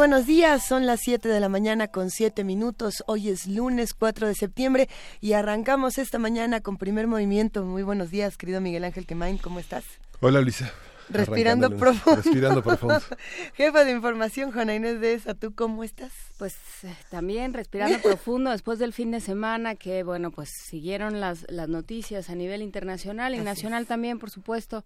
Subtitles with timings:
[0.00, 3.04] Buenos días, son las 7 de la mañana con 7 minutos.
[3.06, 4.88] Hoy es lunes 4 de septiembre
[5.20, 7.66] y arrancamos esta mañana con primer movimiento.
[7.66, 9.84] Muy buenos días, querido Miguel Ángel Quemain, ¿cómo estás?
[10.20, 10.72] Hola, Luisa.
[11.10, 12.22] Respirando profundo.
[12.22, 12.98] Respirando profundo.
[13.56, 16.12] Jefa de información, Juana Inés de esa, ¿tú cómo estás?
[16.38, 21.44] Pues eh, también respirando profundo después del fin de semana que, bueno, pues siguieron las,
[21.50, 24.82] las noticias a nivel internacional y nacional también, por supuesto.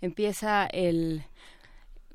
[0.00, 1.24] Empieza el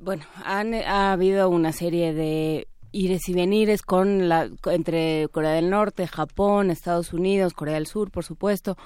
[0.00, 5.70] bueno, han, ha habido una serie de ires y venires con la entre Corea del
[5.70, 8.76] Norte, Japón, Estados Unidos, Corea del Sur, por supuesto,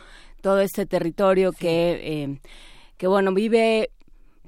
[0.41, 2.41] todo este territorio que eh,
[2.97, 3.91] que bueno vive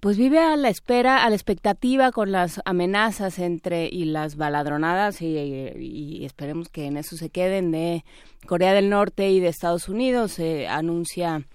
[0.00, 5.22] pues vive a la espera, a la expectativa con las amenazas entre y las baladronadas
[5.22, 8.04] y, y esperemos que en eso se queden de
[8.46, 10.32] Corea del Norte y de Estados Unidos.
[10.32, 11.46] Se anuncia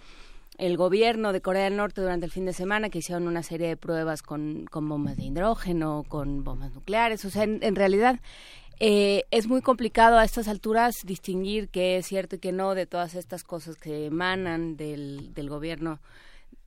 [0.60, 3.68] el gobierno de Corea del Norte durante el fin de semana que hicieron una serie
[3.68, 7.24] de pruebas con, bombas de hidrógeno, con bombas nucleares.
[7.26, 8.20] O sea, en, realidad
[8.80, 12.86] eh, es muy complicado a estas alturas distinguir qué es cierto y qué no de
[12.86, 16.00] todas estas cosas que emanan del gobierno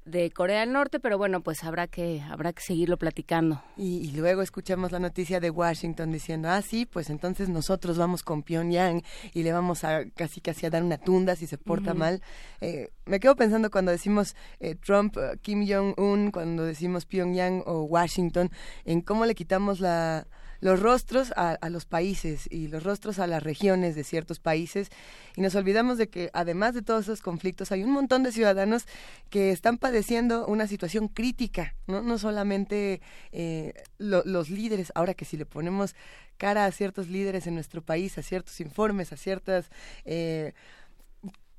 [0.05, 3.63] de Corea del Norte, pero bueno, pues habrá que habrá que seguirlo platicando.
[3.77, 8.43] Y, luego escuchamos la noticia de Washington diciendo, ah, sí, pues entonces nosotros vamos con
[8.43, 12.21] Pyongyang y le vamos a casi casi a dar una tunda si se porta mal.
[12.61, 18.51] Eh, me quedo pensando cuando decimos eh, Trump, Kim Jong-un, cuando decimos Pyongyang o Washington,
[18.85, 20.27] en cómo le quitamos la
[20.63, 24.91] los rostros a, los países y los rostros a las regiones de ciertos países.
[25.35, 28.87] Y nos olvidamos de que además de todos esos conflictos hay un montón de ciudadanos
[29.29, 33.01] que están padeciendo una situación crítica, no, no solamente
[33.33, 35.97] eh, los líderes, ahora que si le ponemos
[36.37, 39.69] cara a ciertos líderes en nuestro país, a ciertos informes, a ciertas...
[40.05, 40.55] Eh,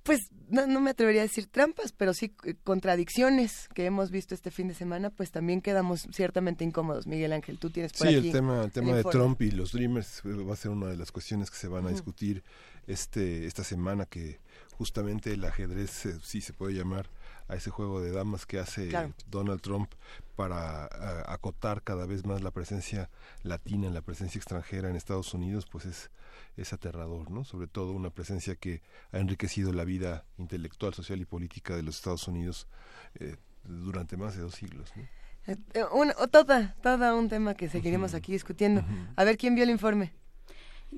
[0.03, 4.35] pues no, no, me atrevería a decir trampas, pero sí eh, contradicciones que hemos visto
[4.35, 7.07] este fin de semana, pues también quedamos ciertamente incómodos.
[7.07, 8.27] Miguel Ángel, tú tienes por sí, aquí.
[8.27, 10.97] el tema, el tema de Trump y los Dreamers eh, va a ser una de
[10.97, 12.43] las cuestiones que se van a discutir
[12.85, 14.39] este esta semana, que
[14.73, 17.09] justamente el ajedrez, eh, sí se puede llamar
[17.47, 18.89] a ese juego de damas que hace
[19.29, 19.91] Donald Trump
[20.35, 20.89] para
[21.31, 23.09] acotar cada vez más la presencia
[23.43, 26.09] latina, la presencia extranjera en Estados Unidos, pues es
[26.57, 27.43] es aterrador, ¿no?
[27.43, 28.81] Sobre todo una presencia que
[29.11, 32.67] ha enriquecido la vida intelectual, social y política de los Estados Unidos
[33.15, 34.91] eh, durante más de dos siglos.
[34.95, 35.03] ¿no?
[35.47, 38.83] Eh, eh, un, toda, un tema que seguiremos aquí discutiendo.
[39.15, 40.13] A ver, ¿quién vio el informe?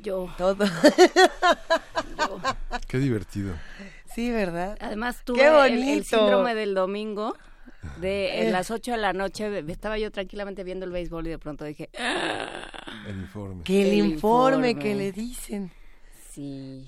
[0.01, 0.33] Yo.
[0.38, 0.66] Todo.
[2.88, 3.53] Qué divertido.
[4.13, 4.78] Sí, ¿verdad?
[4.79, 7.35] Además tuve el, el, síndrome del domingo
[8.00, 11.39] de en las 8 de la noche estaba yo tranquilamente viendo el béisbol y de
[11.39, 11.89] pronto dije
[13.07, 15.72] el informe que el, informe que le dicen
[16.35, 16.85] Sí.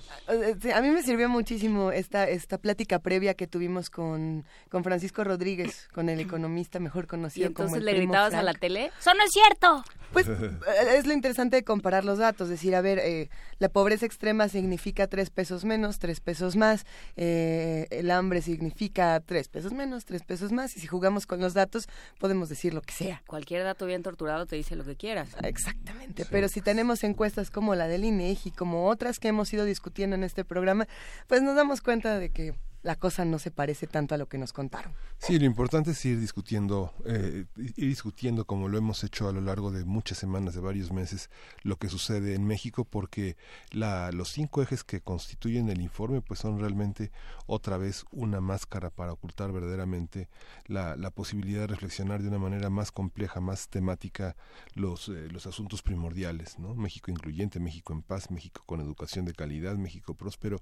[0.74, 5.88] A mí me sirvió muchísimo esta, esta plática previa que tuvimos con, con Francisco Rodríguez,
[5.94, 8.92] con el economista mejor conocido ¿Y entonces como el le gritabas a la tele?
[9.00, 9.84] ¡Eso no es cierto!
[10.12, 10.58] Pues eh,
[10.96, 15.06] es lo interesante de comparar los datos, decir, a ver, eh, la pobreza extrema significa
[15.06, 16.84] tres pesos menos, tres pesos más,
[17.16, 21.54] eh, el hambre significa tres pesos menos, tres pesos más, y si jugamos con los
[21.54, 21.88] datos
[22.18, 23.22] podemos decir lo que sea.
[23.26, 25.30] Cualquier dato bien torturado te dice lo que quieras.
[25.42, 29.64] Exactamente, pero si tenemos encuestas como la del INEGI, como otras que hemos hemos ido
[29.64, 30.88] discutiendo en este programa,
[31.28, 34.38] pues nos damos cuenta de que la cosa no se parece tanto a lo que
[34.38, 34.92] nos contaron.
[35.18, 39.40] Sí, lo importante es ir discutiendo, eh, ir discutiendo como lo hemos hecho a lo
[39.40, 41.28] largo de muchas semanas, de varios meses,
[41.62, 43.36] lo que sucede en México, porque
[43.72, 47.10] la, los cinco ejes que constituyen el informe, pues son realmente
[47.46, 50.28] otra vez una máscara para ocultar verdaderamente
[50.66, 54.36] la, la posibilidad de reflexionar de una manera más compleja, más temática
[54.74, 56.74] los, eh, los asuntos primordiales, ¿no?
[56.74, 60.60] México incluyente, México en paz, México con educación de calidad, México próspero,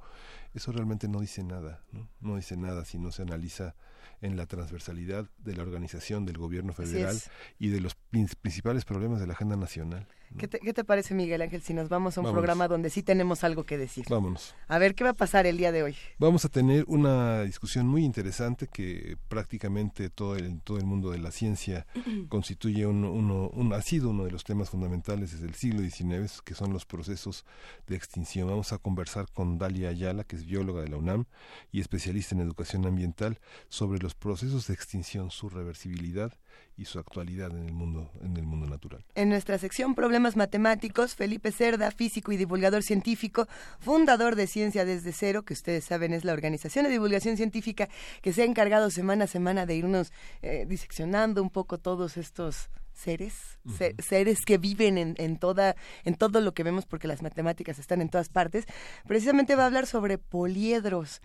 [0.54, 2.05] eso realmente no dice nada, ¿no?
[2.20, 3.74] No, dice nada si no se analiza
[4.20, 7.16] en la transversalidad de la organización del gobierno federal
[7.58, 10.06] y de los principales problemas de la agenda nacional.
[10.36, 13.64] ¿Qué te, parece, Miguel Ángel, si nos vamos a un programa donde sí tenemos algo
[13.64, 14.04] que decir?
[14.10, 14.54] Vámonos.
[14.68, 15.96] A ver, ¿qué va a pasar el día de hoy?
[16.18, 21.18] Vamos a tener una discusión muy interesante que prácticamente todo el, todo el mundo de
[21.18, 21.86] la ciencia
[22.28, 26.72] constituye un, ha sido uno de los temas fundamentales desde el siglo XIX, que son
[26.72, 27.46] los procesos
[27.86, 28.48] de extinción.
[28.48, 31.24] Vamos a conversar con Dalia Ayala, que es bióloga de la UNAM
[31.72, 33.38] y especialista en educación ambiental,
[33.68, 36.32] sobre los procesos de extinción, su reversibilidad
[36.76, 39.04] y su actualidad en el mundo en el mundo natural.
[39.14, 43.48] En nuestra sección Problemas matemáticos, Felipe Cerda, físico y divulgador científico,
[43.78, 47.88] fundador de Ciencia desde cero, que ustedes saben es la organización de divulgación científica
[48.22, 52.70] que se ha encargado semana a semana de irnos eh, diseccionando un poco todos estos
[52.96, 53.58] seres,
[53.98, 58.00] seres que viven en, en, toda, en todo lo que vemos, porque las matemáticas están
[58.00, 58.64] en todas partes.
[59.06, 61.20] Precisamente va a hablar sobre poliedros.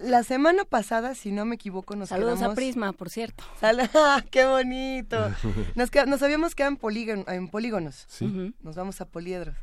[0.00, 3.44] la semana pasada, si no me equivoco, nos Saludos a Prisma, por cierto.
[3.62, 5.30] ¡Ah, ¡Qué bonito!
[5.74, 8.06] nos, nos habíamos quedado en, en polígonos.
[8.60, 9.56] Nos vamos a poliedros.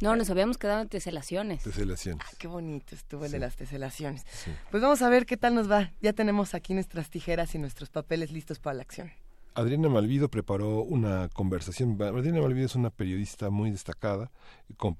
[0.00, 1.62] No, nos habíamos quedado en teselaciones.
[1.62, 2.26] Teselaciones.
[2.38, 4.24] qué bonito estuvo el de las teselaciones.
[4.70, 5.92] Pues vamos a ver qué tal nos va.
[6.00, 9.12] Ya tenemos aquí nuestras tijeras y nuestros papeles listos para la acción.
[9.54, 12.00] Adriana Malvido preparó una conversación.
[12.00, 14.30] Adriana Malvido es una periodista muy destacada.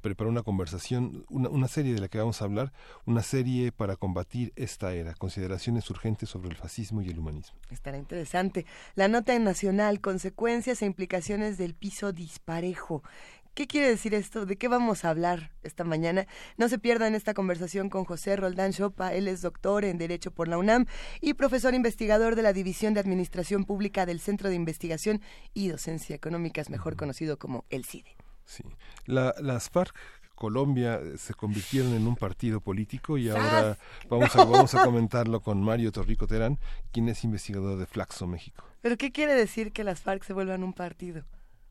[0.00, 2.72] preparó una conversación, una, una, serie de la que vamos a hablar,
[3.06, 7.56] una serie para combatir esta era, consideraciones urgentes sobre el fascismo y el humanismo.
[7.70, 8.66] Estará interesante.
[8.96, 13.02] La nota en Nacional, consecuencias e implicaciones del piso disparejo.
[13.54, 14.46] ¿Qué quiere decir esto?
[14.46, 16.26] ¿De qué vamos a hablar esta mañana?
[16.56, 19.12] No se pierdan esta conversación con José Roldán Chopa.
[19.12, 20.86] Él es doctor en Derecho por la UNAM
[21.20, 25.20] y profesor investigador de la División de Administración Pública del Centro de Investigación
[25.52, 28.16] y Docencia Económicas, mejor conocido como el CIDE.
[28.44, 28.64] Sí.
[29.06, 29.94] las FARC
[30.40, 33.76] Colombia se convirtieron en un partido político y ahora
[34.08, 36.58] vamos a, vamos a comentarlo con Mario Torrico Terán,
[36.92, 38.64] quien es investigador de Flaxo, México.
[38.80, 41.24] ¿Pero qué quiere decir que las FARC se vuelvan un partido?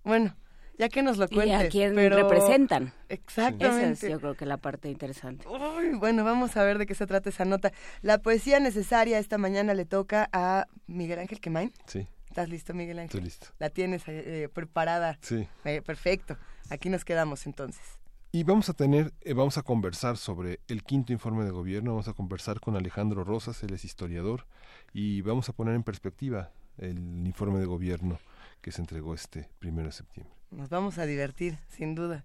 [0.03, 0.35] Bueno,
[0.79, 1.61] ya que nos lo cuentes.
[1.61, 2.93] Y a quién representan.
[3.09, 3.91] Exactamente.
[3.91, 5.45] Esa es yo creo que la parte interesante.
[5.47, 7.73] Uy, bueno, vamos a ver de qué se trata esa nota.
[8.01, 11.73] La poesía necesaria esta mañana le toca a Miguel Ángel Quemain.
[11.85, 12.07] Sí.
[12.27, 13.19] ¿Estás listo, Miguel Ángel?
[13.19, 13.47] Estoy listo.
[13.59, 15.17] La tienes eh, preparada.
[15.21, 15.47] Sí.
[15.65, 16.37] Eh, perfecto.
[16.69, 17.83] Aquí nos quedamos entonces.
[18.31, 22.07] Y vamos a tener, eh, vamos a conversar sobre el quinto informe de gobierno, vamos
[22.07, 24.45] a conversar con Alejandro Rosas, él es historiador,
[24.93, 28.19] y vamos a poner en perspectiva el informe de gobierno
[28.61, 30.38] que se entregó este primero de septiembre.
[30.51, 32.23] Nos vamos a divertir, sin duda.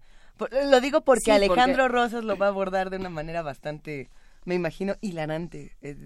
[0.71, 4.09] lo digo porque Alejandro Rosas lo va a abordar de una manera bastante
[4.45, 5.97] me imagino hilarante, eh,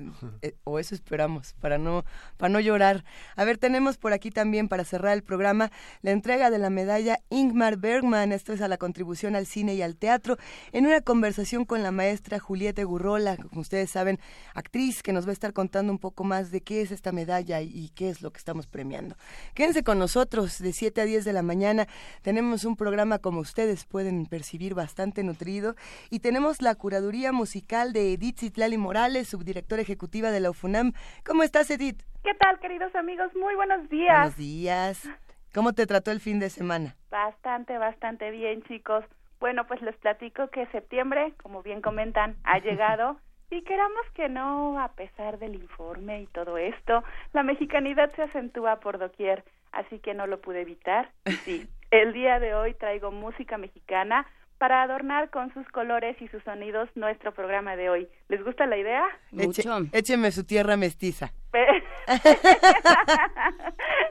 [0.43, 2.05] eh, o eso esperamos, para no,
[2.37, 3.05] para no llorar.
[3.37, 5.71] A ver, tenemos por aquí también, para cerrar el programa,
[6.03, 9.83] la entrega de la medalla Ingmar Bergman, esto es a la contribución al cine y
[9.83, 10.37] al teatro,
[10.73, 14.21] en una conversación con la maestra Julieta Gurrola, como ustedes saben,
[14.55, 17.61] actriz, que nos va a estar contando un poco más de qué es esta medalla
[17.61, 19.17] y, qué es lo que estamos premiando.
[19.55, 21.89] Quédense con nosotros de 7 a 10 de la mañana,
[22.23, 25.75] tenemos un programa como ustedes pueden percibir bastante nutrido
[26.11, 30.93] y tenemos la curaduría musical de Edith Edith Citlali Morales, subdirectora ejecutiva de la UFUNAM.
[31.25, 32.03] ¿Cómo estás, Edith?
[32.23, 33.35] ¿Qué tal, queridos amigos?
[33.35, 34.19] Muy buenos días.
[34.19, 35.09] Buenos días.
[35.55, 36.95] ¿Cómo te trató el fin de semana?
[37.11, 39.03] Bastante, bastante bien, chicos.
[39.41, 43.19] Bueno, pues les platico que septiembre, como bien comentan, ha llegado.
[43.51, 47.03] Y queramos que no, a pesar del informe y todo esto,
[47.33, 49.43] la mexicanidad se acentúa por doquier,
[49.73, 51.13] así que no lo pude evitar.
[51.47, 54.27] Sí, el día de hoy traigo música mexicana
[54.59, 58.09] para adornar con sus colores y sus sonidos nuestro programa de hoy.
[58.29, 59.05] ¿Les gusta la idea?
[59.31, 59.63] Mucho.
[59.93, 61.33] écheme su tierra mestiza.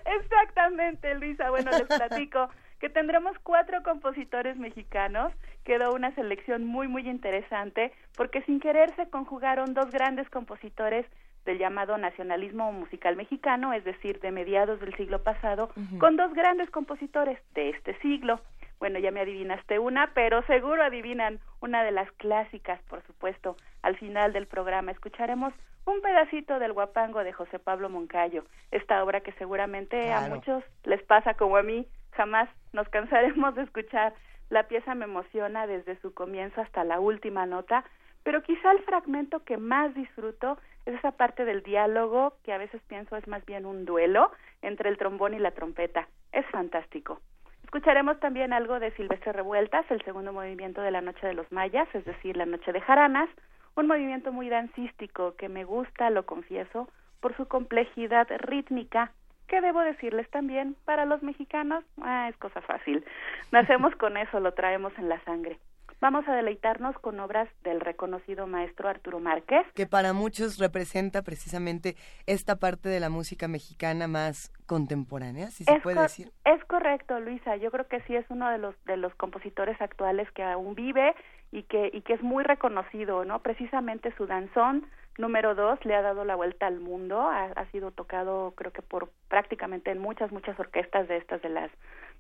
[0.06, 1.50] Exactamente, Luisa.
[1.50, 2.50] Bueno, les platico
[2.80, 5.34] que tendremos cuatro compositores mexicanos.
[5.64, 11.06] Quedó una selección muy, muy interesante porque sin querer se conjugaron dos grandes compositores
[11.46, 16.70] del llamado nacionalismo musical mexicano, es decir, de mediados del siglo pasado, con dos grandes
[16.70, 18.42] compositores de este siglo.
[18.80, 23.58] Bueno, ya me adivinaste una, pero seguro adivinan una de las clásicas, por supuesto.
[23.82, 25.54] Al final del programa escucharemos
[25.86, 31.02] un pedacito del guapango de José Pablo Moncayo, esta obra que seguramente a muchos les
[31.04, 34.14] pasa como a mí, jamás nos cansaremos de escuchar.
[34.50, 37.84] La pieza me emociona desde su comienzo hasta la última nota,
[38.24, 42.82] pero quizá el fragmento que más disfruto es esa parte del diálogo que a veces
[42.88, 44.32] pienso es más bien un duelo
[44.62, 46.08] entre el trombón y la trompeta.
[46.32, 47.22] Es fantástico.
[47.68, 51.90] Escucharemos también algo de Silvestre Revueltas, el segundo movimiento de la Noche de los Mayas,
[51.94, 53.28] es decir, la Noche de Jaranas,
[53.76, 56.88] un movimiento muy dancístico que me gusta, lo confieso,
[57.20, 59.12] por su complejidad rítmica,
[59.50, 63.04] que debo decirles también, para los mexicanos, ah, es cosa fácil.
[63.52, 65.60] Nacemos con eso, lo traemos en la sangre.
[66.00, 69.66] Vamos a deleitarnos con obras del reconocido maestro Arturo Márquez.
[69.74, 75.80] Que para muchos representa precisamente esta parte de la música mexicana más contemporánea, si se
[75.80, 76.32] puede decir.
[76.46, 77.56] Es correcto, Luisa.
[77.56, 81.16] Yo creo que sí es uno de los de los compositores actuales que aún vive
[81.52, 83.40] y que y que es muy reconocido, ¿no?
[83.42, 84.86] Precisamente su danzón
[85.18, 89.10] número dos le ha dado la vuelta al mundo, ha, sido tocado creo que por
[89.30, 91.72] prácticamente en muchas muchas orquestas de estas de las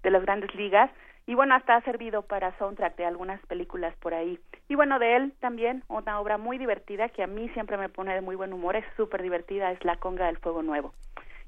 [0.04, 0.92] de las grandes ligas
[1.28, 4.40] y bueno, hasta ha servido para soundtrack de algunas películas por ahí.
[4.70, 8.14] Y bueno, de él también una obra muy divertida que a mí siempre me pone
[8.14, 10.94] de muy buen humor, es súper divertida, es La Conga del Fuego Nuevo.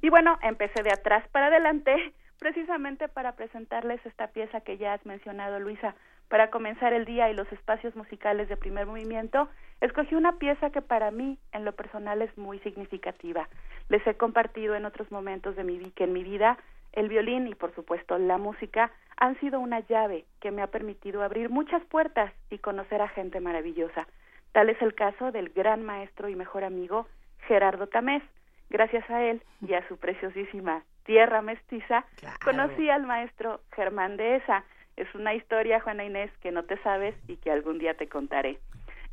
[0.01, 5.05] Y bueno, empecé de atrás para adelante precisamente para presentarles esta pieza que ya has
[5.05, 5.95] mencionado, Luisa.
[6.29, 9.49] Para comenzar el día y los espacios musicales de primer movimiento,
[9.81, 13.49] escogí una pieza que para mí, en lo personal, es muy significativa.
[13.89, 16.57] Les he compartido en otros momentos de mi, que en mi vida
[16.93, 21.23] el violín y por supuesto la música han sido una llave que me ha permitido
[21.23, 24.07] abrir muchas puertas y conocer a gente maravillosa.
[24.51, 27.07] Tal es el caso del gran maestro y mejor amigo
[27.47, 28.23] Gerardo Tamés.
[28.69, 32.05] Gracias a él y a su preciosísima tierra mestiza,
[32.43, 34.63] conocí al maestro Germán Dehesa.
[34.99, 38.59] Es una historia, Juana Inés, que no te sabes y que algún día te contaré.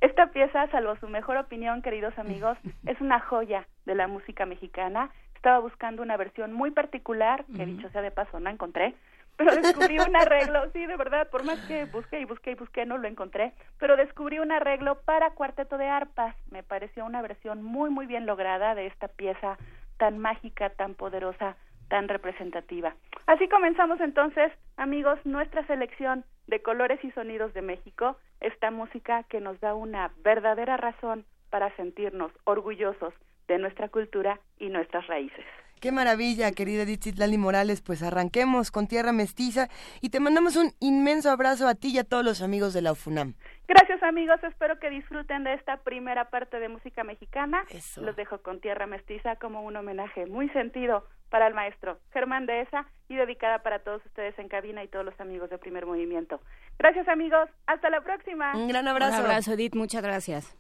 [0.00, 5.10] Esta pieza, salvo su mejor opinión, queridos amigos, es una joya de la música mexicana
[5.46, 8.96] estaba buscando una versión muy particular, que dicho sea de paso, no encontré,
[9.36, 12.84] pero descubrí un arreglo, sí, de verdad, por más que busqué y busqué y busqué,
[12.84, 16.34] no lo encontré, pero descubrí un arreglo para cuarteto de arpas.
[16.50, 19.56] Me pareció una versión muy, muy bien lograda de esta pieza
[19.98, 21.56] tan mágica, tan poderosa,
[21.88, 22.94] tan representativa.
[23.26, 29.40] Así comenzamos entonces, amigos, nuestra selección de colores y sonidos de México, esta música que
[29.40, 33.14] nos da una verdadera razón para sentirnos orgullosos
[33.48, 35.44] de nuestra cultura y nuestras raíces.
[35.80, 37.82] Qué maravilla, querida Edith Lali Morales.
[37.82, 39.68] Pues arranquemos con Tierra Mestiza
[40.00, 42.92] y te mandamos un inmenso abrazo a ti y a todos los amigos de la
[42.92, 43.34] UFUNAM.
[43.68, 44.42] Gracias, amigos.
[44.42, 47.64] Espero que disfruten de esta primera parte de música mexicana.
[48.00, 52.86] Los dejo con Tierra Mestiza como un homenaje muy sentido para el maestro Germán Dehesa
[53.08, 56.40] y dedicada para todos ustedes en cabina y todos los amigos de Primer Movimiento.
[56.78, 57.50] Gracias, amigos.
[57.66, 58.56] Hasta la próxima.
[58.56, 59.18] Un gran abrazo.
[59.18, 59.74] Un abrazo, Edith.
[59.74, 60.56] Muchas gracias.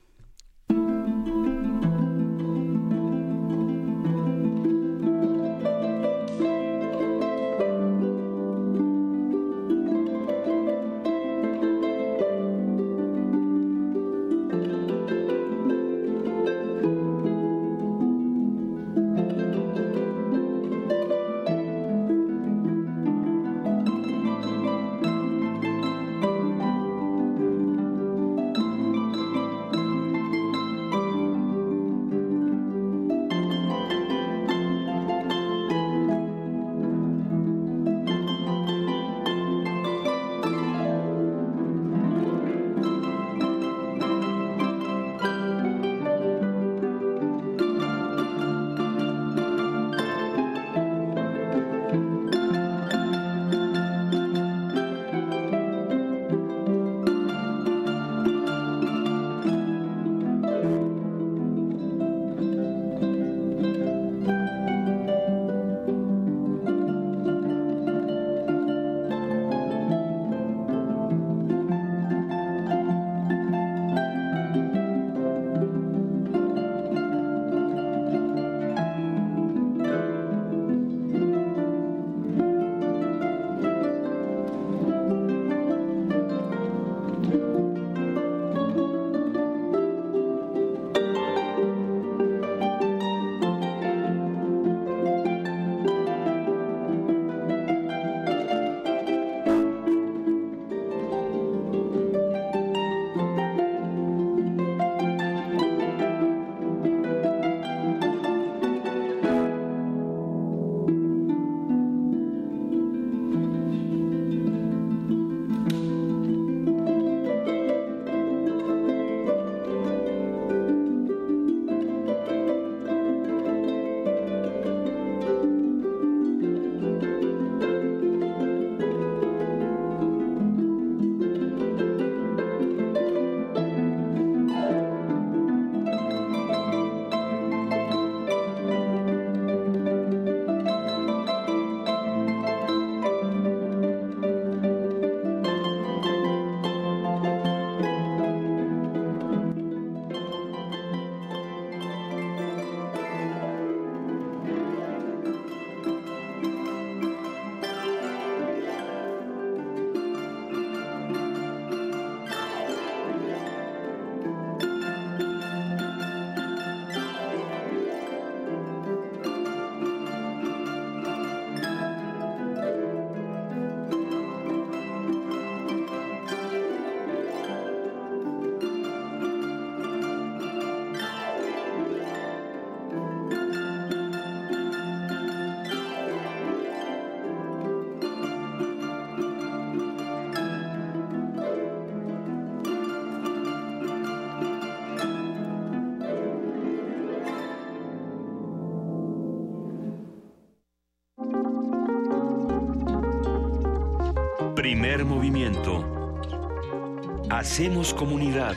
[207.56, 208.54] Hacemos comunidad.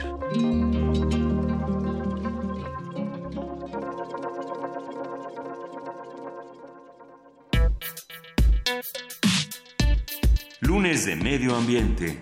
[10.59, 12.21] Lunes de Medio Ambiente.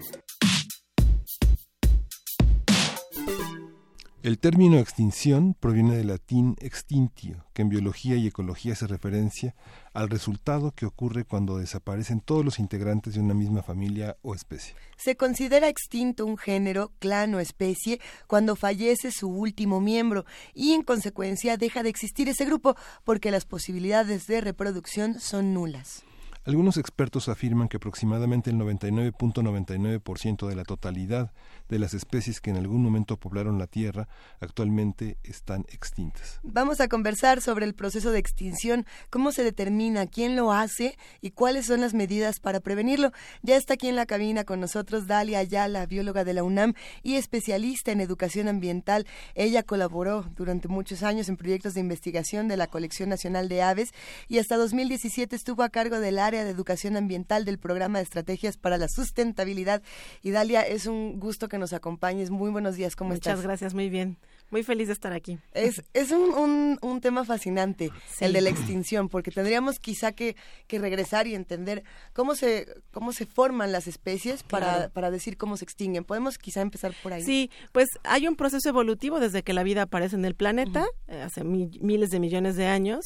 [4.28, 9.56] El término extinción proviene del latín extintio, que en biología y ecología se referencia
[9.94, 14.76] al resultado que ocurre cuando desaparecen todos los integrantes de una misma familia o especie.
[14.98, 20.84] Se considera extinto un género, clan o especie cuando fallece su último miembro y en
[20.84, 26.04] consecuencia deja de existir ese grupo porque las posibilidades de reproducción son nulas.
[26.48, 31.34] Algunos expertos afirman que aproximadamente el 99.99% de la totalidad
[31.70, 34.08] de las especies que en algún momento poblaron la Tierra
[34.40, 36.40] actualmente están extintas.
[36.44, 41.32] Vamos a conversar sobre el proceso de extinción, cómo se determina, quién lo hace y
[41.32, 43.12] cuáles son las medidas para prevenirlo.
[43.42, 47.16] Ya está aquí en la cabina con nosotros Dalia Ayala, bióloga de la UNAM y
[47.16, 49.06] especialista en educación ambiental.
[49.36, 53.90] Ella colaboró durante muchos años en proyectos de investigación de la Colección Nacional de Aves
[54.28, 58.58] y hasta 2017 estuvo a cargo del área de Educación Ambiental del Programa de Estrategias
[58.58, 59.82] para la Sustentabilidad.
[60.22, 62.30] Y Dalia, es un gusto que nos acompañes.
[62.30, 63.34] Muy buenos días, ¿cómo estás?
[63.34, 64.18] Muchas gracias, muy bien.
[64.50, 65.40] Muy feliz de estar aquí.
[65.54, 70.36] Es, es un, un, tema fascinante, el de la extinción, porque tendríamos quizá que,
[70.68, 71.84] que, regresar y entender
[72.14, 76.06] cómo se, cómo se forman las especies para, para decir cómo se extinguen.
[76.06, 77.24] Podemos quizá empezar por ahí.
[77.24, 81.22] Sí, pues hay un proceso evolutivo desde que la vida aparece en el planeta, eh,
[81.22, 83.04] hace miles de millones de años,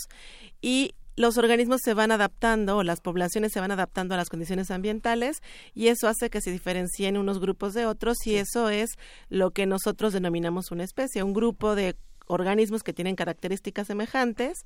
[0.62, 4.71] y los organismos se van adaptando o las poblaciones se van adaptando a las condiciones
[4.71, 5.37] ambientales
[5.75, 8.89] y eso hace que se diferencien unos grupos de otros y eso es
[9.29, 14.65] lo que nosotros denominamos una especie, un grupo de organismos que tienen características semejantes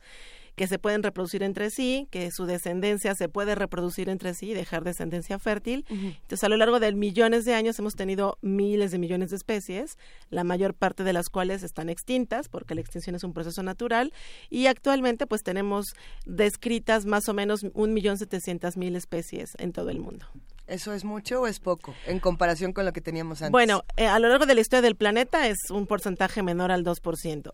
[0.55, 4.53] que se pueden reproducir entre sí, que su descendencia se puede reproducir entre sí y
[4.53, 5.85] dejar descendencia fértil.
[5.89, 9.97] Entonces, a lo largo de millones de años hemos tenido miles de millones de especies,
[10.29, 14.13] la mayor parte de las cuales están extintas, porque la extinción es un proceso natural,
[14.49, 15.87] y actualmente pues tenemos
[16.25, 20.25] descritas más o menos un millón setecientas mil especies en todo el mundo.
[20.67, 23.51] ¿Eso es mucho o es poco en comparación con lo que teníamos antes?
[23.51, 26.83] Bueno, eh, a lo largo de la historia del planeta es un porcentaje menor al
[26.83, 27.51] 2%.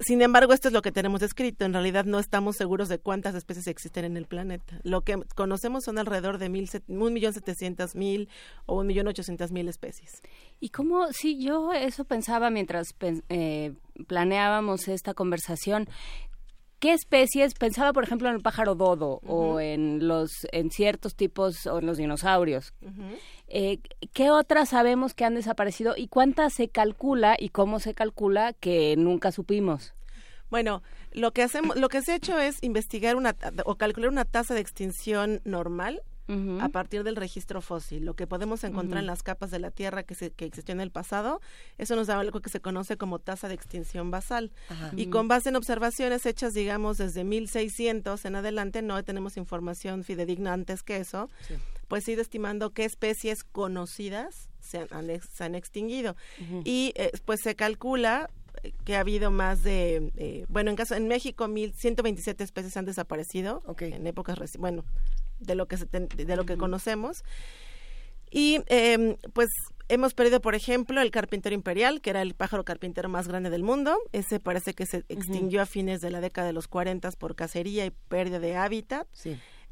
[0.00, 1.66] Sin embargo, esto es lo que tenemos escrito.
[1.66, 4.80] En realidad no estamos seguros de cuántas especies existen en el planeta.
[4.82, 6.46] Lo que conocemos son alrededor de
[6.88, 8.30] un millón setecientos mil
[8.64, 10.22] o un millón ochocientos mil especies.
[10.58, 12.94] Y cómo, sí, yo eso pensaba mientras
[13.28, 13.74] eh,
[14.06, 15.86] planeábamos esta conversación.
[16.80, 17.52] ¿Qué especies?
[17.52, 21.84] Pensaba, por ejemplo, en el pájaro dodo o en los en ciertos tipos o en
[21.84, 22.72] los dinosaurios.
[23.48, 23.80] Eh,
[24.14, 28.96] ¿Qué otras sabemos que han desaparecido y cuántas se calcula y cómo se calcula que
[28.96, 29.92] nunca supimos?
[30.48, 34.24] Bueno, lo que hacemos, lo que se ha hecho es investigar una o calcular una
[34.24, 36.02] tasa de extinción normal
[36.60, 40.02] a partir del registro fósil, lo que podemos encontrar en las capas de la Tierra
[40.02, 41.40] que, se, que existió en el pasado,
[41.78, 44.50] eso nos da algo que se conoce como tasa de extinción basal.
[44.96, 50.52] Y con base en observaciones hechas, digamos, desde 1600 en adelante, no tenemos información fidedigna
[50.52, 51.28] antes que eso,
[51.88, 56.16] pues ido estimando qué especies conocidas se han, extinguido.
[56.64, 58.30] Y eh, pues se calcula
[58.84, 63.62] que ha habido más de, eh, bueno, en caso en México, 1.127 especies han desaparecido
[63.78, 64.84] en épocas, bueno,
[65.40, 67.24] de lo que, de lo que conocemos.
[68.30, 69.48] Y em, pues
[69.88, 73.64] hemos perdido, por ejemplo, el carpintero imperial, que era el pájaro carpintero más grande del
[73.64, 73.98] mundo.
[74.12, 77.84] Ese parece que se extinguió a fines de la década de los 40 por cacería
[77.86, 79.08] y pérdida de hábitat.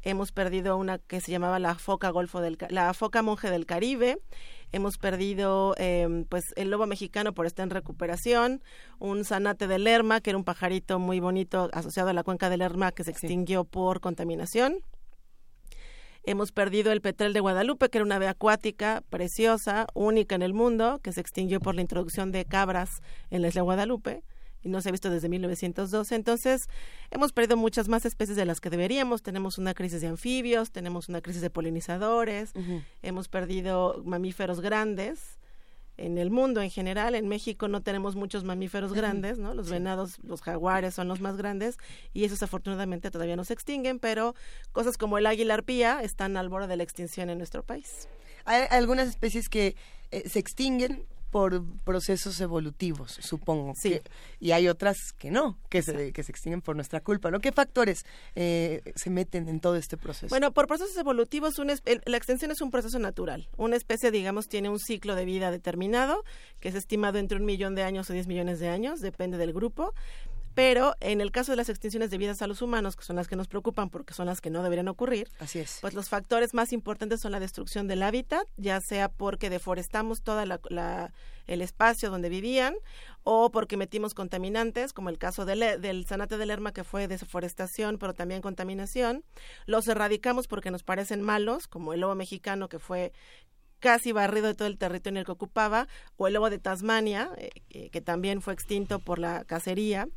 [0.01, 4.19] Hemos perdido una que se llamaba la foca golfo del la foca monje del Caribe.
[4.71, 8.61] Hemos perdido em, pues el lobo mexicano por estar en recuperación,
[8.99, 12.57] un zanate de Lerma, que era un pajarito muy bonito asociado a la cuenca de
[12.57, 14.79] Lerma que se extinguió por contaminación.
[16.29, 20.53] Hemos perdido el petrel de Guadalupe, que era una ave acuática preciosa, única en el
[20.53, 24.21] mundo, que se extinguió por la introducción de cabras en la isla Guadalupe
[24.61, 26.13] y no se ha visto desde 1912.
[26.13, 26.69] Entonces,
[27.09, 29.23] hemos perdido muchas más especies de las que deberíamos.
[29.23, 32.51] Tenemos una crisis de anfibios, tenemos una crisis de polinizadores,
[33.01, 35.38] hemos perdido mamíferos grandes
[35.99, 37.15] en el mundo en general.
[37.15, 39.53] En México no tenemos muchos mamíferos grandes, ¿no?
[39.53, 41.77] Los venados, los jaguares son los más grandes
[42.13, 44.35] y esos afortunadamente todavía no se extinguen, pero
[44.71, 48.07] cosas como el águila arpía están al borde de la extinción en nuestro país.
[48.45, 49.75] Hay algunas especies que
[50.11, 53.73] eh, se extinguen por procesos evolutivos, supongo.
[53.75, 53.99] Sí.
[54.39, 57.39] y hay otras que no, que se, que se extinguen por nuestra culpa, ¿no?
[57.39, 60.29] ¿Qué factores eh, se meten en todo este proceso?
[60.29, 61.55] Bueno, por procesos evolutivos,
[62.05, 63.47] la extensión es un proceso natural.
[63.57, 66.23] Una especie, digamos, tiene un ciclo de vida determinado,
[66.59, 69.53] que es estimado entre un millón de años o diez millones de años, depende del
[69.53, 69.93] grupo
[70.59, 73.37] pero en el caso de las extinciones debidas a los humanos, que son las que
[73.37, 75.77] nos preocupan porque son las que no deberían ocurrir, Así es.
[75.79, 80.45] pues los factores más importantes son la destrucción del hábitat, ya sea porque deforestamos toda
[80.45, 81.13] la, la
[81.47, 82.75] el espacio donde vivían
[83.23, 87.97] o porque metimos contaminantes, como el caso del, del Zanate de Lerma, que fue deforestación,
[87.97, 89.23] pero también contaminación.
[89.65, 93.13] Los erradicamos porque nos parecen malos, como el lobo mexicano, que fue
[93.79, 95.87] casi barrido de todo el territorio en el que ocupaba,
[96.17, 100.07] o el lobo de Tasmania, eh, eh, que también fue extinto por la cacería.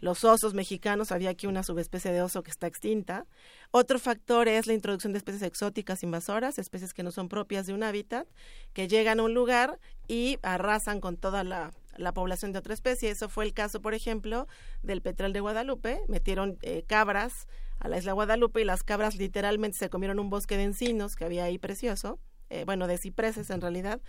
[0.00, 3.26] Los osos mexicanos, había aquí una subespecie de oso que está extinta.
[3.70, 7.72] Otro factor es la introducción de especies exóticas invasoras, especies que no son propias de
[7.72, 8.26] un hábitat,
[8.72, 11.72] que llegan a un lugar y arrasan con toda la,
[12.14, 13.10] población de otra especie.
[13.10, 14.48] Eso fue el caso, por ejemplo,
[14.82, 16.00] del petrel de Guadalupe.
[16.08, 17.46] Metieron eh, cabras
[17.78, 21.24] a la isla Guadalupe y las cabras literalmente se comieron un bosque de encinos que
[21.24, 22.18] había ahí precioso
[22.50, 24.00] eh, bueno, de cipreses en realidad,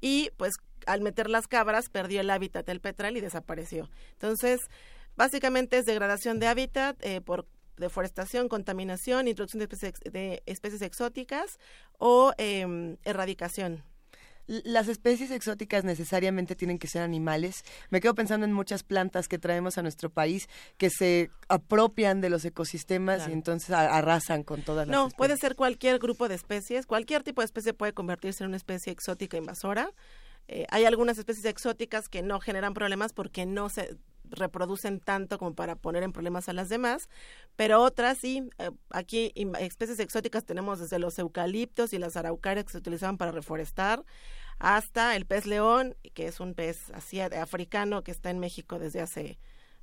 [0.00, 0.54] y pues
[0.86, 3.88] al meter las cabras perdió el hábitat del petral y desapareció.
[4.12, 4.60] Entonces,
[5.16, 11.58] básicamente es degradación de hábitat eh, por deforestación, contaminación, introducción de especies, de especies exóticas
[11.98, 13.82] o eh, erradicación
[14.46, 17.64] las especies exóticas necesariamente tienen que ser animales.
[17.90, 22.30] Me quedo pensando en muchas plantas que traemos a nuestro país que se apropian de
[22.30, 26.86] los ecosistemas y entonces arrasan con todas las No, puede ser cualquier grupo de especies,
[26.86, 29.90] cualquier tipo de especie puede convertirse en una especie exótica invasora.
[30.46, 33.96] Eh, hay algunas especies exóticas que no generan problemas porque no se
[34.30, 37.08] reproducen tanto como para poner en problemas a las demás,
[37.56, 42.72] pero otras sí, eh, aquí especies exóticas tenemos desde los eucaliptos y las araucarias que
[42.72, 44.04] se utilizaban para reforestar,
[44.58, 49.00] hasta el pez león, que es un pez así africano que está en México desde
[49.00, 49.38] hace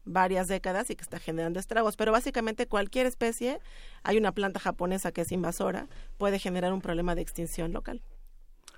[0.06, 3.60] varias décadas y que está generando estragos, pero básicamente cualquier especie,
[4.04, 8.02] hay una planta japonesa que es invasora, puede generar un problema de extinción local.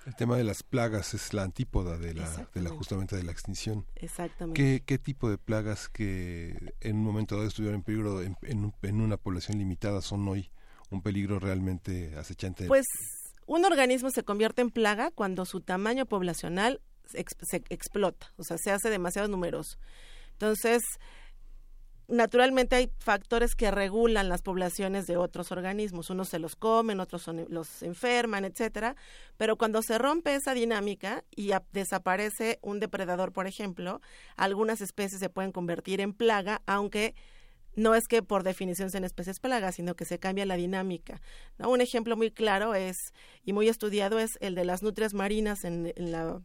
[0.06, 3.32] El tema de las plagas es la antípoda de la, de la justamente de la
[3.32, 3.86] extinción.
[3.96, 4.60] Exactamente.
[4.60, 8.36] ¿Qué, ¿Qué, tipo de plagas que en un momento dado estuvieron en peligro en,
[8.82, 10.50] en, una población limitada son hoy
[10.90, 12.66] un peligro realmente acechante?
[12.66, 12.86] Pues
[13.46, 18.58] un organismo se convierte en plaga cuando su tamaño poblacional se, se explota, o sea,
[18.58, 19.78] se hace demasiado numeroso.
[20.32, 20.82] Entonces,
[22.08, 26.10] naturalmente hay factores que regulan las poblaciones de otros organismos.
[26.10, 28.96] Unos se los comen, otros los enferman, etcétera.
[29.36, 34.00] Pero cuando se rompe esa dinámica y desaparece un depredador, por ejemplo,
[34.36, 37.14] algunas especies se pueden convertir en plaga, aunque
[37.76, 41.20] no es que por definición sean especies plagas, sino que se cambia la dinámica.
[41.58, 43.12] Un ejemplo muy claro es
[43.44, 46.40] y muy estudiado es el de las nutrias marinas en, la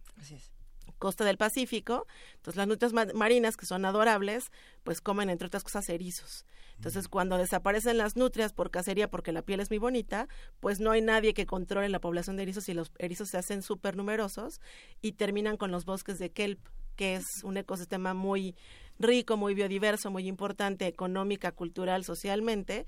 [0.99, 2.05] costa del Pacífico.
[2.35, 4.51] Entonces las nutrias marinas, que son adorables,
[4.83, 6.45] pues comen entre otras cosas erizos.
[6.75, 10.27] Entonces cuando desaparecen las nutrias por cacería porque la piel es muy bonita,
[10.59, 13.63] pues no hay nadie que controle la población de erizos y los erizos se hacen
[13.63, 14.61] súper numerosos
[15.01, 16.59] y terminan con los bosques de kelp,
[16.95, 18.55] que es un ecosistema muy
[18.99, 22.85] rico, muy biodiverso, muy importante económica, cultural, socialmente.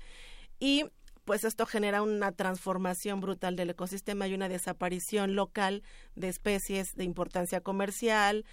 [0.60, 0.84] Y
[1.24, 5.82] pues esto genera una transformación brutal del ecosistema y una desaparición local
[6.16, 8.44] de especies de importancia comercial,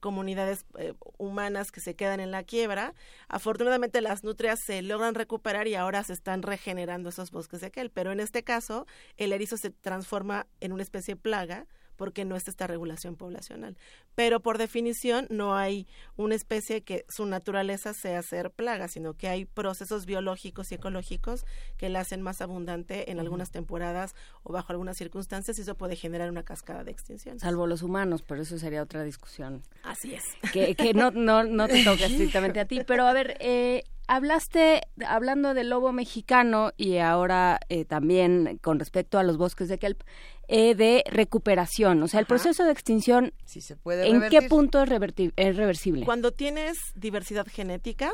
[0.00, 2.94] comunidades eh, humanas que se quedan en la quiebra.
[3.28, 7.90] Afortunadamente las nutrias se logran recuperar y ahora se están regenerando esos bosques de aquel,
[7.90, 8.86] pero en este caso
[9.16, 13.76] el erizo se transforma en una especie plaga porque no está esta regulación poblacional.
[14.18, 19.28] Pero por definición no hay una especie que su naturaleza sea ser plaga, sino que
[19.28, 24.72] hay procesos biológicos y ecológicos que la hacen más abundante en algunas temporadas o bajo
[24.72, 27.38] algunas circunstancias y eso puede generar una cascada de extinción.
[27.38, 29.62] Salvo los humanos, pero eso sería otra discusión.
[29.84, 30.24] Así es.
[30.52, 34.80] Que, que no, no, no te toca estrictamente a ti, pero a ver, eh, hablaste,
[35.06, 40.02] hablando del lobo mexicano y ahora eh, también con respecto a los bosques de kelp,
[40.48, 42.02] eh, de recuperación.
[42.02, 44.90] O sea, el proceso de extinción, se puede ¿en qué punto es,
[45.36, 46.04] es, reversible?
[46.04, 48.12] Cuando tienes diversidad genética,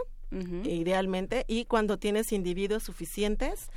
[0.65, 3.69] idealmente, y cuando tienes individuos suficientes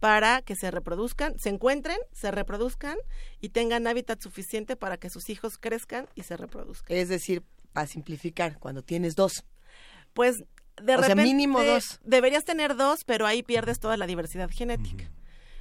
[0.00, 2.96] para que se reproduzcan, se encuentren, se reproduzcan
[3.40, 6.96] y tengan hábitat suficiente para que sus hijos crezcan y se reproduzcan.
[6.96, 9.44] Es decir, para simplificar, cuando tienes dos.
[10.14, 10.38] Pues
[10.82, 12.00] de o repente sea, mínimo dos.
[12.02, 15.10] deberías tener dos, pero ahí pierdes toda la diversidad genética.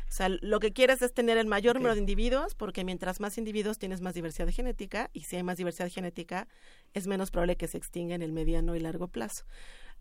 [0.09, 3.37] O sea, lo que quieres es tener el mayor número de individuos, porque mientras más
[3.37, 6.47] individuos tienes más diversidad genética, y si hay más diversidad genética,
[6.95, 9.45] es menos probable que se extinga en el mediano y largo plazo.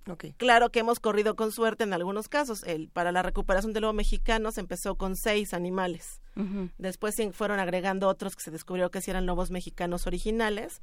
[0.06, 0.32] Okay.
[0.32, 2.62] Claro que hemos corrido con suerte en algunos casos.
[2.62, 6.22] El, para la recuperación del lobo mexicano se empezó con seis animales.
[6.78, 10.80] Después fueron agregando otros que se descubrió que sí eran lobos mexicanos originales.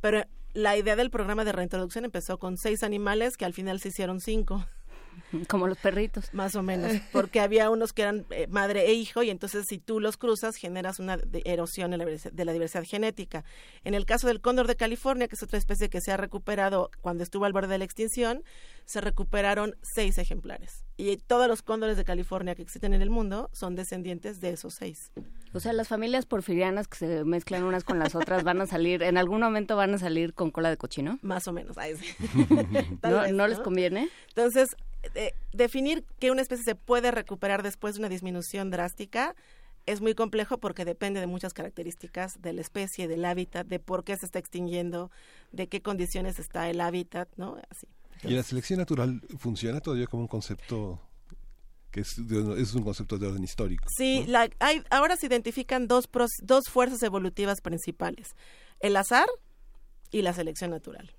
[0.00, 3.88] Pero la idea del programa de reintroducción empezó con seis animales que al final se
[3.88, 4.66] hicieron cinco.
[5.48, 6.32] Como los perritos.
[6.32, 9.78] Más o menos, porque había unos que eran eh, madre e hijo y entonces si
[9.78, 13.44] tú los cruzas generas una erosión de la diversidad genética.
[13.84, 16.90] En el caso del cóndor de California, que es otra especie que se ha recuperado
[17.00, 18.42] cuando estuvo al borde de la extinción,
[18.84, 20.84] se recuperaron seis ejemplares.
[20.96, 24.74] Y todos los cóndores de California que existen en el mundo son descendientes de esos
[24.74, 25.12] seis.
[25.52, 29.02] O sea, las familias porfirianas que se mezclan unas con las otras van a salir,
[29.02, 31.18] en algún momento van a salir con cola de cochino.
[31.22, 31.76] Más o menos.
[33.32, 34.08] ¿No, les conviene?
[34.28, 34.68] Entonces,
[35.52, 39.34] definir que una especie se puede recuperar después de una disminución drástica
[39.86, 44.04] es muy complejo porque depende de muchas características de la especie, del hábitat, de por
[44.04, 45.10] qué se está extinguiendo,
[45.50, 47.56] de qué condiciones está el hábitat, ¿no?
[47.70, 47.86] Así.
[48.24, 51.00] ¿Y la selección natural funciona todavía como un concepto
[51.90, 53.84] que es, es un concepto de orden histórico?
[53.96, 56.08] Sí, la, hay, ahora se identifican dos,
[56.42, 58.28] dos fuerzas evolutivas principales,
[58.80, 59.28] el azar
[60.10, 61.14] y la selección natural.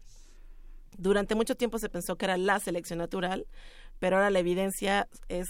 [1.00, 3.48] Durante mucho tiempo se pensó que era la selección natural,
[4.00, 5.48] pero ahora la evidencia es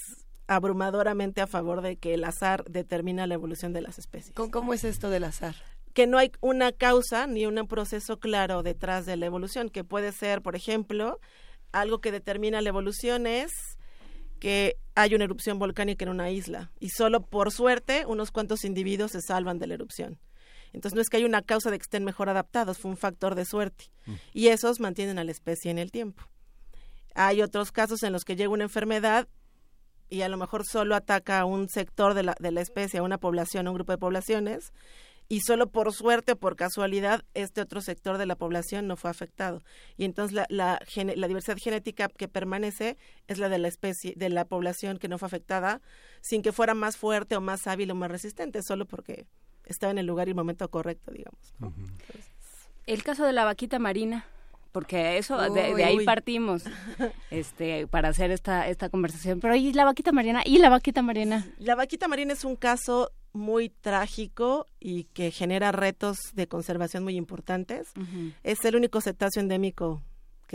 [0.47, 4.33] abrumadoramente a favor de que el azar determina la evolución de las especies.
[4.33, 5.55] ¿Cómo, es esto del azar?
[5.93, 10.11] que no hay una causa ni un proceso claro detrás de la evolución, que puede
[10.11, 11.19] ser, por ejemplo,
[11.71, 13.51] algo que determina la evolución es
[14.39, 19.11] que hay una erupción volcánica en una isla y solo por suerte unos cuantos individuos
[19.11, 20.19] se salvan de la erupción.
[20.73, 23.35] Entonces no es que haya una causa de que estén mejor adaptados, fue un factor
[23.35, 23.85] de suerte.
[24.05, 24.13] Mm.
[24.33, 26.23] Y esos mantienen a la especie en el tiempo.
[27.15, 29.27] Hay otros casos en los que llega una enfermedad
[30.09, 33.03] y a lo mejor solo ataca a un sector de la, de la especie, a
[33.03, 34.73] una población, a un grupo de poblaciones,
[35.31, 39.11] y solo por suerte o por casualidad este otro sector de la población no fue
[39.11, 39.61] afectado.
[39.95, 40.79] Y entonces la, la,
[41.15, 45.19] la, diversidad genética que permanece es la de la especie, de la población que no
[45.19, 45.81] fue afectada,
[46.21, 49.27] sin que fuera más fuerte o más hábil o más resistente, solo porque
[49.69, 51.53] estaba en el lugar y el momento correcto, digamos.
[52.85, 54.25] El caso de la vaquita marina,
[54.71, 56.63] porque eso de, ahí partimos
[57.31, 59.39] este para hacer esta esta conversación.
[59.39, 61.47] Pero y la vaquita marina y la vaquita marina.
[61.57, 67.15] La vaquita marina es un caso muy trágico y que genera retos de conservación muy
[67.15, 67.91] importantes.
[68.43, 70.01] Es el único cetáceo endémico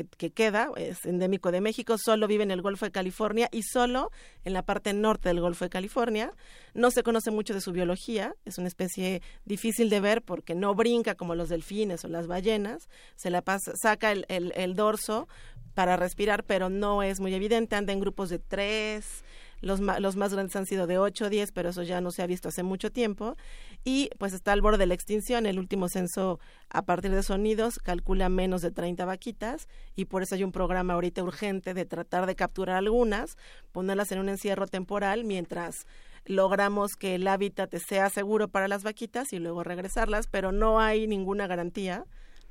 [0.03, 4.11] que, queda, es endémico de México, solo vive en el Golfo de California y solo
[4.45, 6.33] en la parte norte del Golfo de California.
[6.75, 10.75] No se conoce mucho de su biología, es una especie difícil de ver porque no
[10.75, 15.29] brinca como los delfines o las ballenas, se la pasa, saca el, el dorso
[15.75, 19.25] para respirar, pero no es muy evidente, anda en grupos de tres,
[19.65, 22.23] los, los más grandes han sido de 8 o 10, pero eso ya no se
[22.23, 23.37] ha visto hace mucho tiempo.
[23.85, 25.47] Y pues está al borde de la extinción.
[25.47, 26.39] El último censo
[26.71, 30.95] a partir de sonidos calcula menos de 30 vaquitas y por eso hay un programa
[30.95, 33.37] ahorita urgente de tratar de capturar algunas,
[33.73, 35.87] ponerlas en un encierro temporal mientras
[36.27, 41.07] logramos que el hábitat sea seguro para las vaquitas y luego regresarlas, pero no hay
[41.07, 42.07] ninguna garantía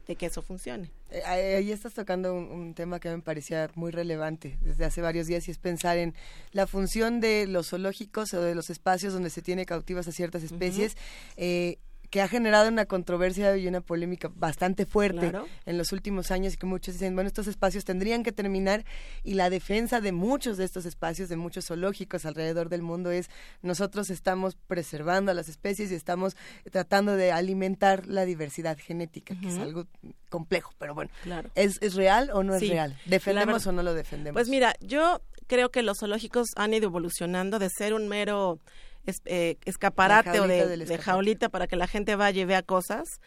[0.08, 0.92] de que eso funcione.
[1.12, 5.48] Eh, ahí estás tocando un, tema que me parecía muy relevante desde hace varios días
[5.48, 6.14] y es pensar en
[6.52, 10.44] la función de los zoológicos o de los espacios donde se tiene cautivas a ciertas
[10.44, 10.98] especies
[12.14, 15.32] que ha generado una controversia y una polémica bastante fuerte
[15.66, 18.86] en los últimos años y que muchos dicen, bueno, estos espacios tendrían que terminar
[19.24, 23.32] y la defensa de muchos de estos espacios, de muchos zoológicos alrededor del mundo es
[23.64, 26.38] nosotros estamos preservando a las especies y estamos
[26.70, 29.88] tratando de alimentar la diversidad genética, que es algo
[30.30, 31.10] complejo, pero bueno,
[31.56, 32.96] ¿es, ¿es real o no es real?
[33.06, 34.36] ¿Defendemos o no lo defendemos?
[34.40, 38.60] Pues mira, yo creo que los zoológicos han ido evolucionando de ser un mero
[39.06, 43.20] eh, escaparate o de, jaulita para que la gente vaya y vea cosas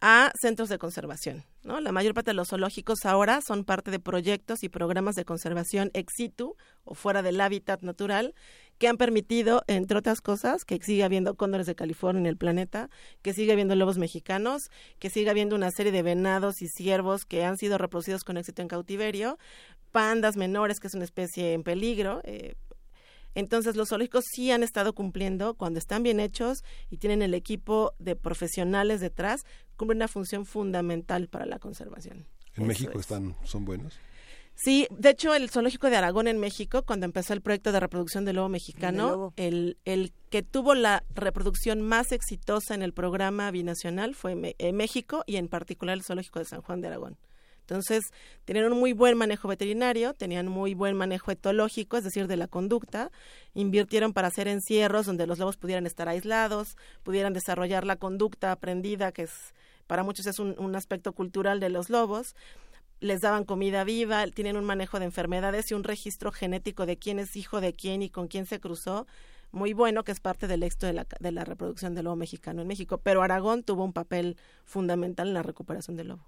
[0.00, 1.44] a centros de conservación.
[1.62, 1.80] ¿no?
[1.80, 5.92] La mayor parte de los zoológicos ahora son parte de proyectos y programas de conservación
[5.94, 8.34] ex situ o fuera del hábitat natural
[8.78, 12.90] que han permitido, entre otras cosas, que siga habiendo cóndores de California en el planeta,
[13.22, 17.44] que siga habiendo lobos mexicanos, que siga habiendo una serie de venados y ciervos que
[17.44, 19.38] han sido reproducidos con éxito en cautiverio,
[19.92, 22.56] pandas menores, que es una especie en peligro, eh,
[23.34, 27.94] entonces los zoológicos sí han estado cumpliendo, cuando están bien hechos y tienen el equipo
[27.98, 29.42] de profesionales detrás,
[29.76, 32.26] cumplen una función fundamental para la conservación.
[32.56, 33.94] ¿En México están, son buenos?
[34.54, 38.24] Sí, de hecho el zoológico de Aragón en México, cuando empezó el proyecto de reproducción
[38.24, 44.14] del lobo mexicano, El, el, que tuvo la reproducción más exitosa en el programa binacional
[44.14, 47.16] fue en México y en particular el zoológico de San Juan de Aragón.
[47.62, 48.04] Entonces,
[48.44, 52.48] tenían un muy buen manejo veterinario, tenían muy buen manejo etológico, es decir, de la
[52.48, 53.10] conducta,
[53.54, 59.12] invirtieron para hacer encierros donde los lobos pudieran estar aislados, pudieran desarrollar la conducta aprendida,
[59.12, 59.54] que es
[59.86, 62.34] para muchos es un, aspecto cultural de los lobos,
[63.00, 67.18] les daban comida viva, tienen un manejo de enfermedades y un registro genético de quién
[67.18, 69.06] es hijo de quién y con quién se cruzó,
[69.50, 72.98] muy bueno, que es parte del éxito de la reproducción del lobo mexicano en México.
[72.98, 76.26] Pero Aragón tuvo un papel fundamental en la recuperación del lobo.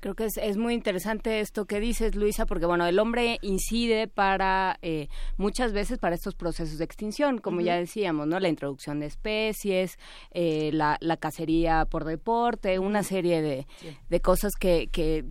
[0.00, 4.78] Creo que es, muy interesante esto que dices, Luisa, porque bueno, el hombre incide para
[4.82, 8.38] eh, muchas veces para estos procesos de extinción, como ya decíamos, ¿no?
[8.40, 9.98] La introducción de especies,
[10.30, 13.66] eh, la, la, cacería por deporte, una serie de,
[14.08, 15.24] de cosas que, que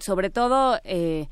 [0.00, 1.28] sobre todo eh,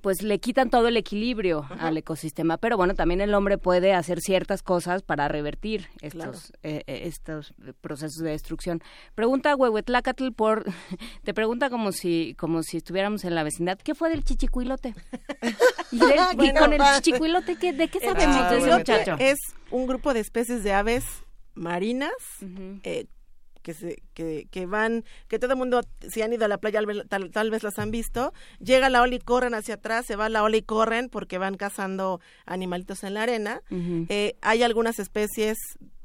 [0.00, 2.56] pues le quitan todo el equilibrio al ecosistema.
[2.56, 7.54] Pero bueno, también el hombre puede hacer ciertas cosas para revertir estos, eh, eh, estos
[7.80, 8.82] procesos de destrucción.
[9.14, 10.64] Pregunta Huehuetlacatl por,
[11.24, 14.94] te pregunta como si, como si estuviéramos en la vecindad, ¿qué fue del chichicuilote?
[15.92, 15.98] y,
[16.52, 19.16] con el chichicuilote, ¿de qué sabemos de ese muchacho?
[19.18, 19.38] Es
[19.70, 21.04] un grupo de especies de aves
[21.54, 22.12] marinas
[23.62, 26.80] que, se, que, que van, que todo el mundo, si han ido a la playa,
[27.08, 30.42] tal, vez las han visto, llega la ola y corren hacia atrás, se va la
[30.42, 33.62] ola y corren porque van cazando animalitos en la arena.
[33.70, 35.56] Eh, hay algunas especies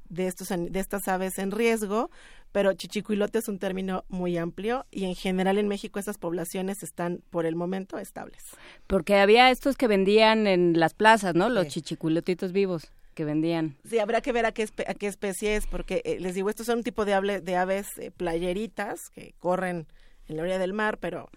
[0.10, 2.10] de, estos, de estas aves en riesgo,
[2.52, 7.22] pero chichicuilote es un término muy amplio y en general en México esas poblaciones están
[7.30, 8.41] por el momento estables.
[8.88, 11.50] Porque había estos que vendían en las plazas, ¿no?
[11.50, 13.78] Los chichicuilotitos vivos que vendían.
[13.89, 16.67] Sí, habrá que ver a qué, a qué especie es, porque eh, les digo, estos
[16.67, 19.88] son un tipo de, de aves eh, playeritas que corren
[20.28, 21.30] en la orilla del mar, pero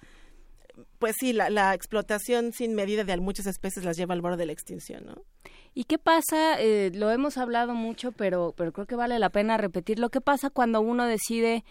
[0.98, 4.46] pues sí, la, la, explotación sin medida de muchas especies las lleva al borde de
[4.46, 5.22] la extinción, ¿no?
[5.74, 6.60] ¿Y qué pasa?
[6.60, 10.08] Eh, lo hemos hablado mucho, pero, pero creo que vale la pena repetirlo.
[10.08, 11.64] ¿Qué pasa cuando uno decide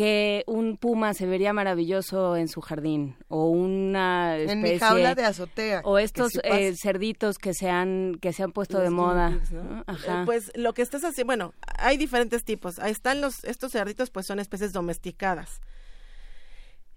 [0.00, 3.16] que un puma se vería maravilloso en su jardín?
[3.28, 4.52] O una especie...
[4.52, 5.82] En mi jaula de azotea.
[5.84, 9.38] O estos eh, cerditos que se han, que se han puesto de moda.
[9.86, 10.22] Ajá.
[10.22, 12.78] Eh, pues lo que estás haciendo, bueno, hay diferentes tipos.
[12.78, 15.60] Ahí están los, estos cerditos, pues son especies domesticadas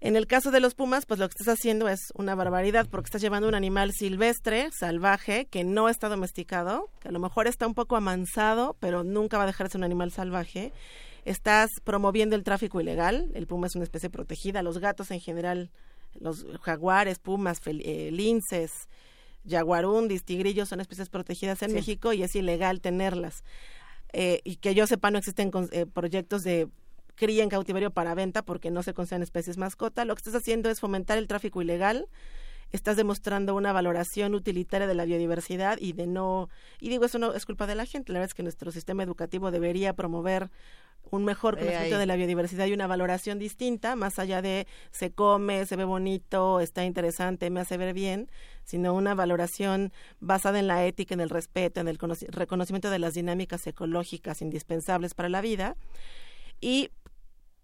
[0.04, 3.06] en el caso de los pumas, pues lo que estás haciendo es una barbaridad porque
[3.06, 7.66] estás llevando un animal silvestre, salvaje, que no está domesticado, que a lo mejor está
[7.66, 10.74] un poco amansado, pero nunca va a dejar de ser un animal salvaje.
[11.24, 15.70] Estás promoviendo el tráfico ilegal, el puma es una especie protegida, los gatos en general,
[16.20, 18.70] los jaguares, pumas, eh, linces,
[19.48, 23.42] jaguarundis, tigrillos son especies protegidas en México y es ilegal tenerlas.
[24.12, 26.68] Eh, y que yo sepa no existen eh, proyectos de
[27.16, 30.04] cría en cautiverio para venta porque no se consideran especies mascota.
[30.04, 32.06] Lo que estás haciendo es fomentar el tráfico ilegal.
[32.72, 36.48] Estás demostrando una valoración utilitaria de la biodiversidad y de no.
[36.80, 38.12] Y digo, eso no es culpa de la gente.
[38.12, 40.50] La verdad es que nuestro sistema educativo debería promover
[41.10, 45.66] un mejor conocimiento de la biodiversidad y una valoración distinta, más allá de se come,
[45.66, 48.30] se ve bonito, está interesante, me hace ver bien,
[48.64, 53.14] sino una valoración basada en la ética, en el respeto, en el reconocimiento de las
[53.14, 55.76] dinámicas ecológicas indispensables para la vida.
[56.60, 56.90] Y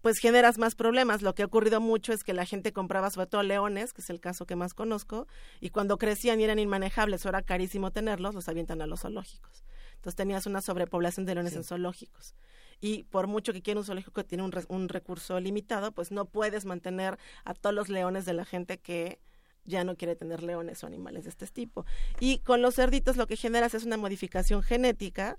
[0.01, 1.21] pues generas más problemas.
[1.21, 4.09] Lo que ha ocurrido mucho es que la gente compraba sobre todo leones, que es
[4.09, 5.27] el caso que más conozco,
[5.59, 9.63] y cuando crecían y eran inmanejables o era carísimo tenerlos, los avientan a los zoológicos.
[9.95, 12.35] Entonces tenías una sobrepoblación de leones en zoológicos.
[12.79, 16.25] Y por mucho que quiera un zoológico que tiene un, un recurso limitado, pues no
[16.25, 19.19] puedes mantener a todos los leones de la gente que
[19.65, 21.85] ya no quiere tener leones o animales de este tipo.
[22.19, 25.37] Y con los cerditos lo que generas es una modificación genética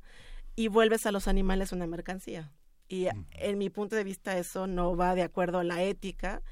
[0.54, 2.52] y vuelves a los animales una mercancía.
[2.92, 6.42] Y en mi punto de vista eso no va de acuerdo a la ética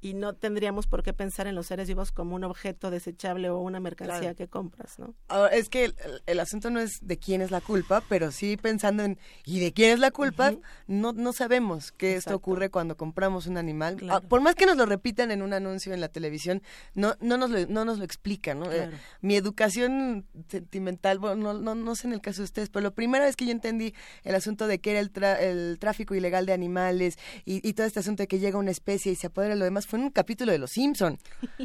[0.00, 3.58] y no tendríamos por qué pensar en los seres vivos como un objeto desechable o
[3.58, 5.14] una mercancía que compras, ¿no?
[5.48, 5.92] es que
[6.26, 9.72] el, asunto no es de quién es la culpa, pero sí pensando en ¿y de
[9.72, 10.54] quién es la culpa?
[10.86, 13.98] no, no sabemos que esto ocurre cuando compramos un animal.
[14.08, 16.62] Ah, por más que nos lo repitan en un anuncio en la televisión,
[16.94, 18.72] no, no, nos, lo, no nos lo explican, ¿no?
[18.72, 22.90] Eh, mi educación sentimental, bueno, no, no, sé en el caso de ustedes, pero la
[22.90, 26.52] primera vez que yo entendí el asunto de que era el, el tráfico ilegal de
[26.52, 29.64] animales y, y todo este asunto de que llega una especie y se apodera lo
[29.64, 31.18] demás, fue en un capítulo de Los Simpson,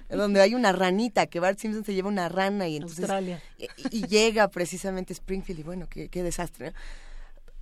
[0.10, 3.10] donde hay una ranita, que Bart Simpson se lleva una rana y entonces
[3.92, 6.74] y, llega precisamente Springfield y bueno, qué, qué desastre.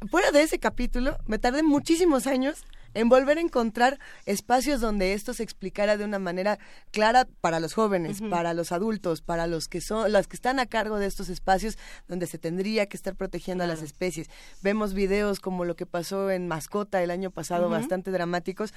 [0.09, 5.33] Fuera de ese capítulo, me tardé muchísimos años en volver a encontrar espacios donde esto
[5.33, 6.59] se explicara de una manera
[6.91, 10.65] clara para los jóvenes, para los adultos, para los que son, las que están a
[10.65, 11.77] cargo de estos espacios
[12.07, 14.29] donde se tendría que estar protegiendo a las especies.
[14.61, 18.73] Vemos videos como lo que pasó en Mascota el año pasado, bastante dramáticos,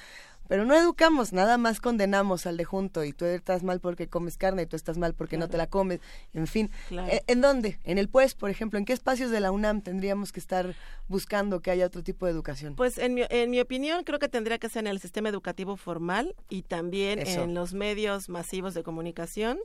[0.48, 4.36] pero no educamos, nada más condenamos al de junto y tú estás mal porque comes
[4.36, 6.00] carne y tú estás mal porque no te la comes,
[6.34, 6.70] en fin.
[6.90, 7.78] Eh, ¿En dónde?
[7.84, 10.74] En el PUES, por ejemplo, ¿en qué espacios de la UNAM tendríamos que estar
[11.08, 12.74] buscando que haya otro tipo de educación?
[12.76, 15.76] Pues en mi, en mi opinión creo que tendría que ser en el sistema educativo
[15.76, 19.58] formal y también en los medios masivos de comunicación,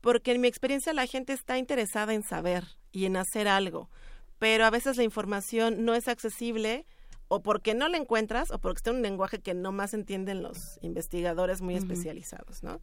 [0.00, 3.88] porque en mi experiencia la gente está interesada en saber y en hacer algo,
[4.38, 6.86] pero a veces la información no es accesible
[7.28, 10.42] o porque no la encuentras o porque está en un lenguaje que no más entienden
[10.42, 12.80] los investigadores muy especializados, ¿no?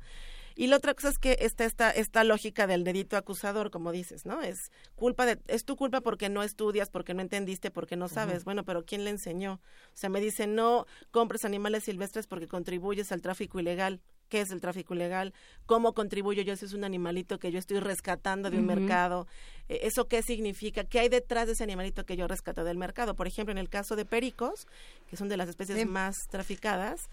[0.59, 4.25] Y la otra cosa es que está esta, esta lógica del dedito acusador, como dices,
[4.25, 4.41] ¿no?
[4.41, 8.43] Es culpa de, es tu culpa porque no estudias, porque no entendiste, porque no sabes.
[8.43, 9.61] Bueno, pero ¿quién le enseñó?
[9.93, 14.51] O sea, me dicen, no compres animales silvestres porque contribuyes al tráfico ilegal qué es
[14.51, 15.33] el tráfico ilegal,
[15.65, 19.25] cómo contribuyo yo si es un animalito que yo estoy rescatando de un mercado,
[19.69, 23.15] eh, eso qué significa, qué hay detrás de ese animalito que yo rescato del mercado.
[23.15, 24.67] Por ejemplo, en el caso de pericos,
[25.09, 27.09] que son de las especies más traficadas,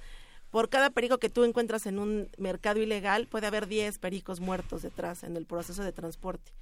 [0.55, 4.83] por cada perico que tú encuentras en un mercado ilegal, puede haber 10 pericos muertos
[4.83, 6.53] detrás en el proceso de transporte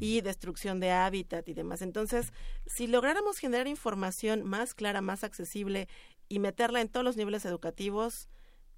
[0.00, 1.82] y destrucción de hábitat y demás.
[1.82, 2.32] Entonces,
[2.64, 5.88] si lográramos generar información más clara, más accesible
[6.26, 8.30] y meterla en todos los niveles educativos,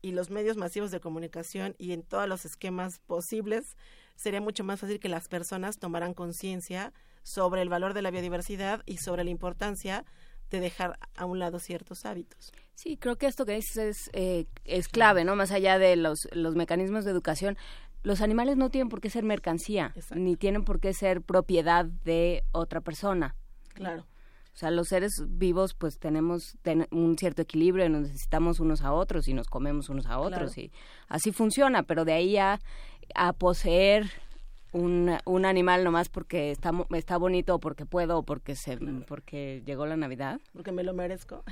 [0.02, 3.76] y los medios masivos de comunicación y en todos los esquemas posibles,
[4.14, 6.92] sería mucho más fácil que las personas tomaran conciencia
[7.22, 10.04] sobre el valor de la biodiversidad y sobre la importancia
[10.50, 12.52] de dejar a un lado ciertos hábitos.
[12.74, 15.34] Sí, creo que esto que dices es, eh, es clave, ¿no?
[15.34, 17.56] Más allá de los, los mecanismos de educación,
[18.02, 22.44] los animales no tienen por qué ser mercancía, ni tienen por qué ser propiedad de
[22.52, 23.34] otra persona.
[23.74, 24.06] Claro.
[24.56, 26.56] O sea, los seres vivos pues tenemos
[26.90, 30.56] un cierto equilibrio y nos necesitamos unos a otros y nos comemos unos a otros
[30.56, 30.72] y
[31.08, 32.58] así funciona, pero de ahí a,
[33.14, 34.10] a poseer
[34.72, 39.62] un, un animal nomás porque está, está bonito o porque puedo o porque, se, porque
[39.64, 40.40] llegó la Navidad.
[40.52, 41.42] Porque me lo merezco.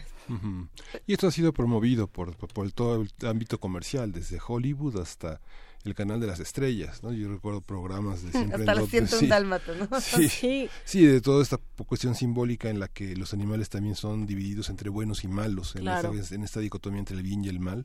[1.07, 5.41] Y esto ha sido promovido por, por todo el ámbito comercial, desde Hollywood hasta
[5.85, 7.13] el canal de las estrellas, ¿no?
[7.13, 10.01] Yo recuerdo programas de siempre Hasta los siento un dálmata, ¿no?
[10.01, 14.71] Sí, sí, de toda esta cuestión simbólica en la que los animales también son divididos
[14.71, 17.85] entre buenos y malos, en, esta, en esta dicotomía entre el bien y el mal,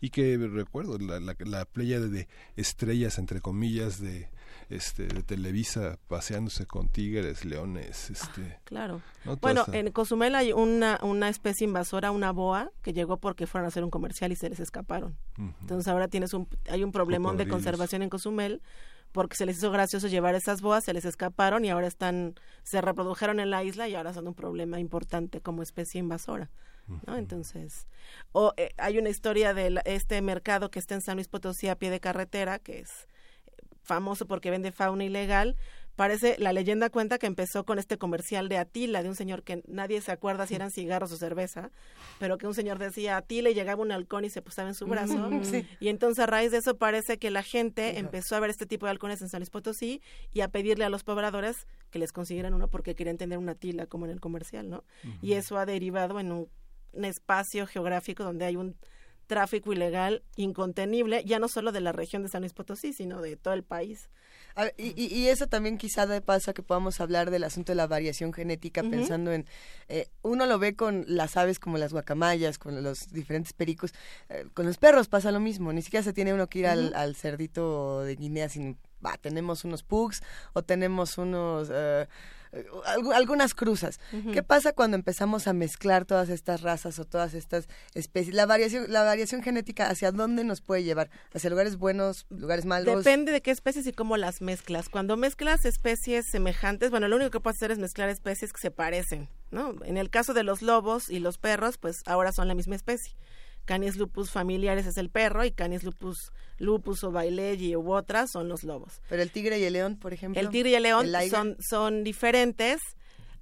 [0.00, 4.28] y que recuerdo la, la, la playa de estrellas, entre comillas, de
[4.68, 8.58] este, de Televisa paseándose con tigres, leones, este.
[8.64, 9.00] claro.
[9.40, 13.68] Bueno, en Cozumel hay una, una especie invasora, una boa, que llegó porque fueron a
[13.68, 15.16] hacer un comercial y se les escaparon.
[15.60, 18.62] Entonces ahora tienes un, hay un problemón de conservación en Cozumel
[19.12, 22.80] porque se les hizo gracioso llevar esas boas, se les escaparon y ahora están, se
[22.80, 26.50] reprodujeron en la isla y ahora son un problema importante como especie invasora.
[27.06, 27.16] ¿no?
[27.16, 27.86] Entonces,
[28.32, 31.76] o eh, hay una historia de este mercado que está en San Luis Potosí a
[31.76, 33.08] pie de carretera, que es
[33.86, 35.56] famoso porque vende fauna ilegal.
[35.94, 39.62] Parece, la leyenda cuenta que empezó con este comercial de Atila, de un señor que
[39.66, 41.70] nadie se acuerda si eran cigarros o cerveza,
[42.18, 44.86] pero que un señor decía Atila y llegaba un halcón y se posaba en su
[44.86, 45.30] brazo.
[45.80, 48.84] Y entonces a raíz de eso parece que la gente empezó a ver este tipo
[48.84, 50.02] de halcones en San Luis Potosí
[50.34, 53.86] y a pedirle a los pobladores que les consiguieran uno porque querían tener una Atila
[53.86, 54.84] como en el comercial, ¿no?
[55.22, 56.50] Y eso ha derivado en un
[57.06, 58.76] espacio geográfico donde hay un
[59.26, 63.36] tráfico ilegal incontenible, ya no solo de la región de San Luis Potosí, sino de
[63.36, 64.08] todo el país.
[64.78, 68.32] y, eso también quizá de paso a que podamos hablar del asunto de la variación
[68.32, 69.46] genética, pensando en,
[69.88, 73.92] eh, uno lo ve con las aves como las guacamayas, con los diferentes pericos,
[74.28, 77.16] eh, con los perros pasa lo mismo, ni siquiera se tiene uno que ir al,
[77.16, 80.22] cerdito de Guinea sin, va, tenemos unos pugs
[80.54, 81.68] o tenemos unos...
[81.70, 82.06] Eh,
[83.14, 84.00] algunas cruzas.
[84.32, 88.34] ¿Qué pasa cuando empezamos a mezclar todas estas razas o todas estas especies?
[88.34, 91.10] La variación, la variación genética, ¿hacia dónde nos puede llevar?
[91.34, 93.04] ¿Hacia lugares buenos, lugares malos?
[93.04, 94.88] Depende de qué especies y cómo las mezclas.
[94.88, 98.70] Cuando mezclas especies semejantes, bueno, lo único que puedes hacer es mezclar especies que se
[98.70, 99.74] parecen, ¿no?
[99.84, 103.14] En el caso de los lobos y los perros, pues ahora son la misma especie.
[103.66, 108.48] Canis lupus familiares es el perro y Canis lupus lupus o bailey u otras son
[108.48, 109.02] los lobos.
[109.08, 110.40] Pero el tigre y el león, por ejemplo.
[110.40, 112.80] El tigre y el león son, son diferentes,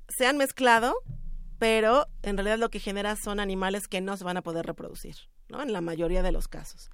[0.09, 0.97] se han mezclado,
[1.59, 5.15] pero en realidad lo que genera son animales que no se van a poder reproducir,
[5.49, 5.63] ¿no?
[5.63, 6.91] En la mayoría de los casos.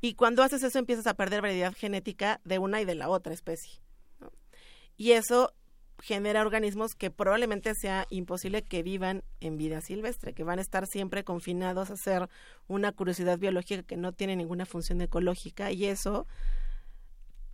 [0.00, 3.32] Y cuando haces eso empiezas a perder variedad genética de una y de la otra
[3.32, 3.80] especie.
[4.96, 5.54] Y eso
[6.02, 10.88] genera organismos que probablemente sea imposible que vivan en vida silvestre, que van a estar
[10.88, 12.28] siempre confinados a ser
[12.66, 16.26] una curiosidad biológica que no tiene ninguna función ecológica y eso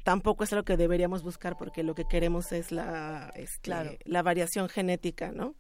[0.03, 4.71] tampoco es lo que deberíamos buscar porque lo que queremos es la, este, la variación
[4.71, 5.55] genética, ¿no?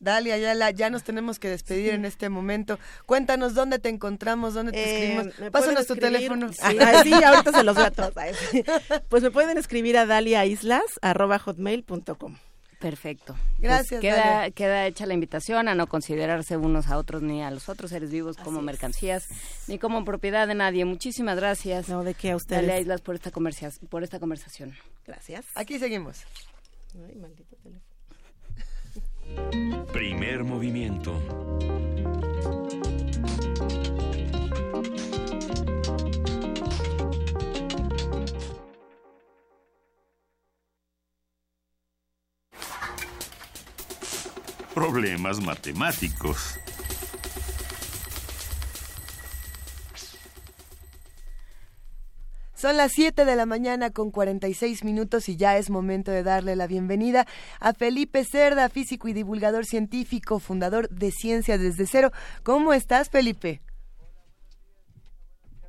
[0.00, 2.80] Dalia, ya, ya nos tenemos que despedir en este momento.
[3.06, 5.32] Cuéntanos dónde te encontramos, dónde te eh, escribimos.
[5.50, 6.50] Pásanos tu teléfono.
[7.04, 8.14] Sí, ahorita se los voy a todos.
[9.08, 12.36] Pues me pueden escribir a daliaislas.hotmail.com.
[12.84, 13.34] Perfecto.
[13.58, 14.02] Gracias.
[14.02, 17.70] Pues queda, queda hecha la invitación a no considerarse unos a otros ni a los
[17.70, 19.26] otros seres vivos como mercancías
[19.68, 20.84] ni como propiedad de nadie.
[20.84, 21.88] Muchísimas gracias.
[21.88, 22.60] No, de qué a ustedes.
[22.60, 24.74] Dalia Islas por esta, por esta conversación.
[25.06, 25.46] Gracias.
[25.54, 26.24] Aquí seguimos.
[26.94, 27.83] Ay, maldito teléfono.
[29.92, 31.20] Primer movimiento.
[44.74, 46.63] Problemas matemáticos.
[52.64, 56.56] Son las 7 de la mañana con 46 minutos y ya es momento de darle
[56.56, 57.26] la bienvenida
[57.60, 62.10] a Felipe Cerda, físico y divulgador científico, fundador de Ciencia desde Cero.
[62.42, 63.60] ¿Cómo estás, Felipe?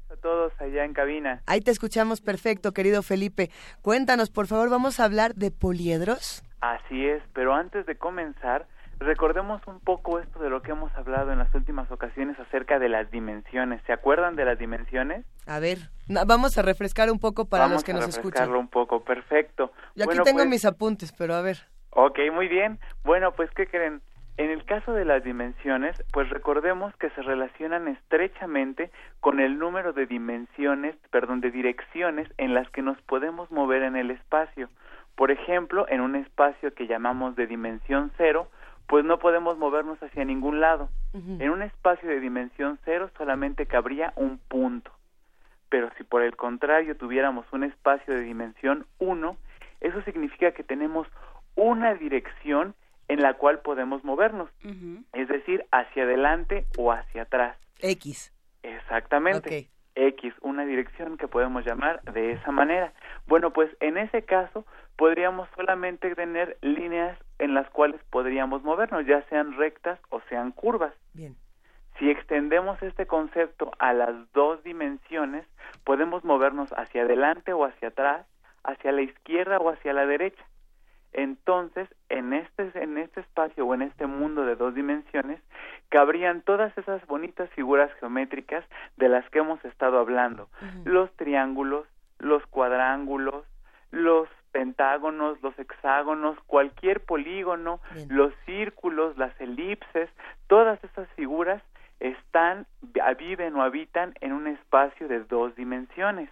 [0.10, 1.42] a todos allá en cabina.
[1.48, 3.50] Ahí te escuchamos perfecto, querido Felipe.
[3.82, 6.46] Cuéntanos, por favor, vamos a hablar de poliedros.
[6.62, 8.68] Así es, pero antes de comenzar,
[9.00, 12.90] recordemos un poco esto de lo que hemos hablado en las últimas ocasiones acerca de
[12.90, 13.82] las dimensiones.
[13.86, 15.26] ¿Se acuerdan de las dimensiones?
[15.46, 15.78] A ver,
[16.26, 18.52] vamos a refrescar un poco para los que nos escuchan.
[18.52, 19.72] un poco, perfecto.
[19.96, 21.58] Yo aquí tengo pues mis apuntes, pero a ver.
[21.92, 22.80] Ok, muy bien.
[23.04, 24.02] Bueno, pues, ¿qué creen?
[24.38, 28.92] En el caso de las dimensiones, pues recordemos que se relacionan estrechamente
[29.22, 33.96] con el número de dimensiones, perdón, de direcciones en las que nos podemos mover en
[33.96, 34.68] el espacio.
[35.16, 38.50] Por ejemplo, en un espacio que llamamos de dimensión cero,
[38.88, 40.90] pues no podemos movernos hacia ningún lado.
[41.14, 44.92] En un espacio de dimensión cero solamente cabría un punto.
[45.70, 49.38] Pero si por el contrario tuviéramos un espacio de dimensión uno,
[49.80, 51.08] eso significa que tenemos
[51.56, 52.76] una dirección
[53.08, 54.50] en la cual podemos movernos,
[55.14, 57.58] es decir, hacia adelante o hacia atrás.
[57.80, 58.34] X.
[58.64, 59.70] Exactamente.
[59.96, 62.92] X, una dirección que podemos llamar de esa manera.
[63.28, 64.66] Bueno, pues en ese caso
[64.96, 70.94] podríamos solamente tener líneas en las cuales podríamos movernos, ya sean rectas o sean curvas.
[71.14, 71.36] Bien.
[72.00, 75.46] Si extendemos este concepto a las dos dimensiones,
[75.84, 78.26] podemos movernos hacia adelante o hacia atrás,
[78.64, 80.44] hacia la izquierda o hacia la derecha.
[81.14, 85.40] Entonces, en este, en este espacio o en este mundo de dos dimensiones,
[85.88, 88.66] cabrían todas esas bonitas figuras geométricas
[88.98, 90.50] de las que hemos estado hablando.
[90.84, 91.88] Los triángulos,
[92.20, 93.46] los cuadrángulos,
[93.92, 100.10] los pentágonos, los hexágonos, cualquier polígono, los círculos, las elipses,
[100.48, 101.62] todas esas figuras
[102.00, 102.66] están,
[103.18, 106.30] viven o habitan en un espacio de dos dimensiones.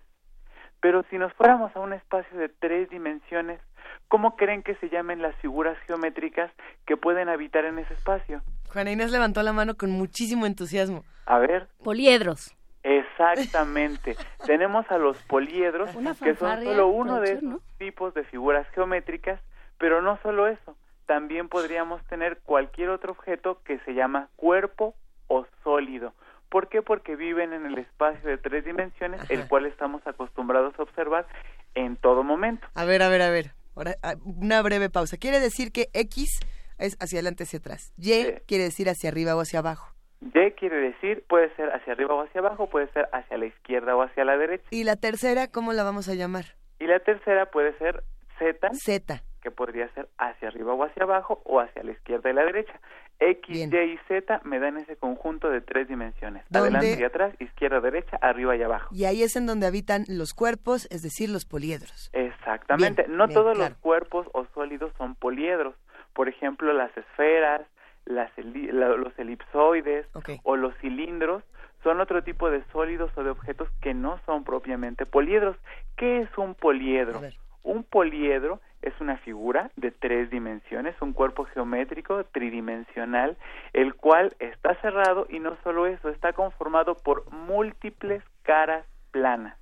[0.79, 3.59] Pero si nos fuéramos a un espacio de tres dimensiones,
[4.07, 6.49] ¿cómo creen que se llamen las figuras geométricas
[6.85, 8.41] que pueden habitar en ese espacio?
[8.71, 11.03] Juana Inés levantó la mano con muchísimo entusiasmo.
[11.25, 11.67] A ver.
[11.83, 12.55] Poliedros.
[12.83, 14.15] Exactamente.
[14.45, 15.89] Tenemos a los poliedros,
[16.21, 19.39] que son solo uno de esos tipos de figuras geométricas,
[19.77, 20.75] pero no solo eso.
[21.05, 24.95] También podríamos tener cualquier otro objeto que se llama cuerpo
[25.27, 26.13] o sólido.
[26.49, 26.81] ¿Por qué?
[26.81, 31.25] Porque viven en el espacio de tres dimensiones, el cual estamos acostumbrados a observar
[31.73, 32.67] en todo momento.
[32.75, 33.53] A ver, a ver, a ver.
[33.75, 35.17] Ahora, ah, una breve pausa.
[35.17, 36.39] Quiere decir que X
[36.77, 37.91] es hacia adelante, hacia atrás.
[37.97, 38.11] Y
[38.45, 39.92] quiere decir hacia arriba o hacia abajo.
[40.33, 43.95] Y quiere decir, puede ser hacia arriba o hacia abajo, puede ser hacia la izquierda
[43.95, 44.65] o hacia la derecha.
[44.71, 46.45] ¿Y la tercera, cómo la vamos a llamar?
[46.79, 48.03] Y la tercera puede ser
[48.39, 48.69] Z.
[48.73, 49.23] Z.
[49.41, 52.79] Que podría ser hacia arriba o hacia abajo o hacia la izquierda y la derecha.
[53.19, 56.43] X, Y y Z me dan ese conjunto de tres dimensiones.
[56.53, 58.89] Adelante y atrás, izquierda, derecha, arriba y abajo.
[58.91, 62.09] Y ahí es en donde habitan los cuerpos, es decir, los poliedros.
[62.13, 63.05] Exactamente.
[63.07, 65.75] no todos los cuerpos o sólidos son poliedros.
[66.13, 67.61] Por ejemplo, las esferas,
[68.05, 70.07] las los elipsoides
[70.43, 71.43] o los cilindros
[71.83, 75.57] son otro tipo de sólidos o de objetos que no son propiamente poliedros.
[75.97, 77.21] ¿Qué es un poliedro?
[77.63, 83.37] Un poliedro es una figura de tres dimensiones, un cuerpo geométrico tridimensional,
[83.71, 89.57] el cual está cerrado y no solo eso, está conformado por múltiples caras planas.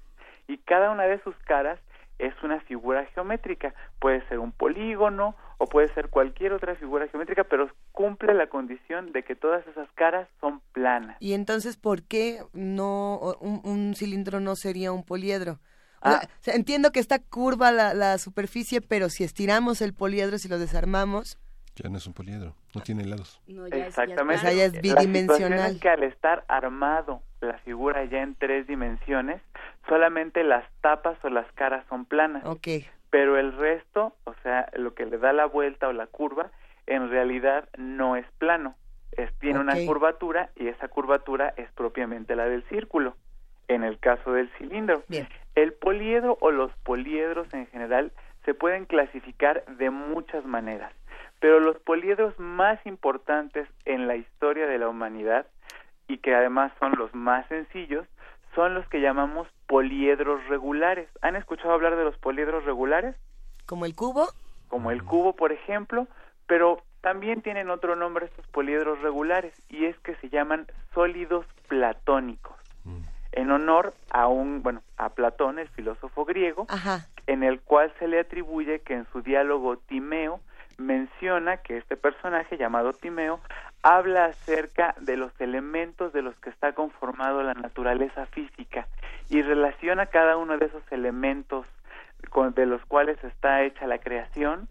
[0.47, 1.79] Y cada una de sus caras
[2.17, 7.43] es una figura geométrica, puede ser un polígono o puede ser cualquier otra figura geométrica,
[7.43, 11.17] pero cumple la condición de que todas esas caras son planas.
[11.19, 15.59] Y entonces, ¿por qué no un cilindro no sería un poliedro?
[16.01, 16.21] Ah.
[16.47, 21.37] entiendo que está curva la, superficie, pero si estiramos el poliedro, si lo desarmamos...
[21.75, 23.39] Ya no es un poliedro, no tiene lados.
[23.71, 24.43] Exactamente.
[24.43, 25.79] Ya es, bidimensional.
[25.79, 29.43] que al estar armado la figura ya en tres dimensiones,
[29.87, 32.43] solamente las tapas o las caras son planas.
[32.45, 32.67] Ok.
[33.11, 36.49] Pero el resto, o sea, lo que le da la vuelta o la curva,
[36.87, 38.75] en realidad no es plano.
[39.11, 43.15] Es, tiene una curvatura y esa curvatura es propiamente la del círculo,
[43.67, 45.03] en el caso del cilindro.
[45.09, 45.27] Bien.
[45.55, 48.11] El poliedro o los poliedros en general
[48.45, 50.93] se pueden clasificar de muchas maneras,
[51.39, 55.45] pero los poliedros más importantes en la historia de la humanidad
[56.07, 58.07] y que además son los más sencillos
[58.55, 61.09] son los que llamamos poliedros regulares.
[61.21, 63.15] ¿Han escuchado hablar de los poliedros regulares?
[63.65, 64.27] ¿Como el cubo?
[64.67, 66.07] Como el cubo, por ejemplo,
[66.47, 72.55] pero también tienen otro nombre estos poliedros regulares y es que se llaman sólidos platónicos
[73.31, 76.67] en honor a un, bueno, a Platón, el filósofo griego,
[77.27, 80.41] en el cual se le atribuye que en su diálogo Timeo
[80.77, 83.39] menciona que este personaje llamado Timeo
[83.83, 88.87] habla acerca de los elementos de los que está conformado la naturaleza física
[89.29, 91.65] y relaciona cada uno de esos elementos
[92.55, 94.67] de los cuales está hecha la creación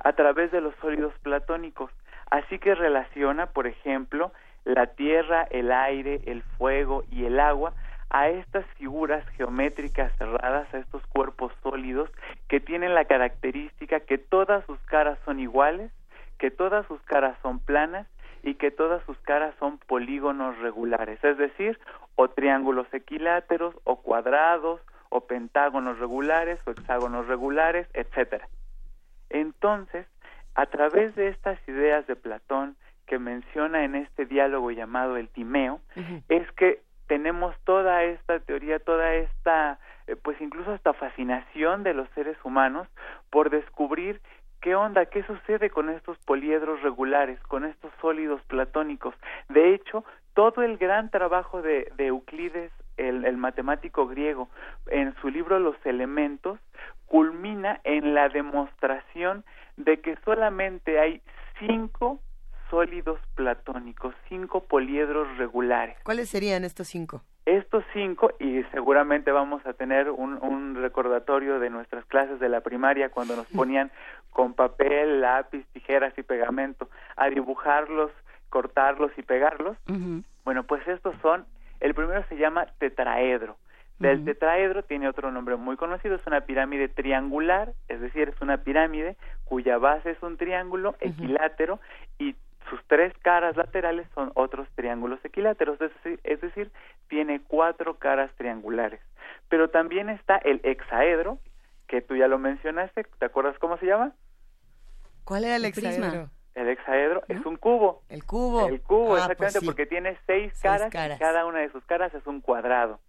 [0.00, 1.90] a través de los sólidos platónicos.
[2.30, 4.32] Así que relaciona, por ejemplo,
[4.64, 7.74] la tierra, el aire, el fuego y el agua
[8.10, 12.10] a estas figuras geométricas cerradas, a estos cuerpos sólidos
[12.48, 15.90] que tienen la característica que todas sus caras son iguales,
[16.38, 18.06] que todas sus caras son planas
[18.42, 21.78] y que todas sus caras son polígonos regulares, es decir,
[22.16, 28.48] o triángulos equiláteros o cuadrados o pentágonos regulares o hexágonos regulares, etcétera.
[29.30, 30.06] Entonces,
[30.54, 32.76] a través de estas ideas de Platón
[33.06, 35.80] que menciona en este diálogo llamado el Timeo,
[36.28, 42.08] es que tenemos toda esta teoría, toda esta, eh, pues incluso hasta fascinación de los
[42.10, 42.88] seres humanos
[43.30, 44.20] por descubrir
[44.60, 49.14] qué onda, qué sucede con estos poliedros regulares, con estos sólidos platónicos.
[49.50, 54.48] De hecho, todo el gran trabajo de, Euclides, el, matemático griego,
[54.86, 56.58] en su libro Los elementos,
[57.06, 59.44] culmina en la demostración
[59.76, 61.20] de que solamente hay
[61.58, 62.20] cinco
[62.74, 65.96] sólidos platónicos, cinco poliedros regulares.
[66.02, 67.22] ¿Cuáles serían estos cinco?
[67.46, 72.62] Estos cinco, y seguramente vamos a tener un, un recordatorio de nuestras clases de la
[72.62, 73.92] primaria cuando nos ponían
[74.30, 78.10] con papel, lápiz, tijeras y pegamento a dibujarlos,
[78.48, 79.76] cortarlos y pegarlos.
[80.44, 81.46] Bueno, pues estos son,
[81.78, 83.56] el primero se llama tetraedro.
[84.00, 88.56] Del tetraedro tiene otro nombre muy conocido, es una pirámide triangular, es decir, es una
[88.58, 91.78] pirámide cuya base es un triángulo equilátero
[92.18, 92.34] y
[92.70, 96.70] sus tres caras laterales son otros triángulos equiláteros, es decir,
[97.08, 99.00] tiene cuatro caras triangulares.
[99.48, 101.38] Pero también está el hexaedro,
[101.86, 104.12] que tú ya lo mencionaste, ¿te acuerdas cómo se llama?
[105.24, 106.30] ¿Cuál era el, hexaedro?
[106.54, 108.02] El hexaedro es un cubo.
[108.08, 108.68] El cubo.
[108.68, 112.14] El cubo, ah, pues exactamente, porque tiene seis, caras, y cada una de sus caras
[112.14, 113.00] es un cuadrado.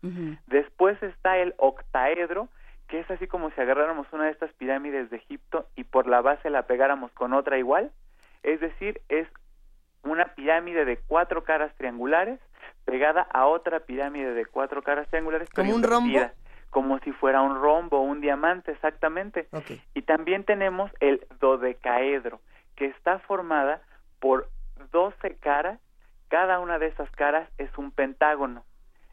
[0.48, 2.50] Después está el octaedro,
[2.88, 6.22] que es así como si agarráramos una de estas pirámides de Egipto y por la
[6.22, 7.92] base la pegáramos con otra igual.
[8.44, 9.28] Es decir, es
[10.06, 12.40] una pirámide de cuatro caras triangulares
[12.86, 15.50] pegada a otra pirámide de cuatro caras triangulares.
[15.50, 16.20] ¿Como un rombo?
[16.70, 19.48] Como si fuera un rombo, un diamante, exactamente.
[19.94, 22.40] Y también tenemos el dodecaedro,
[22.76, 23.82] que está formada
[24.20, 24.50] por
[24.92, 25.80] doce caras,
[26.28, 28.64] cada una de esas caras es un pentágono.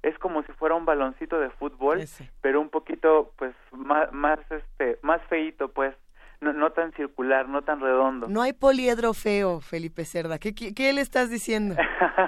[0.03, 2.03] Es como si fuera un baloncito de fútbol,
[2.41, 5.95] pero un poquito, pues, más, más, este, más feito, pues,
[6.43, 8.27] no, tan circular, no tan redondo.
[8.29, 10.39] No hay poliedro feo, Felipe Cerda.
[10.39, 11.77] ¿Qué, qué, le estás diciendo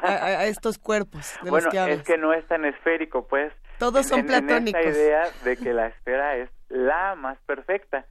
[0.03, 1.99] a, estos cuerpos de bueno, los que hablas?
[1.99, 3.53] es que no es tan esférico, pues.
[3.79, 4.81] Todos son platónicos.
[4.81, 8.07] En esta idea de que la esfera es la más perfecta,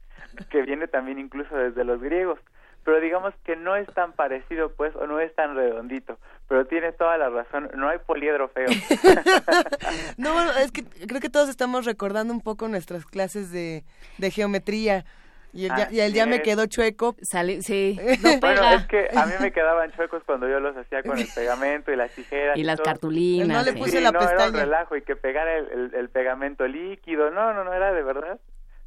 [0.50, 2.38] que viene también incluso desde los griegos.
[2.84, 6.18] Pero digamos que no es tan parecido, pues, o no es tan redondito.
[6.48, 8.66] Pero tiene toda la razón, no hay poliedro feo.
[10.18, 13.84] no, es que creo que todos estamos recordando un poco nuestras clases de,
[14.18, 15.06] de geometría
[15.54, 15.66] y
[16.00, 17.14] el, ya, me quedó chueco.
[17.22, 17.96] Sale, sí,
[18.40, 21.92] Bueno, es que a mí me quedaban chuecos cuando yo los hacía con el pegamento
[21.92, 22.56] y las tijeras.
[22.56, 23.48] Y, las cartulinas.
[23.48, 24.42] No le puse la no, pestaña.
[24.42, 27.30] Era un relajo y que pegara el, pegamento líquido.
[27.30, 28.40] No, no, no, era de verdad.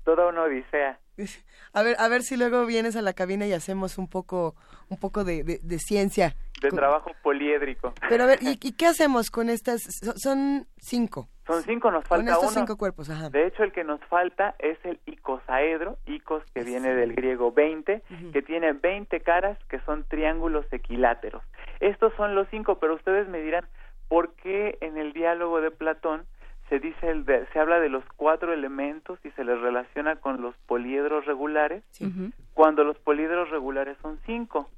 [0.03, 0.99] Toda una odisea.
[1.73, 4.55] A ver, a ver si luego vienes a la cabina y hacemos un poco,
[4.89, 6.33] un poco de, de, ciencia.
[6.61, 7.93] De trabajo poliédrico.
[8.09, 9.81] Pero a ver, ¿y, ¿y, qué hacemos con estas?
[10.15, 11.27] Son cinco.
[11.47, 13.29] Son cinco, nos falta con estos cinco cuerpos, ajá.
[13.29, 18.03] De hecho, el que nos falta es el icosaedro, icos que viene del griego 20,
[18.33, 21.41] que tiene 20 caras que son triángulos equiláteros.
[21.79, 23.65] Estos son los cinco, pero ustedes me dirán,
[24.09, 26.25] ¿por qué en el diálogo de Platón
[26.67, 30.53] se dice el se habla de los cuatro elementos y se les relaciona con los
[30.65, 31.81] poliedros regulares
[32.53, 34.69] cuando los poliedros regulares son cinco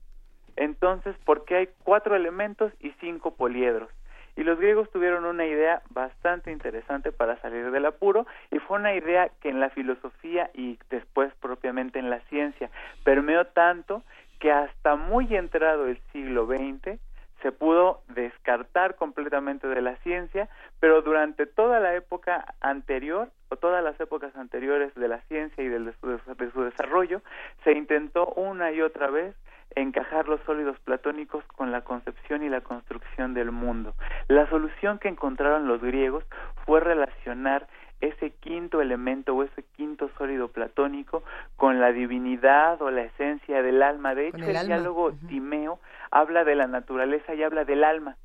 [0.60, 3.90] entonces ¿por qué hay cuatro elementos y cinco poliedros
[4.36, 8.94] y los griegos tuvieron una idea bastante interesante para salir del apuro y fue una
[8.94, 12.70] idea que en la filosofía y después propiamente en la ciencia
[13.04, 14.04] permeó tanto
[14.40, 17.00] que hasta muy entrado el siglo XX
[17.42, 20.50] se pudo descartar completamente de la ciencia,
[20.80, 25.68] pero durante toda la época anterior o todas las épocas anteriores de la ciencia y
[25.68, 25.94] de
[26.54, 27.22] su desarrollo,
[27.64, 29.36] se intentó una y otra vez
[29.76, 33.94] encajar los sólidos platónicos con la concepción y la construcción del mundo.
[34.28, 36.24] La solución que encontraron los griegos
[36.66, 37.68] fue relacionar
[38.02, 41.24] ese quinto elemento o ese quinto sólido platónico
[41.58, 44.16] con la divinidad o la esencia del alma.
[44.16, 45.80] De hecho, el, diálogo Timeo
[46.12, 48.16] habla de la naturaleza y habla del alma.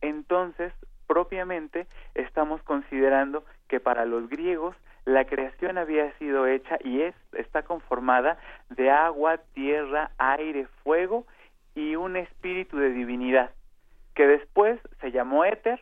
[0.00, 0.72] Entonces,
[1.06, 7.62] propiamente, estamos considerando que para los griegos la creación había sido hecha y es, está
[7.62, 8.38] conformada
[8.70, 11.26] de agua, tierra, aire, fuego
[11.74, 13.50] y un espíritu de divinidad,
[14.14, 15.80] que después se llamó éter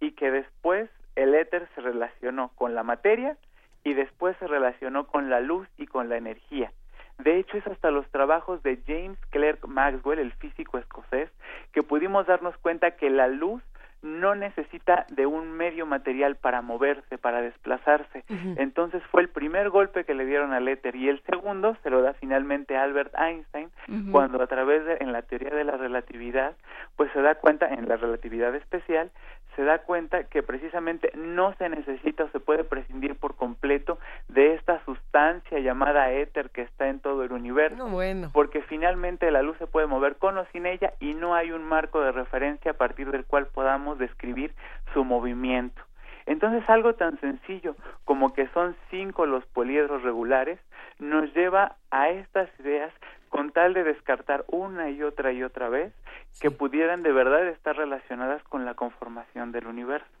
[0.00, 3.36] y que después el éter se relacionó con la materia
[3.84, 6.72] y después se relacionó con la luz y con la energía.
[7.18, 11.30] De hecho, es hasta los trabajos de James Clerk Maxwell, el físico escocés,
[11.72, 13.62] que pudimos darnos cuenta que la luz
[14.02, 18.24] no necesita de un medio material para moverse, para desplazarse.
[18.56, 22.02] Entonces fue el primer golpe que le dieron al éter y el segundo se lo
[22.02, 23.70] da finalmente Albert Einstein
[24.10, 26.56] cuando a través de en la teoría de la relatividad
[26.96, 29.10] pues se da cuenta en la relatividad especial
[29.58, 34.54] se da cuenta que precisamente no se necesita o se puede prescindir por completo de
[34.54, 38.30] esta sustancia llamada éter que está en todo el universo, bueno.
[38.32, 41.64] porque finalmente la luz se puede mover con o sin ella y no hay un
[41.64, 44.54] marco de referencia a partir del cual podamos describir
[44.92, 45.82] su movimiento.
[46.26, 47.74] Entonces algo tan sencillo
[48.04, 50.58] como que son cinco los poliedros regulares
[50.98, 52.92] nos lleva a estas ideas
[53.30, 55.92] con tal de descartar una y otra y otra vez
[56.40, 60.17] que pudieran de verdad estar relacionadas con la conformación del universo.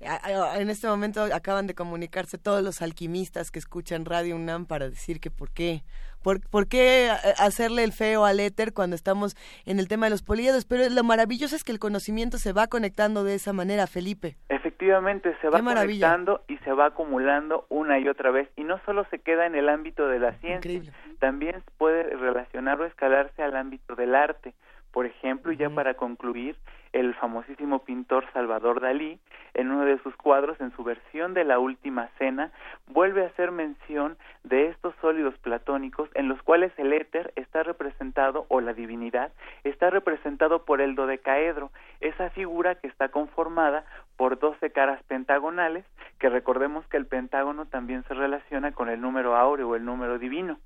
[0.00, 5.20] En este momento acaban de comunicarse todos los alquimistas que escuchan Radio UNAM para decir
[5.20, 5.82] que por qué,
[6.22, 10.66] por, qué hacerle el feo al éter cuando estamos en el tema de los poliedros,
[10.66, 14.36] pero lo maravilloso es que el conocimiento se va conectando de esa manera, Felipe.
[14.48, 19.06] Efectivamente, se va conectando y se va acumulando una y otra vez, y no solo
[19.10, 23.94] se queda en el ámbito de la ciencia, también puede relacionar o escalarse al ámbito
[23.94, 24.52] del arte.
[24.96, 26.56] Por ejemplo, ya para concluir,
[26.94, 29.20] el famosísimo pintor Salvador Dalí,
[29.52, 32.50] en uno de sus cuadros, en su versión de la Última Cena,
[32.86, 38.46] vuelve a hacer mención de estos sólidos platónicos en los cuales el éter está representado,
[38.48, 39.32] o la divinidad,
[39.64, 41.70] está representado por el dodecaedro,
[42.00, 43.84] esa figura que está conformada
[44.16, 45.84] por doce caras pentagonales,
[46.18, 50.18] que recordemos que el pentágono también se relaciona con el número áureo o el número
[50.18, 50.56] divino.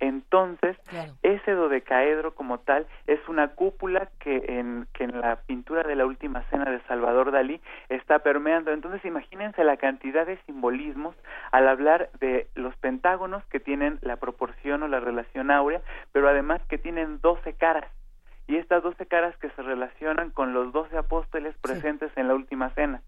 [0.00, 0.76] Entonces,
[1.22, 6.04] ese dodecaedro como tal es una cúpula que en, que en la pintura de la
[6.04, 8.72] última cena de Salvador Dalí está permeando.
[8.72, 11.14] Entonces, imagínense la cantidad de simbolismos
[11.52, 15.80] al hablar de los pentágonos que tienen la proporción o la relación áurea,
[16.12, 17.90] pero además que tienen doce caras.
[18.46, 22.70] Y estas doce caras que se relacionan con los doce apóstoles presentes en la última
[22.70, 23.00] cena.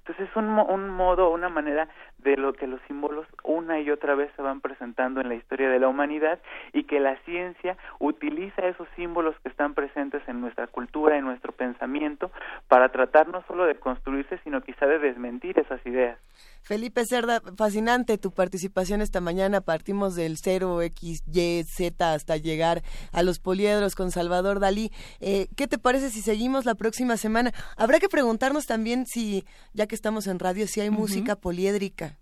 [0.00, 1.88] Entonces es un, un modo, una manera
[2.18, 5.68] de lo que los símbolos una y otra vez se van presentando en la historia
[5.68, 6.38] de la humanidad
[6.72, 11.52] y que la ciencia utiliza esos símbolos que están presentes en nuestra cultura, en nuestro
[11.52, 12.30] pensamiento,
[12.68, 16.18] para tratar no solo de construirse, sino quizá de desmentir esas ideas.
[16.62, 19.60] Felipe Cerda, fascinante tu participación esta mañana.
[19.60, 22.82] Partimos del 0, X, Y, Z hasta llegar
[23.12, 24.90] a los poliedros con Salvador Dalí.
[25.20, 27.52] Eh, ¿Qué te parece si seguimos la próxima semana?
[27.76, 32.16] Habrá que preguntarnos también si, ya que estamos en radio, si hay música poliédrica.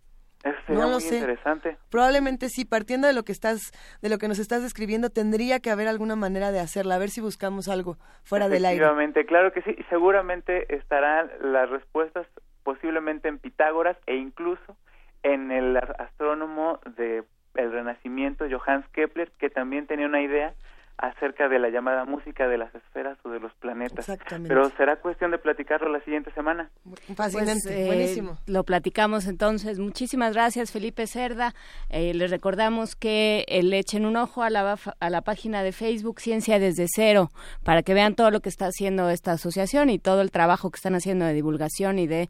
[0.68, 1.16] no lo sé.
[1.16, 1.76] interesante.
[1.90, 5.70] Probablemente sí, partiendo de lo que estás, de lo que nos estás describiendo, tendría que
[5.70, 8.82] haber alguna manera de hacerla, a ver si buscamos algo fuera del aire.
[8.82, 12.26] Efectivamente, claro que sí, seguramente estarán las respuestas
[12.64, 14.76] posiblemente en Pitágoras e incluso
[15.22, 17.22] en el astrónomo de
[17.54, 20.54] el Renacimiento Johannes Kepler que también tenía una idea
[20.98, 24.06] acerca de la llamada música de las esferas o de los planetas.
[24.46, 26.70] Pero será cuestión de platicarlo la siguiente semana.
[27.14, 28.38] Fascinante, pues, eh, buenísimo.
[28.46, 29.78] Lo platicamos entonces.
[29.78, 31.54] Muchísimas gracias, Felipe Cerda.
[31.88, 35.72] Eh, les recordamos que eh, le echen un ojo a la, a la página de
[35.72, 37.28] Facebook Ciencia desde cero
[37.64, 40.76] para que vean todo lo que está haciendo esta asociación y todo el trabajo que
[40.76, 42.28] están haciendo de divulgación y de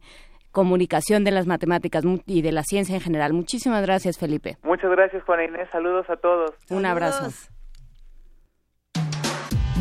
[0.51, 3.33] comunicación de las matemáticas y de la ciencia en general.
[3.33, 4.57] Muchísimas gracias, Felipe.
[4.63, 5.69] Muchas gracias, Juana Inés.
[5.71, 6.51] Saludos a todos.
[6.69, 7.29] Un abrazo.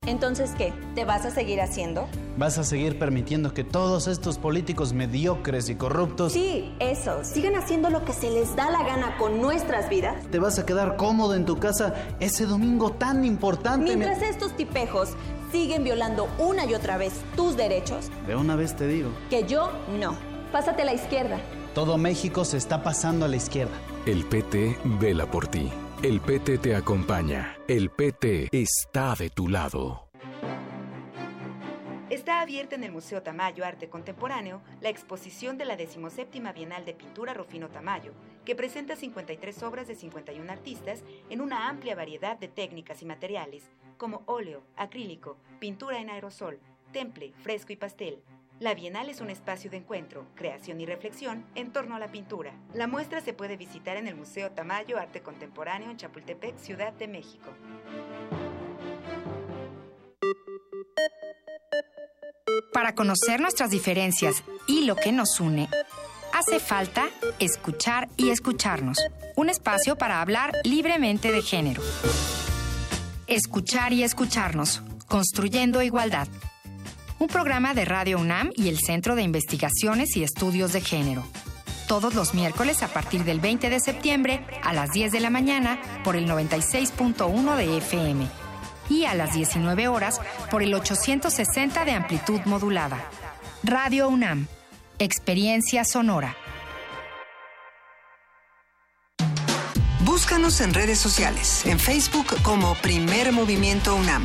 [0.09, 0.73] Entonces, ¿qué?
[0.95, 2.09] ¿Te vas a seguir haciendo?
[2.39, 6.33] ¿Vas a seguir permitiendo que todos estos políticos mediocres y corruptos...
[6.33, 7.23] Sí, eso.
[7.25, 10.17] Sigan haciendo lo que se les da la gana con nuestras vidas.
[10.31, 13.85] ¿Te vas a quedar cómodo en tu casa ese domingo tan importante?
[13.85, 15.11] Mientras estos tipejos
[15.53, 18.11] siguen violando una y otra vez tus derechos.
[18.27, 19.11] De una vez te digo.
[19.29, 20.17] Que yo no.
[20.53, 21.39] Pásate a la izquierda.
[21.75, 23.75] Todo México se está pasando a la izquierda.
[24.07, 25.71] El PT vela por ti.
[26.01, 27.59] El PT te acompaña.
[27.67, 30.09] El PT está de tu lado.
[32.09, 36.95] Está abierta en el Museo Tamayo Arte Contemporáneo la exposición de la 17 Bienal de
[36.95, 38.13] Pintura Rufino Tamayo,
[38.45, 43.65] que presenta 53 obras de 51 artistas en una amplia variedad de técnicas y materiales,
[43.97, 46.61] como óleo, acrílico, pintura en aerosol,
[46.93, 48.23] temple, fresco y pastel.
[48.61, 52.53] La Bienal es un espacio de encuentro, creación y reflexión en torno a la pintura.
[52.75, 57.07] La muestra se puede visitar en el Museo Tamayo Arte Contemporáneo en Chapultepec, Ciudad de
[57.07, 57.53] México.
[62.73, 65.69] Para conocer nuestras diferencias y lo que nos une,
[66.35, 68.99] hace falta escuchar y escucharnos.
[69.37, 71.81] Un espacio para hablar libremente de género.
[73.29, 76.27] Escuchar y escucharnos, construyendo igualdad.
[77.21, 81.25] Un programa de Radio UNAM y el Centro de Investigaciones y Estudios de Género.
[81.89, 85.81] Todos los miércoles a partir del 20 de septiembre a las 10 de la mañana
[86.05, 88.25] por el 96.1 de FM
[88.89, 93.05] y a las 19 horas por el 860 de amplitud modulada.
[93.65, 94.47] Radio UNAM,
[95.01, 96.37] Experiencia Sonora.
[100.05, 104.25] Búscanos en redes sociales, en Facebook como Primer Movimiento UNAM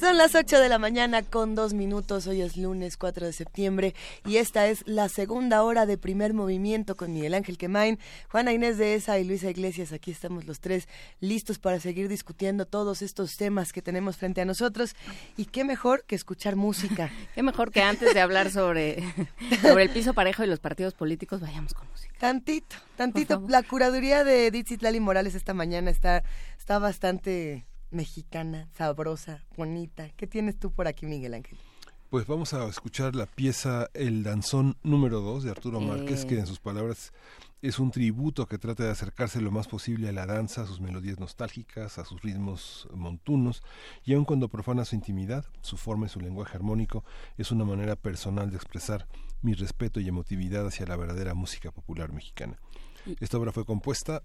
[0.00, 2.26] Son las 8 de la mañana con dos minutos.
[2.26, 3.94] Hoy es lunes 4 de septiembre
[4.24, 7.98] y esta es la segunda hora de primer movimiento con Miguel Ángel Quemain,
[8.30, 9.92] Juana Inés de Esa y Luisa Iglesias.
[9.92, 10.88] Aquí estamos los tres
[11.20, 14.96] listos para seguir discutiendo todos estos temas que tenemos frente a nosotros.
[15.36, 17.10] Y qué mejor que escuchar música.
[17.34, 19.04] qué mejor que antes de hablar sobre,
[19.60, 22.14] sobre el piso parejo y los partidos políticos, vayamos con música.
[22.18, 23.44] Tantito, tantito.
[23.48, 26.24] La curaduría de Edith Zitlali Morales esta mañana está,
[26.56, 30.10] está bastante mexicana, sabrosa, bonita.
[30.16, 31.58] ¿Qué tienes tú por aquí, Miguel Ángel?
[32.10, 36.46] Pues vamos a escuchar la pieza El Danzón número 2 de Arturo Márquez, que en
[36.48, 37.12] sus palabras
[37.62, 40.80] es un tributo que trata de acercarse lo más posible a la danza, a sus
[40.80, 43.62] melodías nostálgicas, a sus ritmos montunos,
[44.04, 47.04] y aun cuando profana su intimidad, su forma y su lenguaje armónico,
[47.38, 49.06] es una manera personal de expresar
[49.40, 52.58] mi respeto y emotividad hacia la verdadera música popular mexicana.
[53.20, 54.24] Esta obra fue compuesta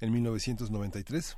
[0.00, 1.36] en 1993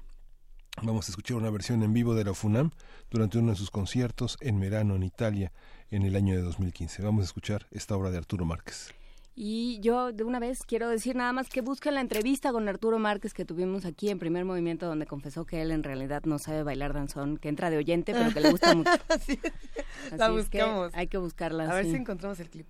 [0.83, 2.71] Vamos a escuchar una versión en vivo de la FUNAM
[3.11, 5.53] durante uno de sus conciertos en Merano, en Italia,
[5.91, 7.03] en el año de 2015.
[7.03, 8.95] Vamos a escuchar esta obra de Arturo Márquez.
[9.35, 12.99] Y yo de una vez quiero decir nada más que busquen la entrevista con Arturo
[12.99, 16.65] Márquez que tuvimos aquí en primer movimiento donde confesó que él en realidad no sabe
[16.65, 18.91] bailar danzón, que entra de oyente pero que le gusta mucho.
[20.17, 20.91] la buscamos.
[20.93, 21.71] hay que buscarla.
[21.71, 22.67] A ver si encontramos el clip.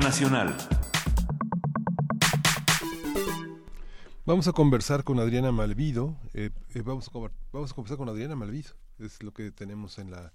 [0.00, 0.54] Nacional.
[4.26, 6.16] Vamos a conversar con Adriana Malvido.
[6.32, 7.12] Eh, eh, vamos, a,
[7.74, 8.72] conversar con Adriana Malvido.
[8.98, 10.32] Es lo que tenemos en la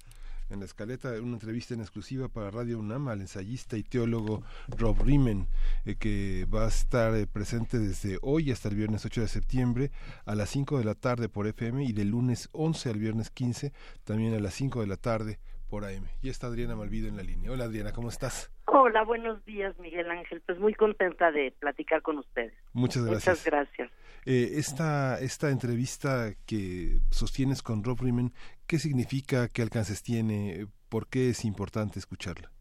[0.50, 5.00] en la escaleta una entrevista en exclusiva para Radio UNAM al ensayista y teólogo Rob
[5.04, 5.48] Riemen,
[5.86, 9.92] eh, que va a estar presente desde hoy hasta el viernes 8 de septiembre
[10.26, 13.74] a las 5 de la tarde por FM y del lunes 11 al viernes 15
[14.06, 15.40] también a las 5 de la tarde
[15.70, 16.06] por AM.
[16.22, 17.52] Y está Adriana Malvido en la línea.
[17.52, 18.52] Hola Adriana, ¿cómo estás?
[18.66, 20.42] Hola, buenos días Miguel Ángel.
[20.46, 22.54] Pues muy contenta de platicar con ustedes.
[22.74, 23.40] Muchas gracias.
[23.40, 23.92] Muchas gracias.
[24.26, 28.34] Eh, esta, esta entrevista que sostienes con Rob Riemen,
[28.68, 29.48] ¿qué significa?
[29.48, 30.68] ¿Qué alcances tiene?
[30.90, 32.52] ¿Por qué es importante escucharla?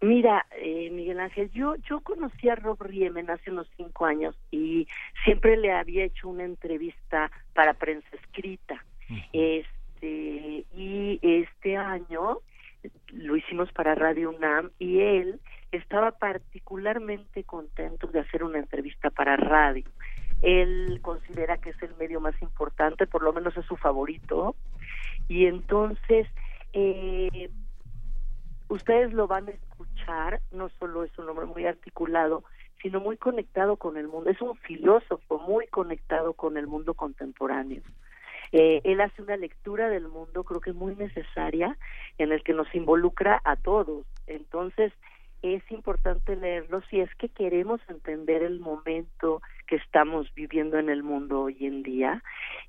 [0.00, 4.86] Mira, eh, Miguel Ángel, yo yo conocí a Rob Riemen hace unos cinco años y
[5.24, 8.84] siempre le había hecho una entrevista para prensa escrita.
[10.00, 12.38] Este y este año
[13.08, 15.40] lo hicimos para Radio UNAM y él
[15.72, 19.84] estaba particularmente contento de hacer una entrevista para radio.
[20.42, 24.54] Él considera que es el medio más importante, por lo menos es su favorito.
[25.26, 26.28] Y entonces,
[26.72, 27.50] eh,
[28.68, 32.44] ustedes lo van a escuchar, no solo es un hombre muy articulado,
[32.80, 34.30] sino muy conectado con el mundo.
[34.30, 37.82] Es un filósofo muy conectado con el mundo contemporáneo.
[38.52, 41.76] Eh, él hace una lectura del mundo, creo que muy necesaria,
[42.18, 44.06] en el que nos involucra a todos.
[44.26, 44.92] Entonces,
[45.42, 51.02] es importante leerlo si es que queremos entender el momento que estamos viviendo en el
[51.02, 52.22] mundo hoy en día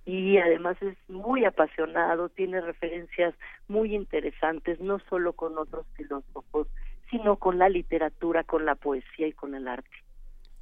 [0.06, 3.34] y además es muy apasionado, tiene referencias
[3.68, 6.68] muy interesantes, no solo con otros filósofos,
[7.10, 9.90] sino con la literatura, con la poesía y con el arte.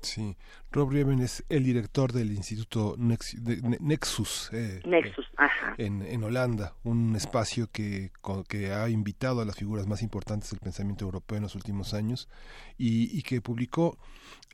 [0.01, 0.37] Sí,
[0.71, 5.25] Rob Riemen es el director del Instituto Nexus, eh, Nexus
[5.77, 8.11] En, en, Holanda, un espacio que,
[8.47, 12.29] que ha invitado a las figuras más importantes del pensamiento europeo en los últimos años
[12.77, 13.97] y, y que publicó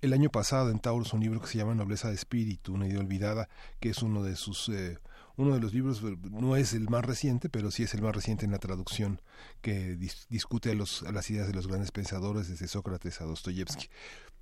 [0.01, 2.99] el año pasado en Taurus un libro que se llama Nobleza de Espíritu, una idea
[2.99, 4.69] olvidada, que es uno de sus...
[4.69, 4.97] Eh,
[5.35, 8.45] uno de los libros, no es el más reciente, pero sí es el más reciente
[8.45, 9.19] en la traducción,
[9.61, 9.95] que
[10.29, 13.87] discute a, los, a las ideas de los grandes pensadores, desde Sócrates a Dostoyevsky.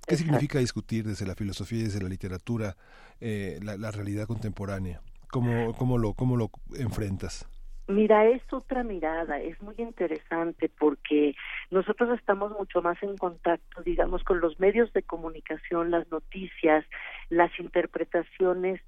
[0.06, 2.76] ¿Qué significa discutir desde la filosofía y desde la literatura
[3.20, 5.00] eh, la, realidad contemporánea?
[5.30, 7.48] ¿Cómo, cómo, lo, ¿Cómo lo enfrentas?
[7.88, 11.34] Mira, es otra mirada, es muy interesante porque
[11.70, 16.84] nosotros estamos mucho más en contacto, digamos, con los medios de comunicación, las noticias,
[17.28, 18.80] las interpretaciones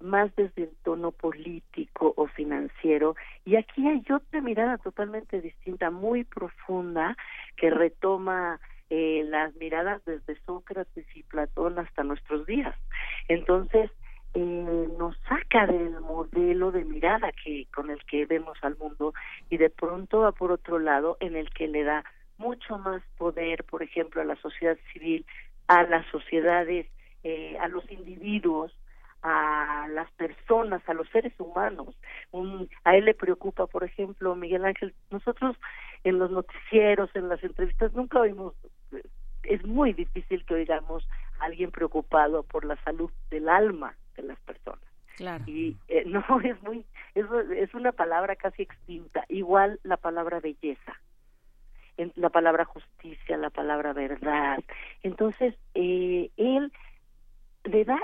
[0.00, 3.16] más desde el tono político o financiero.
[3.44, 7.16] Y aquí hay otra mirada totalmente distinta, muy profunda,
[7.56, 12.74] que retoma eh, las miradas desde Sócrates y Platón hasta nuestros días.
[13.28, 13.90] Entonces,
[14.34, 19.12] eh, nos saca del modelo de mirada que con el que vemos al mundo
[19.48, 22.04] y de pronto va por otro lado en el que le da
[22.38, 25.26] mucho más poder, por ejemplo, a la sociedad civil,
[25.66, 26.86] a las sociedades,
[27.22, 28.72] eh, a los individuos,
[29.22, 31.94] a las personas, a los seres humanos.
[32.84, 35.56] a él le preocupa, por ejemplo, Miguel Ángel, nosotros
[36.04, 38.54] en los noticieros, en las entrevistas, nunca oímos,
[39.42, 41.06] es muy difícil que oigamos
[41.38, 44.84] a alguien preocupado por la salud del alma de las personas.
[45.16, 45.44] Claro.
[45.46, 49.24] Y eh, no, es muy, es, es una palabra casi extinta.
[49.28, 50.98] Igual la palabra belleza
[52.14, 54.58] la palabra justicia, la palabra verdad.
[55.02, 56.72] Entonces, eh, él
[57.64, 58.00] le da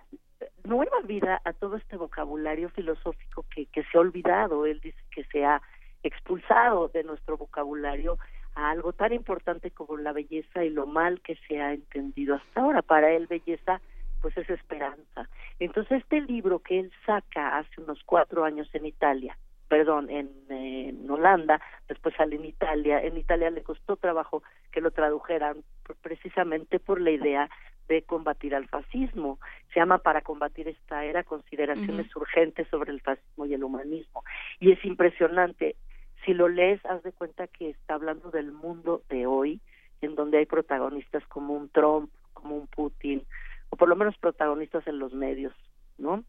[0.67, 4.67] nueva vida a todo este vocabulario filosófico que, que se ha olvidado.
[4.67, 5.63] Él dice que se ha
[6.03, 8.19] expulsado de nuestro vocabulario
[8.55, 12.61] a algo tan importante como la belleza y lo mal que se ha entendido hasta
[12.61, 12.83] ahora.
[12.83, 13.81] Para él belleza
[14.21, 15.29] pues es esperanza.
[15.59, 19.37] Entonces este libro que él saca hace unos cuatro años en Italia,
[19.69, 24.43] perdón, en, en Holanda, después sale en Italia, en Italia le costó trabajo
[24.73, 25.63] que lo tradujeran
[26.03, 27.51] precisamente por la idea
[27.89, 29.39] de combatir al fascismo.
[29.73, 34.25] Se llama Para combatir esta era consideraciones urgentes sobre el fascismo y el humanismo.
[34.61, 35.77] Y es impresionante.
[36.25, 39.61] Si lo lees, haz de cuenta que está hablando del mundo de hoy,
[40.01, 43.25] en donde hay protagonistas como un Trump, como un Putin,
[43.71, 45.55] o por lo menos protagonistas en los medios,
[45.99, 46.25] ¿no?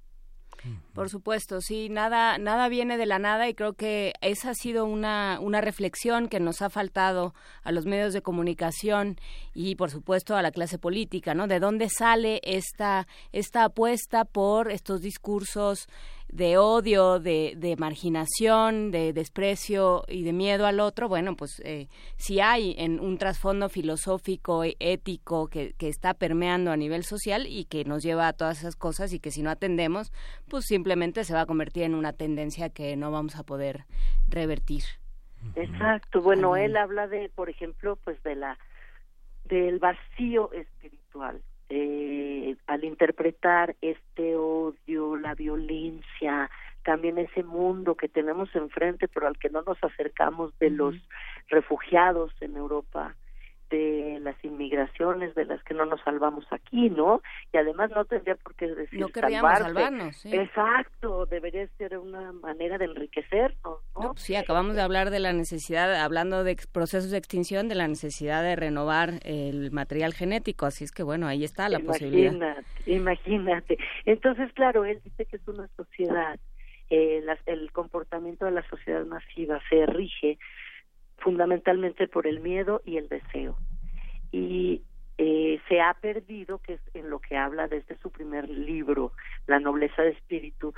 [0.93, 4.85] Por supuesto, sí, nada, nada viene de la nada y creo que esa ha sido
[4.85, 7.33] una, una reflexión que nos ha faltado
[7.63, 9.19] a los medios de comunicación
[9.53, 11.47] y por supuesto a la clase política, ¿no?
[11.47, 15.87] ¿De dónde sale esta, esta apuesta por estos discursos
[16.29, 21.87] de odio, de, de, marginación, de desprecio y de miedo al otro, bueno, pues eh,
[22.17, 27.47] si hay en un trasfondo filosófico, e ético que, que está permeando a nivel social
[27.47, 30.11] y que nos lleva a todas esas cosas y que si no atendemos,
[30.49, 33.85] pues simplemente se va a convertir en una tendencia que no vamos a poder
[34.27, 34.83] revertir.
[35.55, 36.21] Exacto.
[36.21, 38.57] Bueno, él habla de, por ejemplo, pues de la
[39.45, 41.41] del vacío espiritual.
[41.69, 46.49] Eh, al interpretar este odio, la violencia,
[46.83, 50.95] también ese mundo que tenemos enfrente, pero al que no nos acercamos de los
[51.49, 53.15] refugiados en Europa,
[53.69, 57.21] de las inmigraciones de las que no nos salvamos aquí, ¿no?
[57.53, 60.33] Y además no tendría por qué decir no salvarnos, sí.
[60.33, 64.13] Exacto, debería ser una manera de enriquecernos, ¿no?
[64.15, 68.43] sí, acabamos de hablar de la necesidad, hablando de procesos de extinción, de la necesidad
[68.43, 72.57] de renovar el material genético, así es que bueno, ahí está la posibilidad.
[72.85, 73.77] Imagínate.
[74.05, 76.39] Entonces, claro, él dice que es una sociedad,
[76.89, 80.37] eh, el comportamiento de la sociedad masiva se rige
[81.17, 83.57] fundamentalmente por el miedo y el deseo.
[84.31, 84.81] Y
[85.17, 89.11] eh, se ha perdido, que es en lo que habla desde su primer libro,
[89.47, 90.73] La nobleza de espíritu,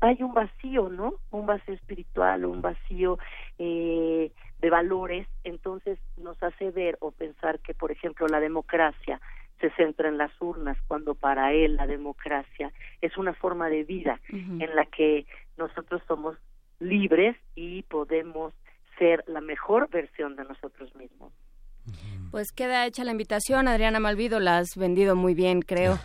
[0.00, 1.14] hay un vacío, ¿no?
[1.30, 3.18] Un vacío espiritual, un vacío
[3.58, 9.20] eh, de valores, entonces nos hace ver o pensar que, por ejemplo, la democracia
[9.60, 14.20] se centra en las urnas, cuando para él la democracia es una forma de vida
[14.30, 16.36] en la que nosotros somos
[16.78, 18.52] libres y podemos
[18.98, 21.32] ser la mejor versión de nosotros mismos.
[22.30, 25.98] Pues queda hecha la invitación, Adriana Malvido, la has vendido muy bien, creo,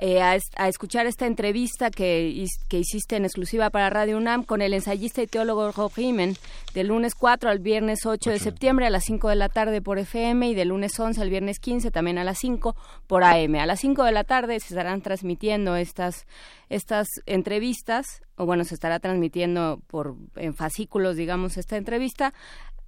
[0.00, 4.72] eh, a, escuchar esta entrevista que, que, hiciste en exclusiva para Radio UNAM con el
[4.72, 6.36] ensayista y teólogo Rob Riemen,
[6.72, 9.98] del lunes 4 al viernes 8 de septiembre a las 5 de la tarde por
[9.98, 12.76] FM y del lunes 11 al viernes 15 también a las 5
[13.08, 13.56] por AM.
[13.56, 16.28] A las 5 de la tarde se estarán transmitiendo estas,
[16.68, 22.34] estas entrevistas, o bueno, se estará transmitiendo por en fascículos, digamos, esta entrevista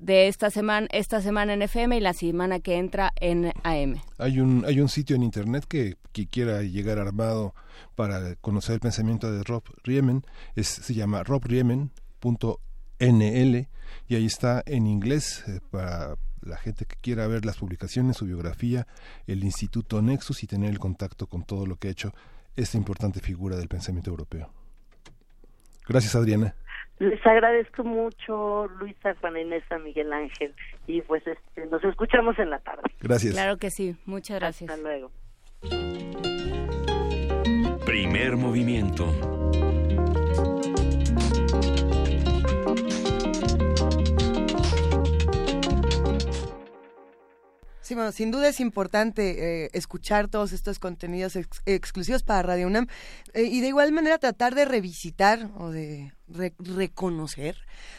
[0.00, 4.00] de esta semana, esta semana en FM y la semana que entra en AM.
[4.18, 7.54] Hay un, hay un sitio en internet que, que quiera llegar armado
[7.94, 10.24] para conocer el pensamiento de Rob Riemen,
[10.56, 11.90] es, se llama robriemen.nl
[14.08, 18.24] y ahí está en inglés eh, para la gente que quiera ver las publicaciones, su
[18.24, 18.86] biografía,
[19.26, 22.14] el Instituto Nexus y tener el contacto con todo lo que ha hecho
[22.56, 24.50] esta importante figura del pensamiento europeo.
[25.86, 26.54] Gracias, Adriana.
[27.00, 30.54] Les agradezco mucho, Luisa, Juana Inés, Miguel Ángel,
[30.86, 32.82] y pues este, nos escuchamos en la tarde.
[33.00, 33.32] Gracias.
[33.32, 34.68] Claro que sí, muchas gracias.
[34.68, 35.10] Hasta luego.
[37.86, 39.06] Primer movimiento.
[47.80, 52.88] Sí, bueno, sin duda es importante eh, escuchar todos estos contenidos exclusivos para Radio UNAM
[53.32, 56.12] eh, y de igual manera tratar de revisitar o de
[56.58, 57.56] reconocer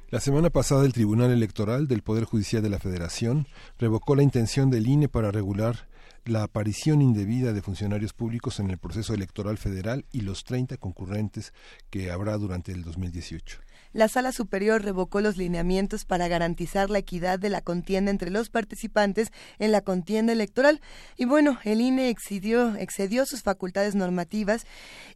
[0.08, 4.70] La semana pasada el Tribunal Electoral del Poder Judicial de la Federación revocó la intención
[4.70, 5.88] del INE para regular
[6.24, 11.52] la aparición indebida de funcionarios públicos en el proceso electoral federal y los 30 concurrentes
[11.90, 13.58] que habrá durante el 2018
[13.96, 18.50] la Sala Superior revocó los lineamientos para garantizar la equidad de la contienda entre los
[18.50, 20.82] participantes en la contienda electoral.
[21.16, 22.76] Y bueno, el INE excedió,
[23.24, 24.66] sus facultades normativas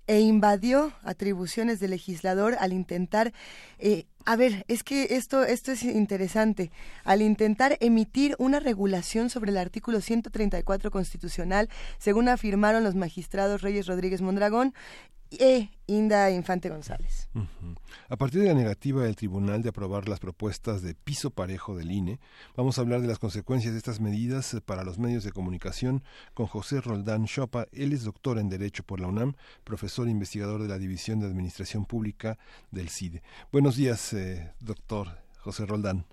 [0.06, 3.34] e invadió atribuciones del legislador al intentar
[3.78, 6.70] eh, A ver, es que esto, esto es interesante.
[7.04, 11.68] Al intentar emitir una regulación sobre el artículo 134 constitucional,
[11.98, 14.74] según afirmaron los magistrados Reyes Rodríguez Mondragón
[15.30, 17.28] e Inda Infante González.
[18.08, 21.90] A partir de la negativa del tribunal de aprobar las propuestas de piso parejo del
[21.90, 22.20] INE,
[22.56, 26.46] vamos a hablar de las consecuencias de estas medidas para los medios de comunicación con
[26.46, 27.66] José Roldán Chopa.
[27.72, 29.34] Él es doctor en Derecho por la UNAM,
[29.64, 32.38] profesor e investigador de la División de Administración Pública
[32.70, 33.22] del CIDE.
[33.50, 35.08] Buenos días, eh, doctor
[35.40, 36.04] José Roldán.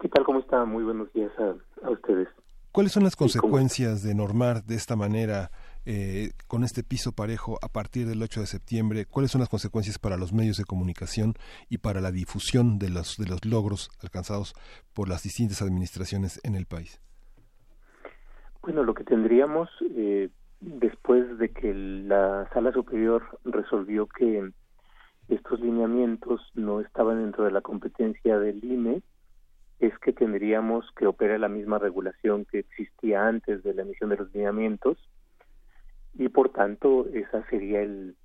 [0.00, 0.24] ¿Qué tal?
[0.24, 0.64] ¿Cómo está?
[0.64, 2.28] Muy buenos días a, ustedes.
[2.72, 5.50] ¿Cuáles son las consecuencias de normar de esta manera
[5.86, 9.06] eh, con este piso parejo a partir del 8 de septiembre?
[9.06, 11.34] ¿Cuáles son las consecuencias para los medios de comunicación
[11.68, 14.54] y para la difusión de los, de los logros alcanzados
[14.94, 17.00] por las distintas administraciones en el país?
[18.62, 20.28] Bueno, lo que tendríamos eh,
[20.60, 24.52] después de que la Sala Superior resolvió que
[25.28, 29.02] estos lineamientos no estaban dentro de la competencia del INE,
[29.80, 34.16] es que tendríamos que operar la misma regulación que existía antes de la emisión de
[34.16, 34.98] los lineamientos
[36.14, 38.16] y por tanto esa sería el,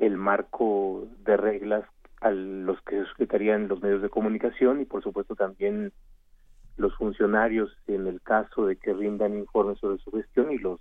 [0.00, 1.84] el marco de reglas
[2.20, 5.92] a los que se sujetarían los medios de comunicación y por supuesto también
[6.76, 10.80] los funcionarios en el caso de que rindan informes sobre su gestión y los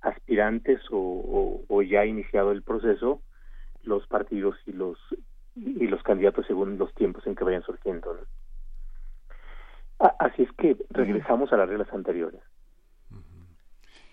[0.00, 3.20] aspirantes o, o, ya iniciado el proceso
[3.88, 4.98] los partidos y los
[5.56, 8.16] y los candidatos según los tiempos en que vayan surgiendo
[9.98, 12.40] así es que regresamos a las reglas anteriores.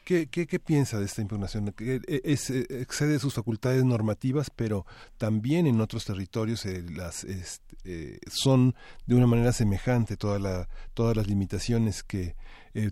[0.04, 1.74] ¿Qué, qué, qué piensa de esta impugnación?
[1.80, 4.86] E, es, eh, excede sus facultades normativas, pero
[5.18, 8.76] también en otros territorios eh, las eh, son
[9.08, 12.36] de una manera semejante toda la, todas las limitaciones que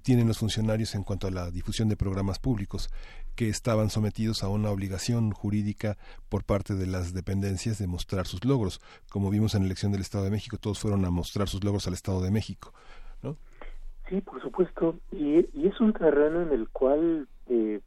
[0.01, 2.89] tienen los funcionarios en cuanto a la difusión de programas públicos
[3.35, 5.97] que estaban sometidos a una obligación jurídica
[6.30, 8.81] por parte de las dependencias de mostrar sus logros.
[9.10, 11.88] Como vimos en la elección del Estado de México, todos fueron a mostrar sus logros
[11.88, 12.73] al Estado de México.
[14.10, 14.99] Sí, por supuesto.
[15.11, 17.80] Y, es un terreno en el cual eh,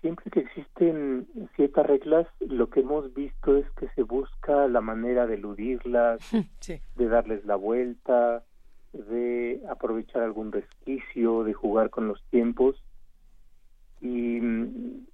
[0.00, 1.26] siempre que existen
[1.56, 6.20] ciertas reglas, lo que hemos visto es que se busca la manera de eludirlas,
[6.96, 8.44] de darles la vuelta,
[8.92, 12.76] de aprovechar algún resquicio, de jugar con los tiempos.
[14.04, 14.38] Y,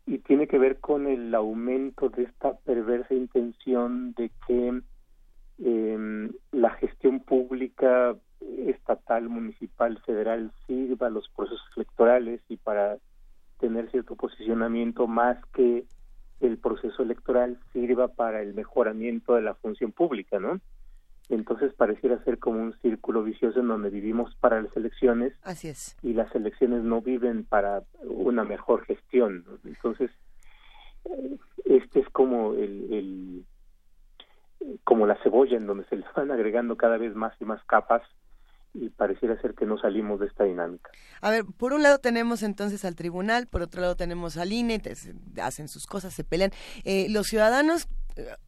[0.05, 4.83] y tiene que ver con el aumento de esta perversa intención de que
[5.63, 8.17] eh, la gestión pública
[8.67, 12.99] estatal, municipal, federal sirva a los procesos electorales y para
[13.61, 15.85] tener cierto posicionamiento más que
[16.41, 20.61] el proceso electoral sirva para el mejoramiento de la función pública, ¿no?
[21.31, 25.33] Entonces pareciera ser como un círculo vicioso en donde vivimos para las elecciones.
[25.43, 25.97] Así es.
[26.03, 29.45] Y las elecciones no viven para una mejor gestión.
[29.65, 30.11] Entonces,
[31.05, 31.37] eh,
[31.67, 33.45] este es como el,
[34.83, 38.03] como la cebolla en donde se le van agregando cada vez más y más capas
[38.75, 40.91] y pareciera ser que no salimos de esta dinámica.
[41.21, 44.81] A ver, por un lado tenemos entonces al tribunal, por otro lado tenemos al INE,
[45.43, 46.51] hacen sus cosas, se pelean.
[46.85, 47.89] Eh, los ciudadanos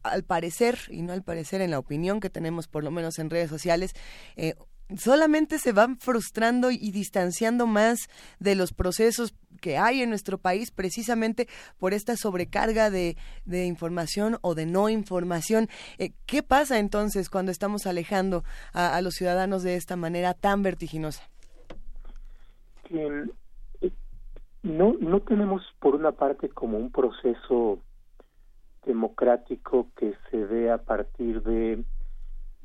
[0.03, 3.29] al parecer, y no al parecer en la opinión que tenemos por lo menos en
[3.29, 3.93] redes sociales,
[4.35, 4.55] eh,
[4.97, 8.09] solamente se van frustrando y distanciando más
[8.39, 11.47] de los procesos que hay en nuestro país precisamente
[11.79, 13.15] por esta sobrecarga de,
[13.45, 15.69] información o de no información.
[15.97, 21.23] Eh, ¿Qué pasa entonces cuando estamos alejando a, los ciudadanos de esta manera tan vertiginosa?
[22.89, 23.25] Eh,
[24.63, 27.79] no, no tenemos por una parte como un proceso
[28.85, 31.83] democrático que se dé a partir de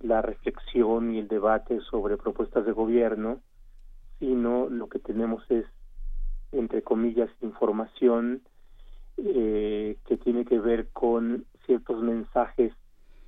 [0.00, 3.40] la reflexión y el debate sobre propuestas de gobierno,
[4.18, 5.66] sino lo que tenemos es,
[6.52, 8.42] entre comillas, información
[9.16, 12.72] eh, que tiene que ver con ciertos mensajes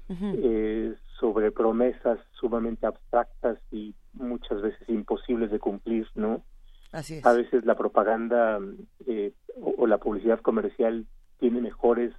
[0.09, 6.43] eh, sobre promesas sumamente abstractas y muchas veces imposibles de cumplir, ¿no?
[6.91, 7.27] Así es.
[7.27, 8.59] A veces la propaganda
[9.07, 11.07] eh, o, la publicidad comercial
[11.39, 12.13] tiene mejores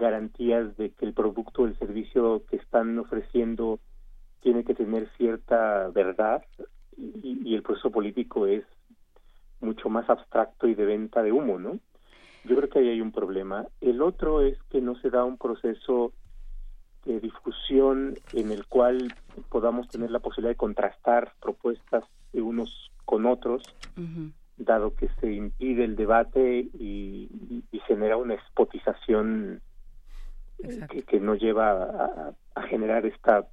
[0.00, 3.78] garantías de que el producto o el servicio que están ofreciendo
[4.40, 6.42] tiene que tener cierta verdad
[6.96, 8.64] y, el proceso político es
[9.60, 11.78] mucho más abstracto y de venta de humo, ¿no?
[12.44, 13.66] Yo creo que ahí hay un problema.
[13.80, 16.12] El otro es que no se da un proceso
[17.04, 19.12] de difusión en el cual
[19.50, 23.62] podamos tener la posibilidad de contrastar propuestas de unos con otros,
[24.56, 29.60] dado que se impide el debate y, y genera una espotización
[30.90, 33.46] que, que, no lleva a, generar esta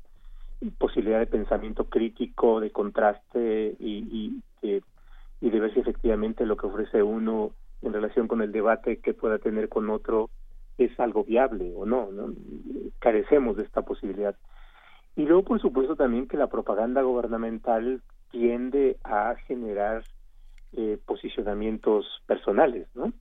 [0.77, 4.81] posibilidad de pensamiento crítico, de contraste y, y,
[5.41, 7.51] y de ver si efectivamente lo que ofrece uno
[7.81, 10.29] en relación con el debate que pueda tener con otro
[10.77, 12.33] es algo viable o no, ¿no?
[12.99, 14.35] Carecemos de esta posibilidad.
[15.15, 18.01] Y luego, por supuesto, también que la propaganda gubernamental
[18.31, 20.03] tiende a generar
[20.73, 23.13] eh, posicionamientos personales, ¿no?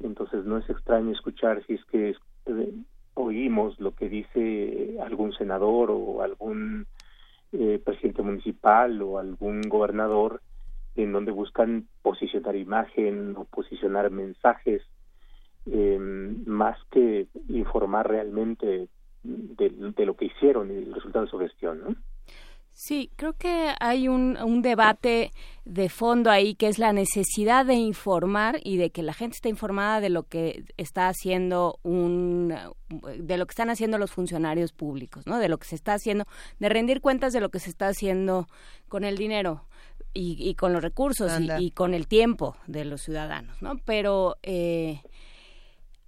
[0.00, 2.14] Entonces no es extraño escuchar si es que
[2.46, 2.74] eh,
[3.16, 6.86] oímos lo que dice algún senador o algún
[7.52, 10.42] eh, presidente municipal o algún gobernador
[10.94, 14.82] en donde buscan posicionar imagen o posicionar mensajes
[15.66, 18.88] eh, más que informar realmente
[19.22, 21.96] de, de, lo que hicieron y el resultado de su gestión, ¿no?
[22.78, 25.32] Sí, creo que hay un, un, debate
[25.64, 29.48] de fondo ahí que es la necesidad de informar y de que la gente esté
[29.48, 32.54] informada de lo que está haciendo un
[32.90, 35.38] de lo que están haciendo los funcionarios públicos, ¿no?
[35.38, 36.26] De lo que se está haciendo,
[36.58, 38.46] de rendir cuentas de lo que se está haciendo
[38.88, 39.64] con el dinero
[40.12, 43.80] y, y con los recursos y, y, con el tiempo de los ciudadanos, ¿no?
[43.86, 45.00] Pero eh,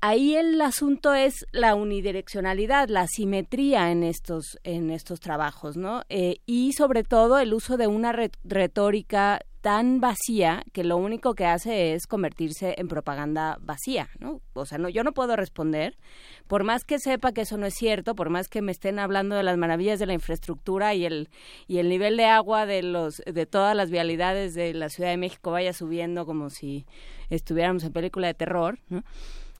[0.00, 6.02] ahí el asunto es la unidireccionalidad, la simetría en estos en estos trabajos, ¿no?
[6.08, 8.12] Eh, y sobre todo el uso de una
[8.44, 14.40] retórica tan vacía que lo único que hace es convertirse en propaganda vacía, ¿no?
[14.54, 15.98] O sea, no, yo no puedo responder,
[16.46, 19.34] por más que sepa que eso no es cierto, por más que me estén hablando
[19.34, 21.28] de las maravillas de la infraestructura y el
[21.66, 25.16] y el nivel de agua de los de todas las vialidades de la Ciudad de
[25.16, 26.86] México vaya subiendo como si
[27.28, 29.02] estuviéramos en película de terror, ¿no?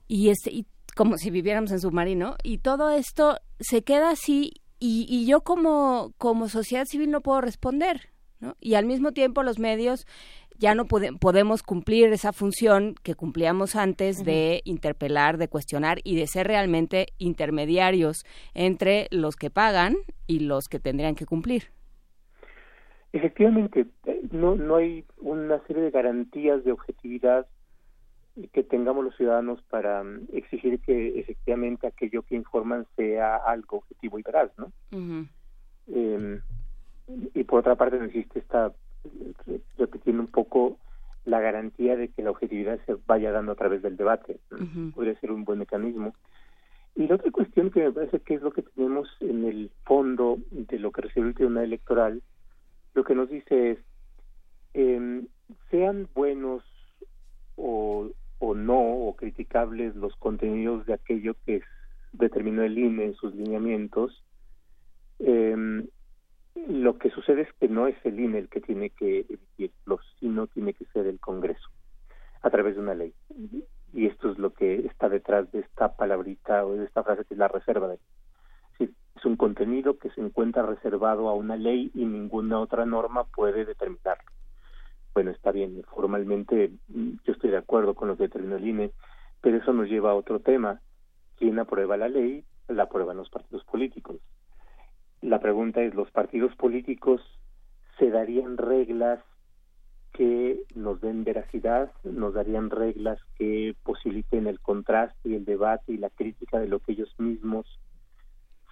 [0.09, 0.65] Y, este, y
[0.97, 6.13] como si viviéramos en submarino, y todo esto se queda así y, y yo como,
[6.17, 8.09] como sociedad civil no puedo responder,
[8.41, 8.55] ¿no?
[8.59, 10.05] Y al mismo tiempo los medios
[10.57, 14.25] ya no pode podemos cumplir esa función que cumplíamos antes uh -huh.
[14.25, 19.95] de interpelar, de cuestionar y de ser realmente intermediarios entre los que pagan
[20.27, 21.71] y los que tendrían que cumplir.
[23.13, 23.87] Efectivamente,
[24.31, 27.47] no, no hay una serie de garantías de objetividad
[28.47, 34.19] que tengamos los ciudadanos para um, exigir que efectivamente aquello que informan sea algo objetivo
[34.19, 34.71] y veraz, ¿no?
[34.91, 35.27] Uh -huh.
[35.87, 36.41] eh,
[37.33, 38.71] y por otra parte existe esta
[39.77, 40.77] repitiendo un poco
[41.25, 44.39] la garantía de que la objetividad se vaya dando a través del debate.
[44.51, 44.57] ¿no?
[44.57, 44.93] Uh -huh.
[44.93, 46.13] Podría ser un buen mecanismo.
[46.95, 50.37] Y la otra cuestión que me parece que es lo que tenemos en el fondo
[50.51, 52.21] de lo que recibe el Tribunal Electoral,
[52.93, 53.79] lo que nos dice es,
[54.73, 55.21] eh,
[55.69, 56.63] sean buenos
[57.55, 58.09] o,
[58.39, 61.61] o no, o criticables los contenidos de aquello que
[62.13, 64.23] determinó el INE en sus lineamientos,
[65.19, 65.85] eh,
[66.67, 70.47] lo que sucede es que no es el INE el que tiene que emitirlos, sino
[70.47, 71.69] tiene que ser el Congreso,
[72.41, 73.13] a través de una ley.
[73.93, 77.33] Y esto es lo que está detrás de esta palabrita o de esta frase que
[77.33, 77.99] es la reserva de
[78.79, 83.65] es un contenido que se encuentra reservado a una ley y ninguna otra norma puede
[83.65, 84.31] determinarlo
[85.13, 88.91] bueno, está bien, formalmente mm, yo estoy de acuerdo con lo que determinó el INE,
[89.41, 90.81] pero eso nos lleva a otro tema.
[91.37, 92.43] ¿Quién aprueba la ley?
[92.67, 94.17] La aprueban los partidos políticos.
[95.21, 97.21] La pregunta es, ¿los partidos políticos
[97.97, 99.19] se darían reglas
[100.13, 105.97] que nos den veracidad, nos darían reglas que posibiliten el contraste y el debate y
[105.97, 107.65] la crítica de lo que ellos mismos,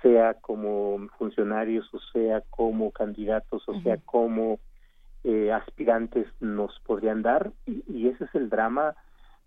[0.01, 3.83] sea como funcionarios o sea como candidatos o uh -huh.
[3.83, 4.59] sea como
[5.23, 8.95] eh, aspirantes nos podrían dar y, ese es el drama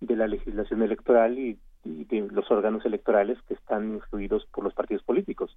[0.00, 5.02] de la legislación electoral y, de los órganos electorales que están influidos por los partidos
[5.02, 5.56] políticos.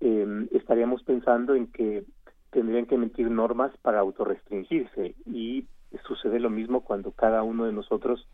[0.00, 2.04] Eh, estaríamos pensando en que
[2.50, 5.66] tendrían que emitir normas para autorrestringirse y
[6.06, 8.28] sucede lo mismo cuando cada uno de nosotros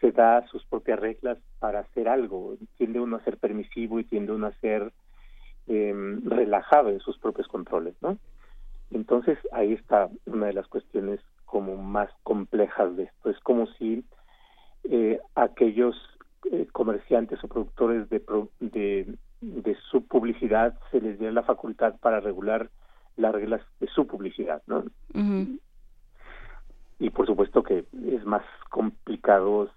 [0.00, 2.56] se da sus propias reglas para hacer algo.
[2.76, 4.92] Tiende uno a ser permisivo y tiende uno a ser
[5.66, 5.94] eh,
[6.24, 8.18] relajado en sus propios controles, ¿no?
[8.90, 13.30] Entonces ahí está una de las cuestiones como más complejas de esto.
[13.30, 14.04] Es como si
[14.84, 15.96] eh, aquellos
[16.50, 18.22] eh, comerciantes o productores de,
[18.60, 22.70] de, de, su publicidad se les diera la facultad para regular
[23.16, 24.78] las reglas de su publicidad, ¿no?
[24.78, 25.60] Uh -huh.
[26.98, 29.70] Y por supuesto que es más complicado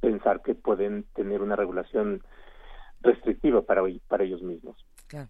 [0.00, 2.22] pensar que pueden tener una regulación
[3.00, 4.76] restrictiva para, para ellos mismos.
[5.06, 5.28] Claro.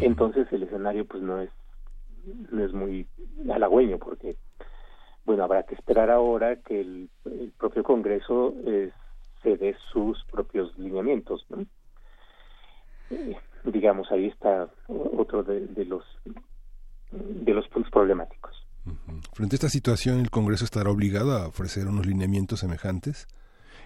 [0.00, 1.50] Entonces el escenario pues no es
[2.58, 3.06] es muy
[3.52, 4.36] halagüeño porque
[5.24, 7.10] bueno habrá que esperar ahora que el,
[7.58, 8.90] propio Congreso eh,
[9.42, 11.46] se dé sus propios lineamientos
[13.10, 16.04] eh, digamos ahí está otro de, los
[17.08, 18.56] de los puntos problemáticos.
[19.34, 23.26] Frente a esta situación el Congreso estará obligado a ofrecer unos lineamientos semejantes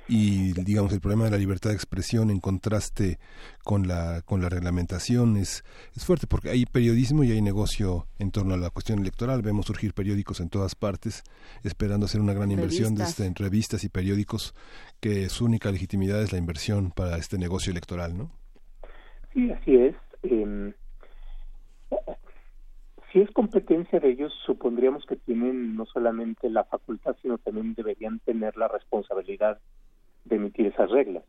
[0.09, 3.19] y digamos el problema de la libertad de expresión en contraste
[3.63, 5.65] con la con la reglamentación es,
[5.97, 9.43] es fuerte porque hay periodismo y hay negocio en torno a la cuestión electoral.
[9.43, 11.23] Vemos surgir periódicos en todas partes
[11.63, 14.55] esperando hacer una gran inversión de este, en revistas y periódicos
[15.01, 18.31] que su única legitimidad es la inversión para este negocio electoral no
[19.33, 19.97] sí así es.
[20.23, 20.73] Eh,
[23.15, 28.19] si es competencia de ellos, supondríamos que tienen no solamente la facultad, sino también deberían
[28.19, 29.61] tener la responsabilidad
[30.25, 31.25] de emitir esas reglas.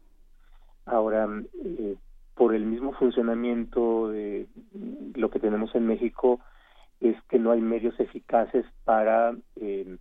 [0.86, 1.28] Ahora,
[1.64, 1.96] eh,
[2.36, 4.48] por el mismo funcionamiento de
[5.16, 6.40] lo que tenemos en México,
[7.00, 9.98] es que no hay medios eficaces para eh,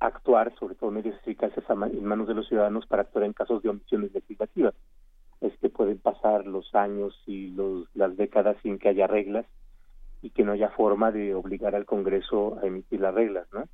[0.00, 3.70] actuar, sobre todo medios eficaces en manos de los ciudadanos para actuar en casos de
[3.70, 4.74] omisiones legislativas.
[5.40, 9.46] Es que pueden pasar los años y los, las décadas sin que haya reglas
[10.22, 13.64] y que no haya forma de obligar al Congreso a emitir las reglas, ¿no?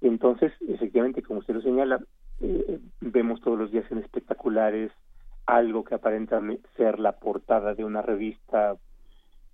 [0.00, 2.00] Entonces, efectivamente, como usted lo señala,
[2.40, 4.92] eh, vemos todos los días en espectaculares
[5.46, 6.40] algo que aparenta
[6.76, 8.76] ser la portada de una revista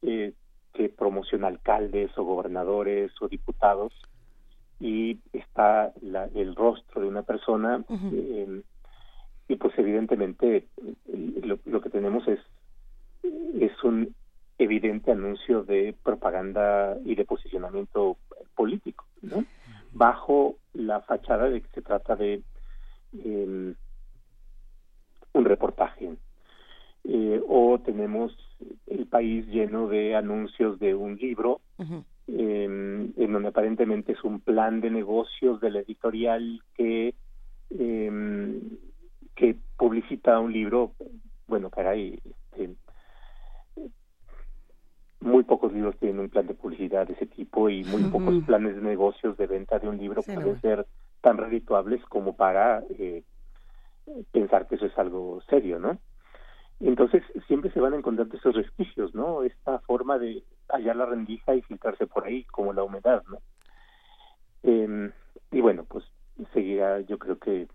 [0.02, 0.32] eh,
[0.72, 3.92] que promociona alcaldes o gobernadores o diputados
[4.80, 5.92] y está
[6.34, 8.62] el rostro de una persona eh,
[9.48, 10.66] y pues evidentemente
[11.42, 12.40] lo, lo, que tenemos es
[13.60, 14.14] es un
[14.58, 18.16] evidente anuncio de propaganda y de posicionamiento
[18.56, 19.44] político ¿no?
[19.92, 22.42] bajo la fachada de que se trata de
[23.22, 23.74] eh,
[25.34, 26.14] un reportaje.
[27.06, 28.34] Eh, o tenemos
[28.86, 31.60] el país lleno de anuncios de un libro
[32.26, 37.14] em, en donde aparentemente es un plan de negocios de la editorial que
[37.78, 38.58] em,
[39.34, 40.92] que publicita un libro
[41.46, 42.74] bueno caray este,
[45.20, 48.76] muy pocos libros tienen un plan de publicidad de ese tipo y muy pocos planes
[48.76, 50.86] de negocios de venta de un libro pueden ser
[51.24, 53.24] tan redituables como para eh,
[54.30, 55.98] pensar que eso es algo serio, ¿no?
[56.80, 59.42] Entonces siempre se van encontrando esos resquicios, ¿no?
[59.42, 63.38] Esta forma de hallar la rendija y filtrarse por ahí, como la humedad, ¿no?
[64.64, 65.10] Eh,
[65.50, 66.04] y bueno, pues
[66.52, 67.68] seguirá yo creo que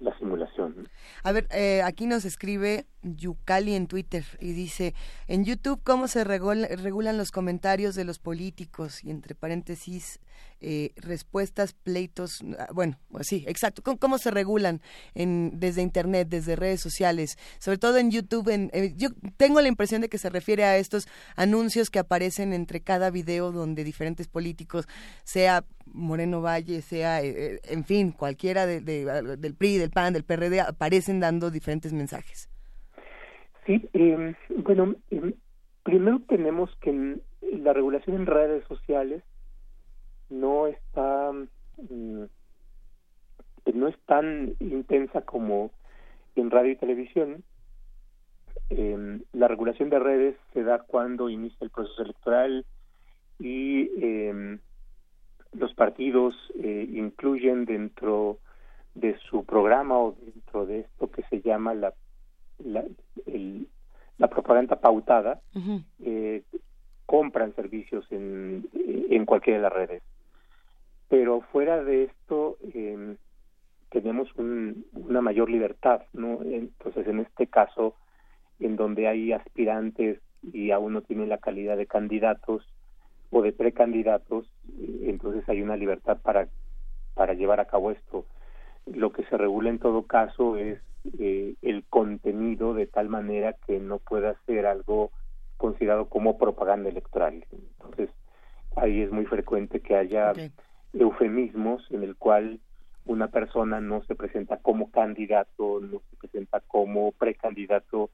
[0.00, 0.88] la simulación.
[1.22, 4.94] A ver, eh, aquí nos escribe Yucali en Twitter y dice,
[5.28, 9.04] en YouTube, ¿cómo se regulan los comentarios de los políticos?
[9.04, 10.18] Y entre paréntesis,
[10.60, 14.80] eh, respuestas, pleitos, ah, bueno, pues sí, exacto, ¿Cómo, se regulan
[15.14, 17.36] en, desde Internet, desde redes sociales?
[17.58, 20.78] Sobre todo en YouTube, en, eh, yo tengo la impresión de que se refiere a
[20.78, 24.88] estos anuncios que aparecen entre cada video donde diferentes políticos,
[25.24, 30.60] sea Moreno Valle, sea, eh, en fin, cualquiera de, del PRI, del PAN, del PRD,
[30.60, 32.48] aparecen dando diferentes mensajes.
[33.66, 34.34] Sí, em,
[34.64, 35.34] bueno, em,
[35.82, 39.22] primero tenemos que la regulación en redes sociales
[40.30, 42.24] no está mm,
[43.74, 45.70] no es tan intensa como
[46.34, 47.42] en radio y televisión.
[48.70, 52.64] Eh, la regulación de redes se da cuando inicia el proceso electoral
[53.38, 54.58] y eh,
[55.52, 58.38] los partidos eh, incluyen dentro
[58.94, 61.92] de su programa o dentro de esto que se llama la
[62.64, 62.84] la,
[64.18, 65.40] la propaganda pautada
[66.02, 66.42] eh,
[67.04, 70.02] compran servicios en, en cualquiera de las redes
[71.08, 73.16] pero fuera de esto eh,
[73.90, 76.42] tenemos una mayor libertad, ¿no?
[76.42, 77.94] Entonces, en este caso,
[78.58, 82.66] en donde hay aspirantes y aún no tienen la calidad de candidatos
[83.30, 84.50] o de precandidatos,
[85.02, 86.48] entonces hay una libertad para,
[87.14, 88.24] para llevar a cabo esto.
[88.86, 90.80] Lo que se regula en todo caso es
[91.18, 95.10] eh, el contenido de tal manera que no pueda ser algo
[95.56, 97.44] considerado como propaganda electoral.
[97.50, 98.10] Entonces,
[98.76, 100.32] ahí es muy frecuente que haya
[100.98, 102.60] eufemismos en el cual
[103.04, 108.10] una persona no se presenta como candidato, no se presenta como precandidato,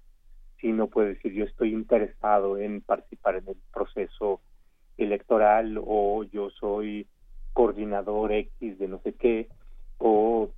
[0.60, 4.40] sino puede decir yo estoy interesado en participar en el proceso
[4.98, 7.06] electoral o yo soy
[7.52, 9.48] coordinador X de no sé qué
[9.98, 10.50] o,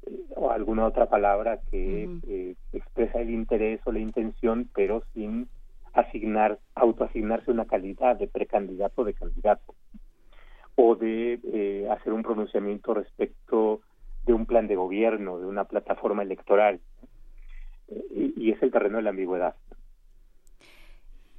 [0.51, 5.49] alguna otra palabra que eh, expresa el interés o la intención pero sin
[5.93, 9.75] asignar autoasignarse una calidad de precandidato o de candidato
[10.77, 13.81] o de eh, hacer un pronunciamiento respecto
[14.27, 16.81] de un plan de gobierno, de una plataforma electoral.
[18.11, 19.55] y, es el terreno de la ambigüedad.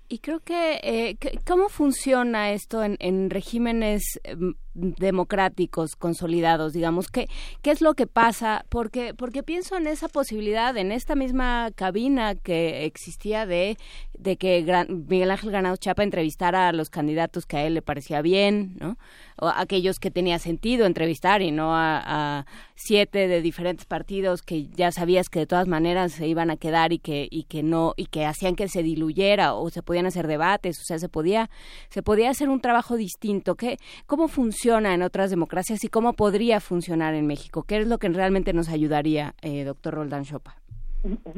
[0.08, 1.18] Y creo que, eh,
[1.48, 7.28] ¿cómo funciona esto en, en regímenes em, democráticos consolidados, digamos, ¿qué,
[7.62, 8.66] qué es lo que pasa?
[8.70, 13.78] Porque, porque pienso en esa posibilidad, en esta misma cabina que existía de,
[14.18, 18.22] de que Miguel Ángel Granado Chapa entrevistara a los candidatos que a él le parecía
[18.22, 18.98] bien, ¿no?
[19.38, 22.46] O aquellos que tenía sentido entrevistar y no a,
[22.76, 26.92] siete de diferentes partidos que ya sabías que de todas maneras se iban a quedar
[26.92, 30.28] y que, y que no, y que hacían que se diluyera o se podían hacer
[30.28, 31.50] debates, o sea, se podía,
[31.90, 33.56] se podía hacer un trabajo distinto.
[33.56, 34.65] ¿Qué, ¿Cómo funciona?
[34.66, 37.64] En otras democracias y cómo podría funcionar en México?
[37.68, 40.56] ¿Qué es lo que realmente nos ayudaría, eh, doctor Roldán Chopa?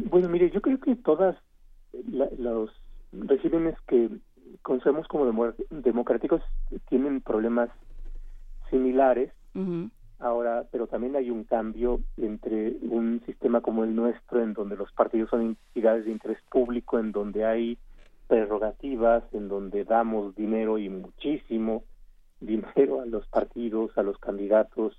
[0.10, 1.36] Bueno, mire, yo creo que todas
[2.38, 2.70] los
[3.12, 4.10] regímenes que
[4.62, 6.42] concebimos como democráticos
[6.88, 7.70] tienen problemas
[8.70, 9.32] similares.
[10.20, 14.92] Ahora, pero también hay un cambio entre un sistema como el nuestro, en donde los
[14.94, 17.78] partidos son entidades de interés público, en donde hay
[18.28, 21.84] prerrogativas, en donde damos dinero y muchísimo
[22.40, 24.96] dinero a los partidos, a los candidatos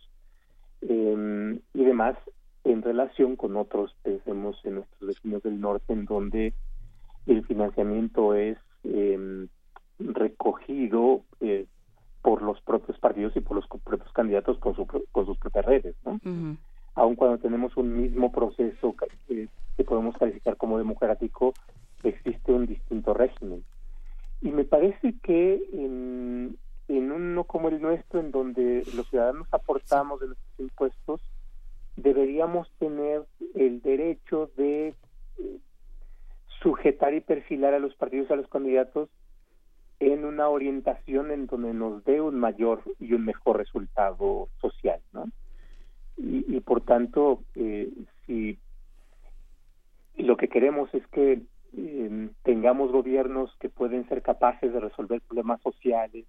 [0.83, 2.17] eh, y demás,
[2.65, 6.55] en relación con otros, pensemos en nuestros vecinos del norte, en donde
[7.27, 9.47] el financiamiento es eh,
[9.99, 11.67] recogido eh,
[12.23, 15.97] por los propios partidos y por los propios candidatos con, su, con sus propias redes,
[16.05, 16.21] ¿no?
[16.95, 18.95] Aun cuando tenemos un mismo proceso
[19.29, 21.55] que, que podemos calificar como democrático,
[22.03, 23.65] existe un distinto régimen.
[24.41, 26.57] Y me parece que en,
[26.89, 31.21] en uno como el nuestro, en donde los ciudadanos aportamos de nuestros impuestos,
[31.97, 33.25] deberíamos tener
[33.55, 35.59] el derecho de eh,
[36.63, 39.09] sujetar y perfilar a los partidos, a los candidatos,
[40.01, 45.27] en una orientación en donde nos dé un mayor y un mejor resultado social, ¿no?
[46.21, 47.93] Y, por tanto, eh,
[48.27, 48.59] si
[50.17, 51.43] lo que queremos es que
[51.77, 56.27] eh, tengamos gobiernos que pueden ser capaces de resolver problemas sociales,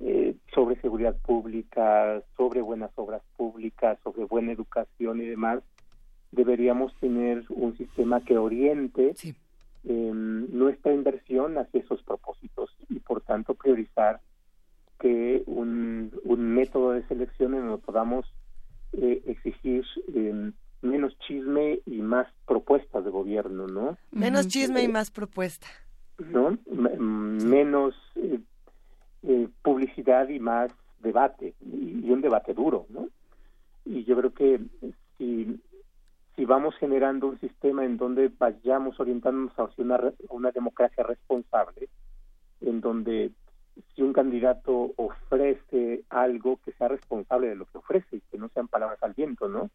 [0.00, 5.62] eh, sobre seguridad pública, sobre buenas obras públicas, sobre buena educación y demás,
[6.30, 9.14] deberíamos tener un sistema que oriente
[9.84, 14.20] em, nuestra inversión hacia esos propósitos y por tanto priorizar
[15.00, 18.26] que un, un método de selección en donde podamos
[18.92, 19.84] eh, exigir
[20.14, 20.52] em,
[20.82, 23.98] menos chisme y más propuestas de gobierno, ¿no?
[24.10, 25.66] Menos chisme y más propuesta.
[26.18, 26.58] ¿No?
[26.68, 27.94] menos
[29.22, 30.70] eh, publicidad y más
[31.00, 33.08] debate, y, un debate duro, ¿no?
[33.84, 34.60] Y yo creo que
[35.16, 35.60] si,
[36.36, 41.88] si vamos generando un sistema en donde vayamos orientándonos hacia una, una democracia responsable,
[42.60, 43.32] en donde
[43.94, 48.48] si un candidato ofrece algo que sea responsable de lo que ofrece y que no
[48.48, 49.70] sean palabras al viento, ¿no?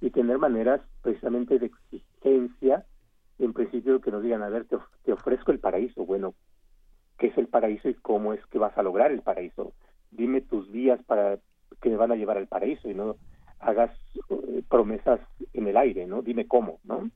[0.00, 2.84] Y tener maneras precisamente de exigencia,
[3.38, 6.34] en principio que nos digan, a ver, te, te ofrezco el paraíso, bueno,
[7.20, 9.74] qué es el paraíso y cómo es que vas a lograr el paraíso.
[10.10, 11.38] Dime tus vías para
[11.80, 13.16] que me van a llevar al paraíso y no
[13.60, 13.92] hagas
[14.30, 15.20] eh, promesas
[15.52, 16.22] en el aire, ¿no?
[16.22, 17.10] Dime cómo, ¿no?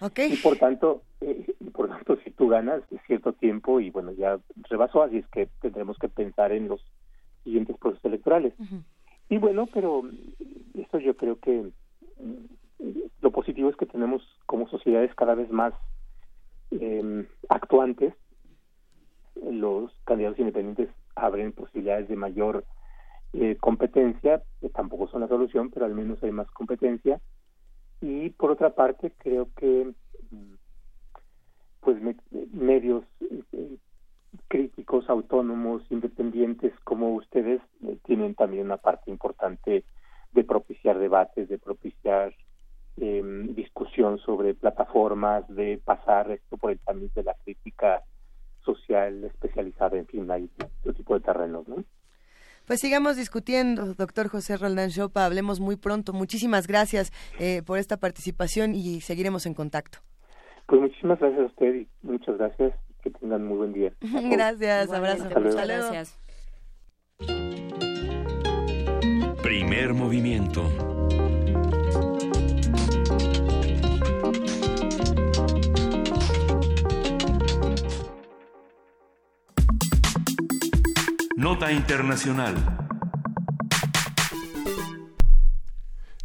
[0.00, 0.32] Okay.
[0.32, 5.02] Y por tanto, eh, por tanto, si tú ganas cierto tiempo y bueno, ya rebasó,
[5.02, 6.80] así es que tendremos que pensar en los
[7.44, 8.54] siguientes procesos electorales.
[9.28, 10.02] Y bueno, pero
[10.72, 11.70] esto yo creo que
[12.18, 12.88] mm,
[13.20, 15.74] lo positivo es que tenemos como sociedades cada vez más
[16.70, 18.14] eh, actuantes
[19.42, 22.64] los candidatos independientes abren posibilidades de mayor
[23.32, 24.42] eh, competencia,
[24.74, 27.20] tampoco son la solución, pero al menos hay más competencia.
[28.00, 29.92] Y por otra parte, creo que
[30.30, 30.54] mm,
[31.80, 31.98] pues
[32.52, 33.76] medios eh,
[34.48, 39.84] críticos, autónomos, independientes como ustedes eh, tienen también una parte importante
[40.32, 42.34] de propiciar debates, de propiciar
[42.96, 48.02] em, discusión sobre plataformas, de pasar esto por el tamiz de la crítica
[48.64, 50.48] social especializada, en fin, hay
[50.82, 51.84] todo tipo de terrenos, ¿no?
[52.66, 56.14] Pues sigamos discutiendo, doctor José Roldán Chopa, hablemos muy pronto.
[56.14, 59.98] Muchísimas gracias eh, por esta participación y seguiremos en contacto.
[60.66, 62.72] Pues muchísimas gracias a usted y muchas gracias.
[63.02, 63.92] Que tengan muy buen día.
[64.00, 65.24] gracias, abrazo.
[65.24, 66.18] Muchas gracias.
[69.42, 70.93] Primer movimiento.
[81.44, 82.54] Nota Internacional.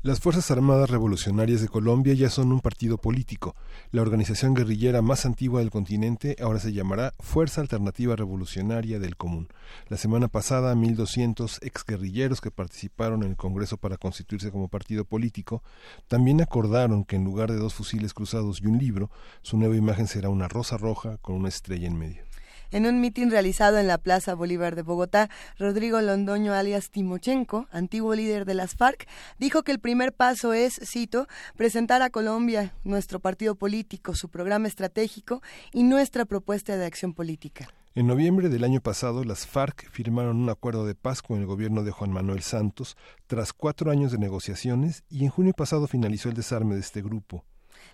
[0.02, 3.54] Las Fuerzas Armadas Revolucionarias de Colombia ya son un partido político.
[3.91, 9.50] La organización guerrillera más antigua del continente ahora se llamará Fuerza Alternativa Revolucionaria del Común.
[9.90, 15.64] La semana pasada, 1.200 exguerrilleros que participaron en el Congreso para constituirse como partido político
[16.08, 20.08] también acordaron que en lugar de dos fusiles cruzados y un libro, su nueva imagen
[20.08, 22.29] será una rosa roja con una estrella en medio.
[22.72, 28.14] En un mitin realizado en la Plaza Bolívar de Bogotá, Rodrigo Londoño alias Timochenko, antiguo
[28.14, 29.08] líder de las FARC,
[29.40, 34.68] dijo que el primer paso es, cito, presentar a Colombia nuestro partido político, su programa
[34.68, 35.41] estratégico
[35.74, 37.70] y nuestra propuesta de acción política.
[37.96, 41.84] En noviembre del año pasado, las FARC firmaron un acuerdo de paz con el gobierno
[41.84, 46.36] de Juan Manuel Santos tras cuatro años de negociaciones y en junio pasado finalizó el
[46.36, 47.46] desarme de este grupo.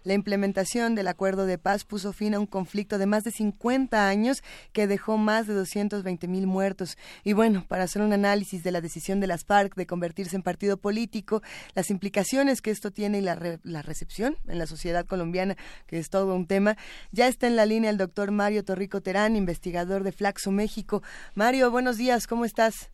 [0.06, 4.08] La implementación del acuerdo de paz puso fin a un conflicto de más de 50
[4.08, 6.96] años que dejó más de 220 mil muertos.
[7.24, 10.44] Y bueno, para hacer un análisis de la decisión de las FARC de convertirse en
[10.44, 11.42] partido político,
[11.74, 15.56] las implicaciones que esto tiene y la, la recepción en la sociedad colombiana,
[15.88, 16.76] que es todo un tema,
[17.12, 21.02] ya está en la línea el doctor Mario Torrico Terán, investigador de Flaxo México.
[21.34, 22.92] Mario, buenos días, ¿cómo estás?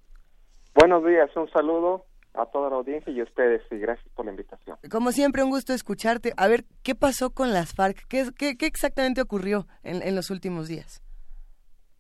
[0.75, 4.31] Buenos días, un saludo a toda la audiencia y a ustedes y gracias por la
[4.31, 4.77] invitación.
[4.89, 6.33] Como siempre, un gusto escucharte.
[6.37, 8.07] A ver, ¿qué pasó con las FARC?
[8.07, 11.01] ¿Qué, qué, qué exactamente ocurrió en, en, los últimos días?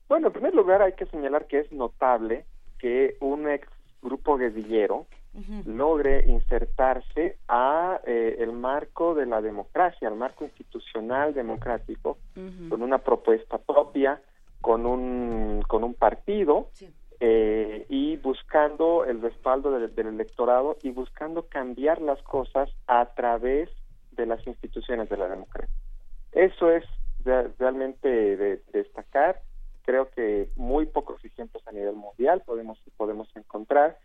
[0.07, 2.45] Bueno, en primer lugar hay que señalar que es notable
[2.79, 3.67] que un ex
[4.01, 5.65] grupo guerrillero uh -huh.
[5.65, 12.69] logre insertarse a eh, el marco de la democracia, al marco institucional democrático, uh -huh.
[12.69, 14.21] con una propuesta propia,
[14.59, 16.69] con un, con un partido.
[16.73, 16.91] Sí
[17.23, 23.69] eh, y buscando el respaldo del, del, electorado y buscando cambiar las cosas a través
[24.13, 25.75] de las instituciones de la democracia.
[26.31, 26.83] Eso es
[27.19, 29.39] de, realmente de, destacar.
[29.85, 33.99] Creo que muy pocos ejemplos a nivel mundial podemos podemos encontrar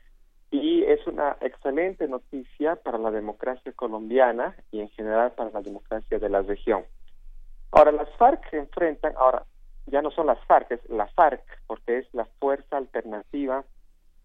[0.50, 6.18] y es una excelente noticia para la democracia colombiana y en general para la democracia
[6.18, 6.84] de la región.
[7.72, 9.46] Ahora las FARC enfrentan ahora
[9.86, 13.64] ya no son las FARC, es la FARC, porque es la Fuerza Alternativa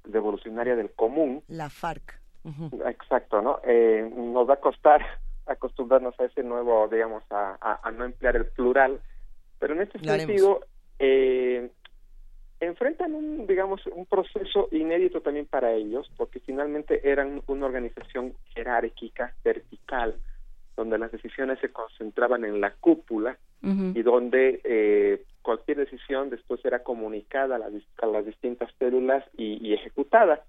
[0.03, 1.43] Revolucionaria del Común.
[1.47, 2.19] La FARC.
[2.43, 2.89] Uh -huh.
[2.89, 3.59] Exacto, ¿no?
[3.63, 5.01] Eh, nos va a costar
[5.45, 8.99] acostumbrarnos a ese nuevo, digamos, a, a, a no emplear el plural,
[9.59, 10.65] pero en este Lo sentido,
[10.97, 11.69] eh,
[12.59, 19.35] enfrentan un, digamos, un proceso inédito también para ellos, porque finalmente eran una organización jerárquica,
[19.43, 20.15] vertical,
[20.75, 23.97] donde las decisiones se concentraban en la cúpula uh -huh.
[23.97, 27.69] y donde eh, cualquier decisión después era comunicada a, la,
[28.01, 30.43] a las distintas células y, y, ejecutada.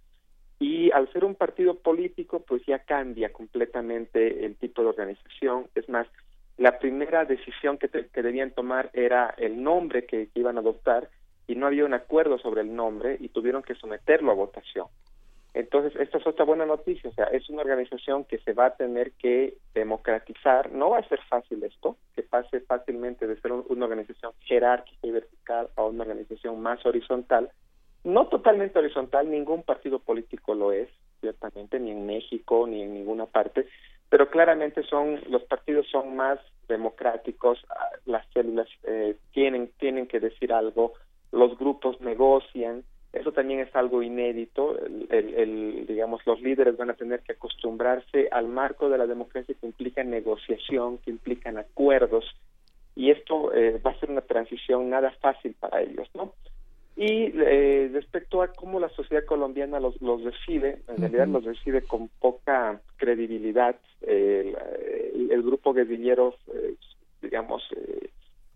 [0.58, 5.66] Y al ser un partido político, pues ya cambia completamente el tipo de organización.
[5.74, 6.06] Es más,
[6.56, 10.60] la primera decisión que, te, que debían tomar era el nombre que, que iban a
[10.60, 11.08] adoptar
[11.48, 14.86] y no había un acuerdo sobre el nombre y tuvieron que someterlo a votación.
[15.54, 18.76] Entonces, esta es otra buena noticia, o sea, es una organización que se va a
[18.76, 23.84] tener que democratizar, no va a ser fácil esto, que pase fácilmente de ser una
[23.84, 27.50] organización jerárquica y vertical a una organización más horizontal,
[28.02, 30.88] no totalmente horizontal, ningún partido político lo es,
[31.20, 33.68] ciertamente, ni en México, ni en ninguna parte,
[34.08, 40.18] pero claramente son, los partidos son más democráticos, ah, las células eh, tienen, tienen que
[40.18, 40.94] decir algo,
[41.30, 44.78] los grupos negocian, eso también es algo inédito.
[44.78, 49.06] El, el, el, digamos, los líderes van a tener que acostumbrarse al marco de la
[49.06, 52.24] democracia que implica negociación, que implican acuerdos,
[52.94, 56.32] y esto eh, va a ser una transición nada fácil para ellos, ¿no?
[56.94, 61.82] Y eh, respecto a cómo la sociedad colombiana los, los recibe, en realidad los recibe
[61.82, 63.76] con poca credibilidad.
[64.02, 64.54] Eh,
[65.14, 66.34] el, el, grupo guerrillero,
[67.22, 67.62] digamos,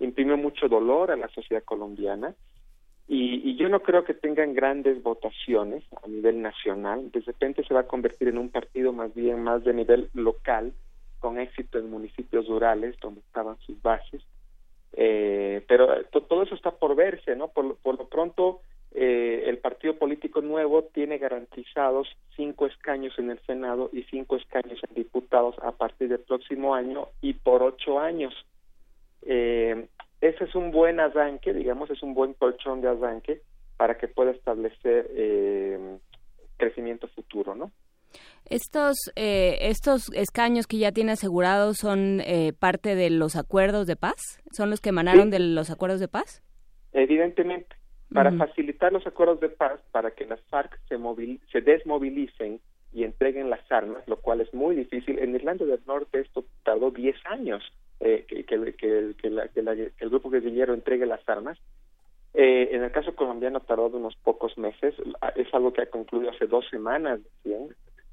[0.00, 2.34] imprimió mucho dolor a la sociedad colombiana
[3.08, 7.10] y, y, yo no creo que tengan grandes votaciones a nivel nacional.
[7.12, 10.72] De repente se va a convertir en un partido más bien más de nivel local,
[11.20, 14.22] con éxito en municipios rurales donde estaban sus bases.
[14.92, 17.48] Eh, pero todo eso está por verse, ¿no?
[17.48, 18.60] Por, por lo pronto,
[18.92, 24.80] eh, el partido político nuevo tiene garantizados cinco escaños en el Senado y cinco escaños
[24.88, 28.34] en diputados a partir del próximo año y por ocho años.
[29.22, 29.86] Eh,
[30.20, 33.42] ese es un buen arranque, digamos, es un buen colchón de arranque
[33.76, 35.98] para que pueda establecer eh,
[36.56, 37.70] crecimiento futuro, ¿no?
[38.48, 43.96] Estos, eh, estos escaños que ya tiene asegurados son eh, parte de los acuerdos de
[43.96, 45.30] paz, son los que emanaron sí.
[45.30, 46.42] de los acuerdos de paz.
[46.92, 47.76] Evidentemente,
[48.12, 48.38] para uh -huh.
[48.38, 50.96] facilitar los acuerdos de paz, para que las FARC se,
[51.50, 52.60] se desmovilicen
[52.92, 55.18] y entreguen las armas, lo cual es muy difícil.
[55.18, 57.62] En Irlanda del Norte esto tardó 10 años
[58.00, 61.58] eh, que, que, que, que, la, que, la, que, el grupo guerrillero entregue las armas.
[62.34, 64.94] Eh, en el caso colombiano tardó unos pocos meses,
[65.36, 67.54] es algo que ha concluido hace dos semanas, ¿sí?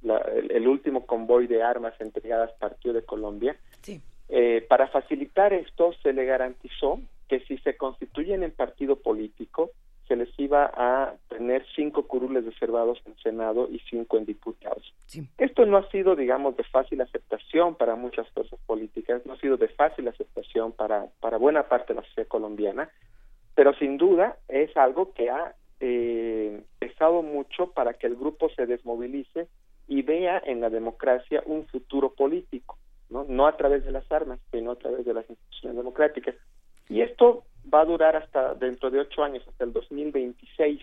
[0.01, 3.57] la, el, el, último convoy de armas entregadas partió de Colombia.
[3.81, 4.01] Sí.
[4.29, 9.71] Eh, para facilitar esto se le garantizó que si se constituyen en partido político,
[10.07, 14.93] se les iba a tener cinco curules reservados en Senado y cinco en diputados.
[15.05, 15.27] Sí.
[15.37, 19.57] Esto no ha sido, digamos, de fácil aceptación para muchas fuerzas políticas, no ha sido
[19.57, 22.89] de fácil aceptación para, para buena parte de la sociedad colombiana,
[23.55, 28.65] pero sin duda es algo que ha eh, pesado mucho para que el grupo se
[28.65, 29.47] desmovilice
[29.87, 32.77] y vea en la democracia un futuro político,
[33.09, 33.25] ¿no?
[33.27, 36.35] no a través de las armas, sino a través de las instituciones democráticas.
[36.89, 40.81] Y esto va a durar hasta dentro de ocho años, hasta el 2026.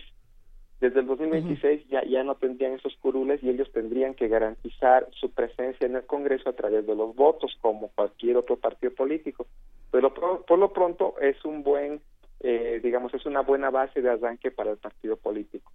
[0.79, 5.29] Desde el 2026 ya, ya no tendrían esos curules y ellos tendrían que garantizar su
[5.29, 9.45] presencia en el Congreso a través de los votos, como cualquier otro partido político.
[9.91, 12.01] Pero por, lo pronto es un buen,
[12.39, 15.71] eh, digamos, es una buena base de arranque para el partido político.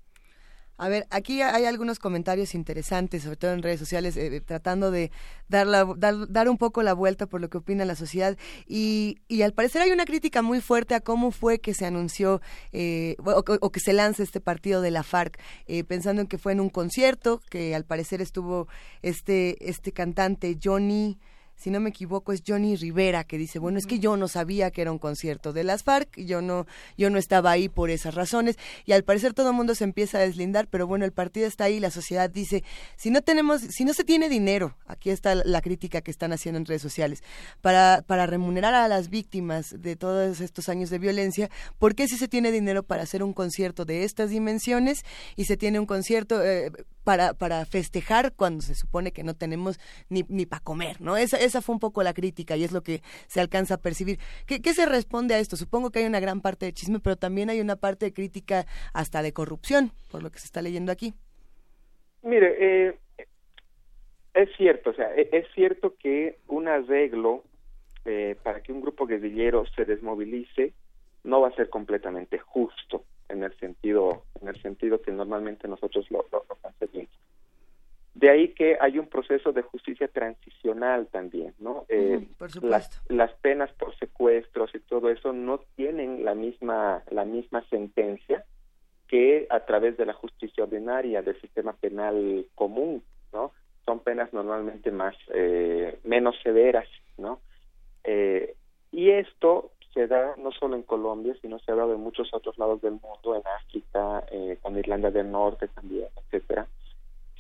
[0.79, 5.11] A ver, aquí hay algunos comentarios interesantes, sobre todo en redes sociales, eh, tratando de
[5.49, 5.67] dar,
[5.97, 8.37] dar, un poco la vuelta por lo que opina la sociedad.
[8.67, 12.43] Y, y, al parecer hay una crítica muy fuerte a cómo fue que se anunció
[12.73, 16.53] eh, o, que se lanza este partido de la FARC, eh, pensando en que fue
[16.53, 18.69] en un concierto, que al parecer estuvo
[19.01, 21.19] este, este cantante Johnny
[21.57, 24.71] si no me equivoco, es Johnny Rivera, que dice, bueno, es que yo no sabía
[24.71, 26.67] que era un concierto de las FARC, yo no,
[26.97, 30.19] yo no estaba ahí por esas razones, y al parecer todo el mundo se empieza
[30.19, 32.63] a deslindar, pero bueno, el partido está ahí, la sociedad dice,
[32.97, 36.59] si no tenemos, si no se tiene dinero, aquí está la crítica que están haciendo
[36.59, 37.23] en redes sociales,
[37.61, 42.17] para, para remunerar a las víctimas de todos estos años de violencia, ¿por qué si
[42.17, 45.05] se tiene dinero para hacer un concierto de estas dimensiones
[45.37, 46.71] y se tiene un concierto eh,
[47.07, 49.79] para, para festejar cuando se supone que no tenemos
[50.11, 51.17] ni, ni para comer, ¿no?
[51.17, 54.19] Esa, esa fue un poco la crítica y es lo que se alcanza a percibir.
[54.45, 55.57] ¿Qué, ¿Qué, se responde a esto?
[55.57, 58.67] Supongo que hay una gran parte de chisme, pero también hay una parte de crítica
[58.93, 61.15] hasta de corrupción, por lo que se está leyendo aquí.
[62.25, 62.99] Mire, eh,
[64.35, 67.45] es cierto, o sea, e, es cierto que un arreglo
[68.05, 70.73] eh, para que un grupo guerrillero se desmovilice
[71.27, 76.11] no va a ser completamente justo en el sentido en el sentido que normalmente nosotros
[76.11, 77.11] lo, lo, concebimos.
[78.15, 81.85] De ahí que hay un proceso de justicia transicional también, ¿no?
[81.89, 82.27] Eh,
[82.63, 88.45] las, las, penas por secuestros y todo eso no tienen la misma la misma sentencia
[89.09, 93.53] que a través de la justicia ordinaria del sistema penal común, ¿no?
[93.85, 96.89] Son penas normalmente más eh, menos severas,
[97.19, 97.41] ¿no?
[98.05, 98.55] Eh,
[98.93, 102.59] y esto se da no solo en Colombia, sino se ha dado en muchos otros
[102.59, 106.67] lados del mundo, en África, eh, con Irlanda del Norte también, etcétera.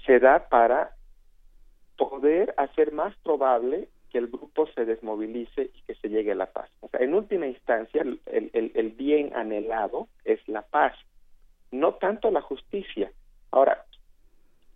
[0.06, 0.96] Se da para
[1.98, 6.46] poder hacer más probable que el grupo se desmovilice y que se llegue a la
[6.46, 6.70] paz.
[6.80, 10.94] O sea, en última instancia, el, el, el bien anhelado es la paz,
[11.70, 13.12] no tanto la justicia.
[13.50, 13.84] Ahora,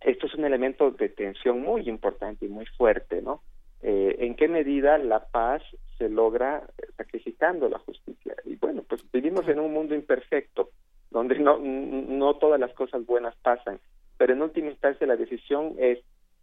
[0.01, 3.41] esto es un elemento de tensión muy importante y muy fuerte, ¿no?
[3.83, 5.63] Eh, en qué medida la paz
[5.97, 6.63] se logra
[6.97, 8.35] sacrificando la justicia.
[8.45, 10.69] Y bueno, pues vivimos en un mundo imperfecto,
[11.09, 13.79] donde no, no todas las cosas buenas pasan,
[14.17, 15.99] pero en última instancia la decisión es,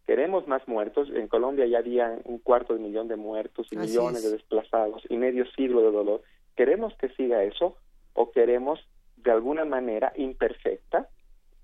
[0.06, 4.22] queremos más muertos, en Colombia ya había un cuarto de millón de muertos y millones
[4.22, 6.22] de desplazados y medio siglo de dolor,
[6.56, 7.76] ¿queremos que siga eso
[8.14, 8.80] o queremos
[9.16, 11.08] de alguna manera imperfecta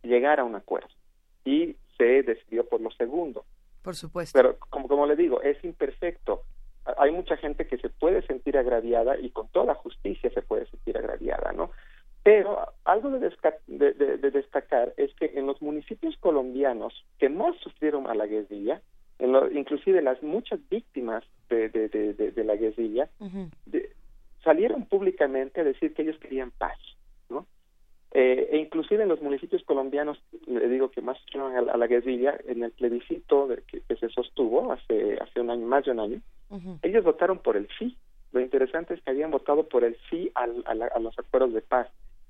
[0.02, 0.90] llegar a un acuerdo?
[1.44, 3.44] Y se decidió por lo segundo
[3.85, 4.36] por supuesto.
[4.36, 6.43] Pero como, como le digo, es imperfecto.
[6.98, 10.97] Hay mucha gente que se puede sentir agraviada y con toda justicia se puede sentir
[10.98, 11.70] agraviada, ¿no?
[12.23, 13.31] Pero algo de,
[13.69, 18.81] de, destacar es que en los municipios colombianos que más sufrieron a la guerrilla,
[19.19, 23.11] en lo, inclusive las muchas víctimas de, de la guerrilla,
[24.43, 26.78] salieron públicamente a decir que ellos querían paz.
[28.16, 32.39] Eh, e inclusive en los municipios colombianos, le digo que más a, a la guerrilla,
[32.47, 36.20] en el plebiscito que, se sostuvo hace, hace un año, más de un año,
[36.82, 37.97] ellos votaron por el sí.
[38.31, 41.89] Lo interesante es que habían votado por el sí a, a, los acuerdos de paz.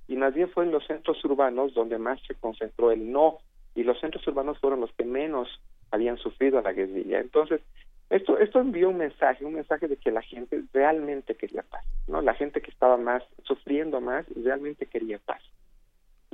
[0.08, 3.38] Y más bien fue en los centros urbanos donde más se concentró el no.
[3.74, 5.48] Y los centros urbanos fueron los que menos
[5.90, 7.20] habían sufrido a la guerrilla.
[7.20, 7.60] Entonces,
[8.08, 12.22] esto, esto envió un mensaje, un mensaje de que la gente realmente quería paz, ¿no?
[12.22, 15.42] La gente que estaba más, sufriendo más, realmente quería paz.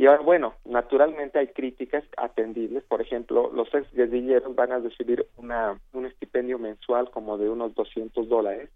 [0.00, 2.82] Y ahora, bueno, naturalmente hay críticas atendibles.
[2.84, 7.74] Por ejemplo, los ex guerrilleros van a recibir una, un estipendio mensual como de unos
[7.74, 8.70] 200 dólares.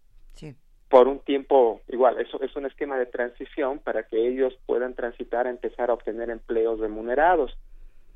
[0.90, 5.46] Por un tiempo, igual, eso es un esquema de transición para que ellos puedan transitar
[5.46, 7.56] a empezar a obtener empleos remunerados.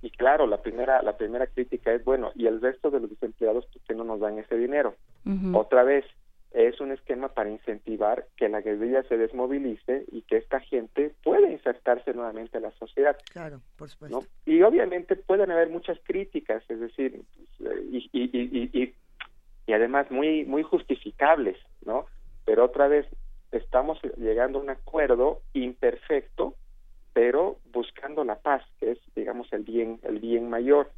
[0.02, 3.64] Y claro, la primera, la primera crítica es, bueno, ¿y el resto de los desempleados
[3.72, 4.96] por qué no nos dan ese dinero?
[5.54, 6.04] Otra vez,
[6.52, 11.50] es un esquema para incentivar que la guerrilla se desmovilice y que esta gente pueda
[11.50, 13.16] insertarse nuevamente en la sociedad.
[13.30, 14.24] Claro, por supuesto.
[14.46, 17.22] Y obviamente pueden haber muchas críticas, es decir,
[17.90, 18.94] y, y, y, y,
[19.66, 22.06] y además muy, muy justificables, ¿no?
[22.46, 23.06] Pero otra vez,
[23.52, 26.54] estamos llegando a un acuerdo imperfecto,
[27.12, 30.90] pero buscando la paz, que es, digamos, el bien, el bien mayor.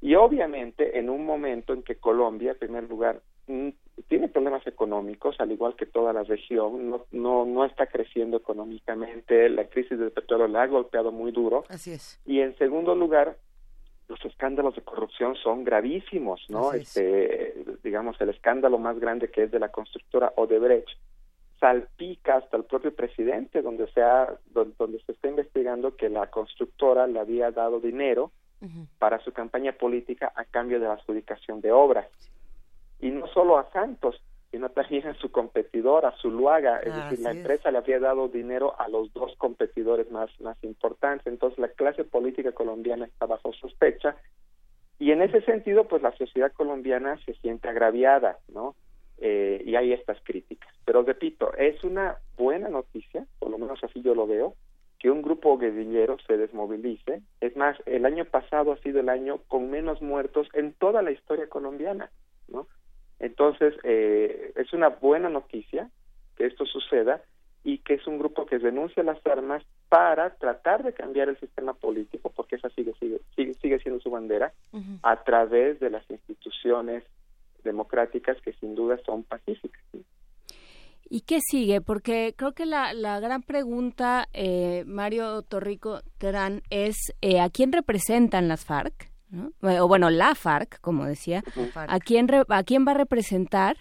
[0.00, 3.20] Y obviamente en un momento en que Colombia, en primer lugar,
[4.08, 9.48] tiene problemas económicos, al igual que toda la región, no, no, no está creciendo económicamente,
[9.48, 11.64] la crisis del petróleo la ha golpeado muy duro.
[11.68, 12.20] Así es.
[12.24, 13.36] Y en segundo lugar,
[14.08, 16.72] los escándalos de corrupción son gravísimos, ¿no?
[16.72, 20.88] este, digamos, el escándalo más grande que es de la constructora Odebrecht
[21.60, 24.00] salpica hasta el propio presidente, donde se,
[24.52, 28.32] donde, se está investigando que la constructora le había dado dinero
[28.98, 32.06] para su campaña política a cambio de la adjudicación de obras.
[33.00, 34.20] Y no solo a Santos,
[34.50, 38.74] sino también a su competidor, a Zuluaga, es decir, la empresa le había dado dinero
[38.78, 44.16] a los dos competidores más, más importantes, entonces la clase política colombiana está bajo sospecha
[45.00, 48.76] y en ese sentido, pues la sociedad colombiana se siente agraviada, ¿no?
[49.16, 50.72] Eh, y hay estas críticas.
[50.84, 54.54] Pero repito, es una buena noticia, por lo menos así yo lo veo,
[54.98, 57.22] que un grupo guerrillero se desmovilice.
[57.40, 61.12] Es más, el año pasado ha sido el año con menos muertos en toda la
[61.12, 62.10] historia colombiana,
[62.48, 62.66] ¿no?
[63.20, 65.88] Entonces, eh, es una buena noticia
[66.36, 67.22] que esto suceda
[67.62, 71.74] y que es un grupo que denuncia las armas para tratar de cambiar el sistema
[71.74, 73.20] político, porque esa sigue, sigue,
[73.54, 74.52] sigue, siendo su bandera,
[75.02, 77.04] a través de las instituciones
[77.62, 79.82] democráticas que sin duda son pacíficas.
[81.12, 81.80] ¿Y qué sigue?
[81.80, 87.72] Porque creo que la, la gran pregunta, eh, Mario Torrico Terán, es eh, ¿a quién
[87.72, 89.09] representan las FARC?
[89.62, 91.44] O bueno, la FARC, como decía,
[91.74, 93.76] ¿a quién, ¿a quién va a representar?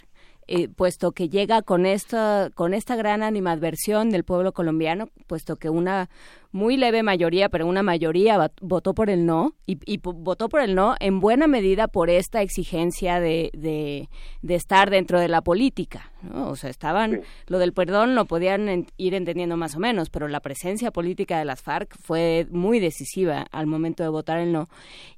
[0.52, 5.70] Eh, puesto que llega con esta, con esta gran animadversión del pueblo colombiano, puesto que
[5.70, 6.10] una
[6.52, 10.96] muy leve mayoría, pero una mayoría votó por el no y, votó por el no
[11.00, 16.12] en buena medida por esta exigencia de, de, estar dentro de la política.
[16.34, 20.40] O sea, estaban, lo del perdón lo podían ir entendiendo más o menos, pero la
[20.40, 24.68] presencia política de las FARC fue muy decisiva al momento de votar el no.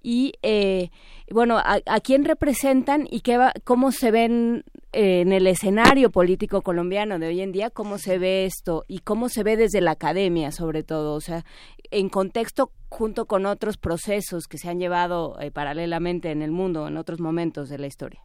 [0.03, 0.89] Y eh,
[1.31, 6.61] bueno, a, quién representan y qué va, cómo se ven eh, en el escenario político
[6.61, 9.91] colombiano de hoy en día, cómo se ve esto y cómo se ve desde la
[9.91, 11.43] academia sobre todo, o sea,
[11.91, 16.87] en contexto junto con otros procesos que se han llevado eh, paralelamente en el mundo
[16.87, 18.21] en otros momentos de la historia.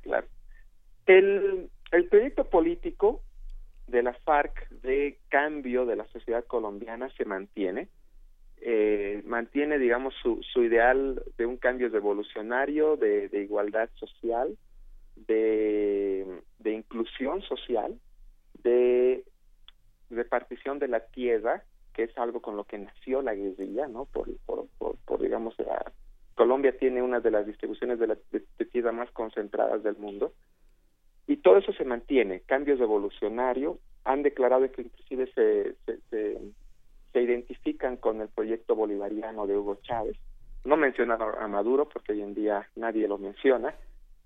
[0.00, 0.26] Claro.
[1.06, 3.22] El, el proyecto político
[3.88, 7.88] de la FARC de cambio de la sociedad colombiana se mantiene
[8.62, 14.56] eh, mantiene, digamos, su, su ideal de un cambio revolucionario, de, igualdad social,
[15.16, 17.98] de inclusión social,
[18.62, 19.24] de
[20.10, 24.04] repartición de la tierra, que es algo con lo que nació la guerrilla, ¿no?
[24.06, 25.92] Por, por, por, digamos, la,
[26.34, 30.32] Colombia tiene una de las distribuciones de, la, de, tierra más concentradas del mundo.
[31.26, 35.76] Y todo eso se mantiene, cambios revolucionarios, han declarado que inclusive se,
[36.10, 36.38] se
[37.12, 40.16] se identifican con el proyecto bolivariano de Hugo Chávez.
[40.64, 43.74] No mencionan a Maduro porque hoy en día nadie lo menciona,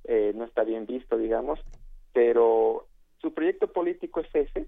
[0.04, 1.60] eh, no está bien visto, digamos,
[2.12, 2.86] pero
[3.18, 4.66] su proyecto político es ese.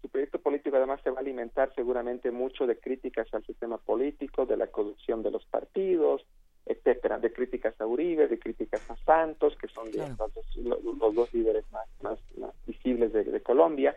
[0.00, 4.46] Su proyecto político además se va a alimentar seguramente mucho de críticas al sistema político,
[4.46, 6.24] de la corrupción de los partidos,
[6.66, 11.88] etcétera, de críticas a Uribe, de críticas a Santos, que son los, dos líderes más,
[12.02, 12.18] más,
[12.66, 13.96] visibles de Colombia.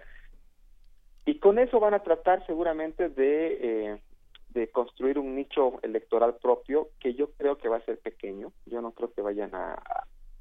[1.25, 4.01] Y con eso van a tratar seguramente de, eh,
[4.49, 8.51] de construir un nicho electoral propio que yo creo que va a ser pequeño.
[8.65, 9.81] Yo no creo que vayan a,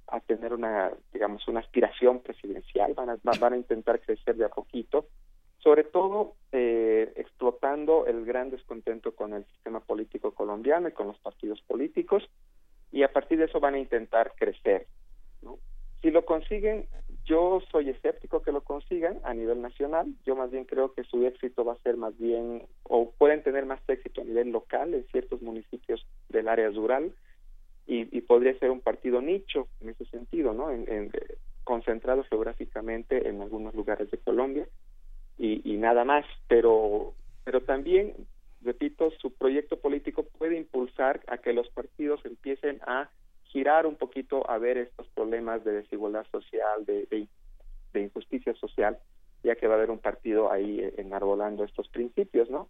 [0.09, 2.95] a tener una, digamos, una aspiración presidencial.
[2.95, 5.07] Van a, van a intentar crecer de a poquito,
[5.63, 11.19] sobre todo eh, explotando el gran descontento con el sistema político colombiano y con los
[11.19, 12.29] partidos políticos.
[12.93, 14.87] Y a partir de eso van a intentar crecer.
[16.03, 16.87] Si lo consiguen,
[17.25, 20.07] yo soy escéptico que lo consigan a nivel nacional.
[20.25, 23.67] Yo más bien creo que su éxito va a ser más bien, o pueden tener
[23.67, 27.13] más éxito a nivel local en ciertos municipios del área rural
[27.87, 30.71] y, podría ser un partido nicho en ese sentido, ¿no?
[30.71, 31.11] En,
[31.65, 34.67] concentrado geográficamente en algunos lugares de Colombia
[35.41, 36.25] y, y nada más.
[36.47, 37.15] Pero,
[37.45, 38.15] pero también,
[38.61, 43.11] repito, su proyecto político puede impulsar a que los partidos empiecen a
[43.45, 47.07] girar un poquito a ver estos problemas de desigualdad social, de,
[47.93, 48.99] de, injusticia social,
[49.43, 52.69] ya que va a haber un partido ahí enarbolando estos principios, ¿no?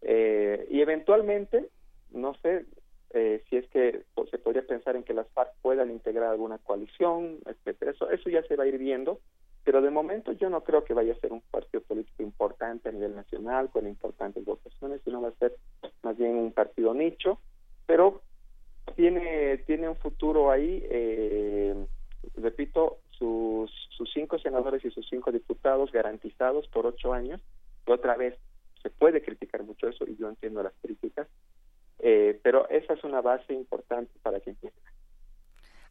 [0.00, 1.68] Eh, y eventualmente,
[2.10, 2.64] no sé
[3.10, 7.40] eh, si es que se podría pensar en que las FARC puedan integrar alguna coalición,
[7.46, 7.90] etcétera.
[7.90, 9.20] Eso, eso ya se va a ir viendo,
[9.64, 12.92] pero de momento yo no creo que vaya a ser un partido político importante a
[12.92, 15.56] nivel nacional, con importantes votaciones, sino va a ser
[16.02, 17.40] más bien un partido nicho,
[17.86, 18.22] pero
[18.94, 21.86] tiene, tiene un futuro ahí, eh,
[22.36, 27.40] repito, sus, sus cinco senadores y sus cinco diputados garantizados por ocho años.
[27.86, 28.38] Y otra vez,
[28.82, 31.26] se puede criticar mucho eso y yo entiendo las críticas,
[32.00, 34.54] eh, pero esa es una base importante para que.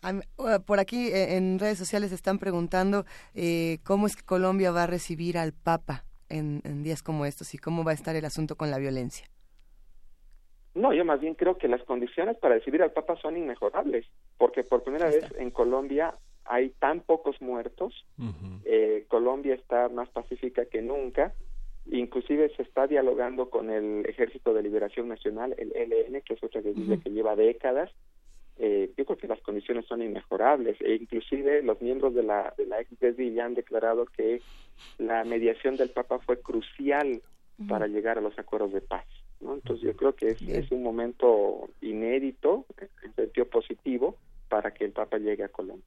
[0.03, 3.05] Uh, por aquí eh, en redes sociales están preguntando
[3.83, 7.57] cómo es que Colombia va a recibir al Papa en, en días como estos y
[7.57, 9.27] cómo va a estar el asunto con la violencia.
[10.75, 14.07] No, yo más bien creo que las condiciones para recibir al Papa son inmejorables,
[14.37, 16.15] porque por primera vez en Colombia
[16.45, 17.93] hay tan pocos muertos,
[18.65, 21.33] eh, Colombia está más pacífica que nunca,
[21.85, 26.61] inclusive se está dialogando con el Ejército de Liberación Nacional, el ELN, que es otra
[26.61, 27.91] guerrilla que lleva décadas.
[28.57, 32.67] Eh, yo creo que las condiciones son inmejorables e inclusive los miembros de la, de
[32.67, 34.41] la ex guerrilla han declarado que
[34.99, 37.21] la mediación del Papa fue crucial
[37.67, 39.05] para llegar a los acuerdos de paz.
[39.41, 39.55] ¿no?
[39.55, 42.65] Entonces yo creo que es, es un momento inédito,
[43.01, 44.17] en sentido positivo,
[44.53, 45.83] para que el Papa llegue a Colombia.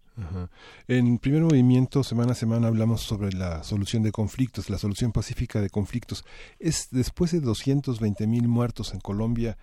[0.88, 5.60] En primer movimiento, semana a semana, hablamos sobre la solución de conflictos, la solución pacífica
[5.60, 6.24] de conflictos.
[6.59, 9.56] Es después de 220 mil muertos en Colombia,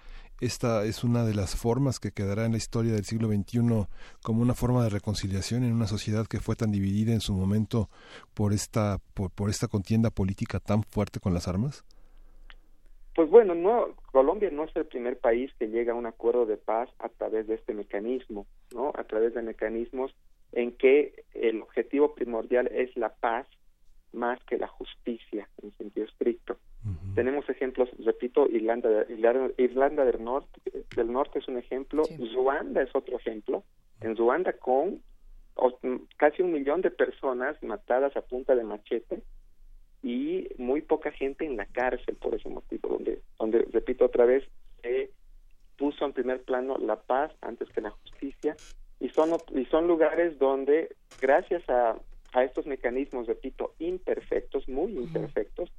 [0.45, 3.88] esta es una de las formas que quedará en la historia del siglo XXI
[4.22, 7.90] como una forma de reconciliación en una sociedad que fue tan dividida en su momento
[8.34, 11.86] por esta por, por esta contienda política tan fuerte con las armas.
[13.15, 16.57] Pues bueno, no, Colombia no es el primer país que llega a un acuerdo de
[16.57, 18.91] paz a través de este mecanismo, ¿no?
[18.95, 20.14] A través de mecanismos
[20.52, 23.48] en que el objetivo primordial es la paz
[24.11, 26.57] más que la justicia en sentido estricto.
[27.15, 29.05] Tenemos ejemplos, repito, Irlanda,
[29.57, 30.60] Irlanda, del Norte,
[30.95, 32.03] del Norte es un ejemplo,
[32.34, 33.64] Ruanda es otro ejemplo.
[34.01, 35.01] En Ruanda con
[36.18, 39.22] casi un millón de personas matadas a punta de machete,
[40.03, 44.43] y muy poca gente en la cárcel por ese motivo, donde, donde repito otra vez,
[44.81, 45.11] se
[45.77, 48.55] puso en primer plano la paz antes que la justicia.
[48.99, 51.97] Y son, y son lugares donde gracias a,
[52.34, 55.72] a estos mecanismos, repito, imperfectos, muy imperfectos,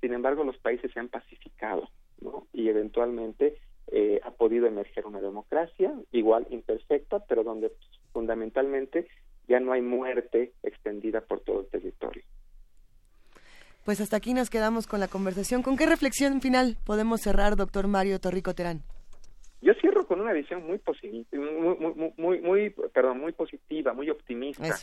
[0.00, 1.88] sin embargo los países se han pacificado
[2.20, 2.46] ¿no?
[2.52, 3.56] y eventualmente
[3.90, 7.72] eh, ha podido emerger una democracia igual imperfecta, pero donde
[8.12, 9.08] fundamentalmente
[9.48, 12.22] ya no hay muerte extendida por todo el territorio.
[13.84, 15.62] Pues hasta aquí nos quedamos con la conversación.
[15.62, 18.82] ¿Con qué reflexión final podemos cerrar, doctor Mario Torrico Terán?
[19.62, 24.76] Yo cierro con una visión muy positiva, muy, muy, muy, perdón, muy positiva, muy optimista,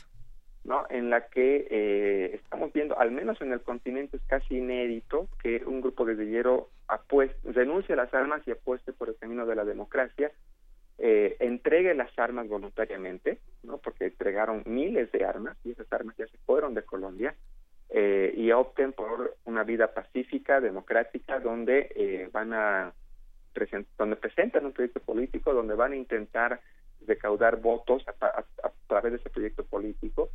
[0.65, 0.85] ¿no?
[0.89, 5.63] En la que eh, estamos viendo, al menos en el continente es casi inédito que
[5.65, 6.69] un grupo guerrillero
[7.43, 10.31] renuncie a las armas y apueste por el camino de la democracia,
[10.97, 13.77] eh, entregue las armas voluntariamente, ¿no?
[13.77, 17.35] Porque entregaron miles de armas y esas armas ya se fueron de Colombia
[17.89, 22.93] eh, y opten por una vida pacífica, democrática, donde eh, van a
[23.97, 26.59] donde presentan un proyecto político, donde van a intentar
[27.07, 28.43] recaudar votos a,
[28.87, 30.29] través de ese proyecto político.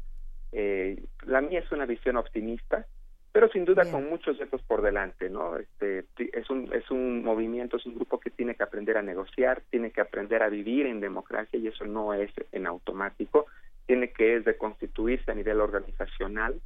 [0.53, 2.87] Eh, la mía es una visión optimista,
[3.33, 5.57] pero sin duda con muchos retos por delante, ¿no?
[5.57, 9.63] Este, es un es un movimiento, es un grupo que tiene que aprender a negociar,
[9.71, 13.47] tiene que aprender a vivir en democracia y eso no es en automático,
[13.87, 16.61] tiene que reconstituirse a nivel organizacional,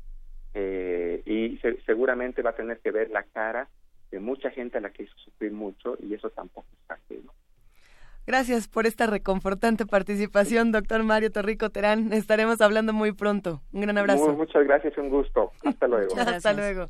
[0.55, 3.69] eh, y seguramente va a tener que ver la cara
[4.13, 7.29] de mucha gente a la que hizo sufrir mucho y eso tampoco es fácil.
[8.27, 12.13] Gracias por esta reconfortante participación, doctor Mario Torrico Terán.
[12.13, 13.61] Estaremos hablando muy pronto.
[13.73, 14.33] Un gran abrazo.
[14.33, 15.53] muchas gracias, un gusto.
[15.65, 16.17] Hasta luego.
[16.19, 16.89] Hasta luego.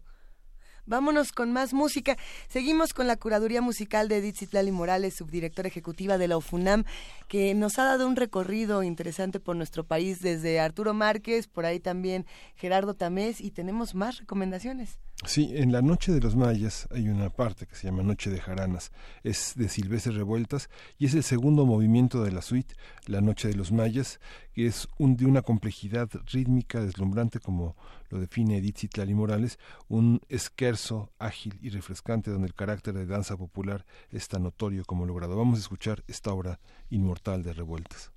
[0.86, 2.16] Vámonos con más música.
[2.47, 6.85] Seguimos con la curaduría musical de Edith Citlali Morales, subdirectora ejecutiva de la UFUNAM,
[7.27, 11.81] que nos ha dado un recorrido interesante por nuestro país desde Arturo Márquez, por ahí
[11.81, 14.98] también Gerardo Tamés, y tenemos más recomendaciones.
[15.23, 18.41] Sí, en la Noche de los Mayas hay una parte que se llama Noche de
[18.41, 18.93] Jaranas.
[19.23, 20.69] Es de Silvestre Revueltas
[20.99, 22.74] y es el segundo movimiento de la suite,
[23.07, 24.20] La Noche de los Mayas,
[24.53, 27.74] que es un, de una complejidad rítmica deslumbrante, como
[28.11, 29.59] lo define Edith Citlali Morales,
[29.89, 35.07] un esquerzo ágil y refrescante donde el carácter de danza popular es tan notorio como
[35.07, 35.36] logrado.
[35.36, 36.61] Vamos a escuchar esta obra
[36.91, 38.12] inmortal de Revueltas.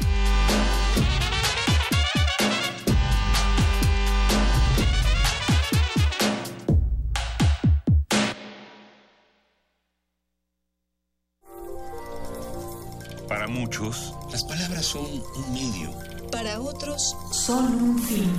[13.29, 15.91] Para muchos, las palabras son un medio.
[16.31, 18.31] Para otros, son un fin.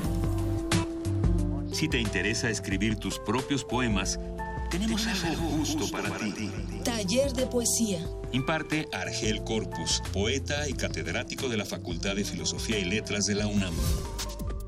[1.74, 4.18] Si te interesa escribir tus propios poemas,
[4.74, 6.34] tenemos algo justo para ti.
[6.84, 8.00] Taller de poesía.
[8.32, 13.46] Imparte Argel Corpus, poeta y catedrático de la Facultad de Filosofía y Letras de la
[13.46, 13.76] UNAM.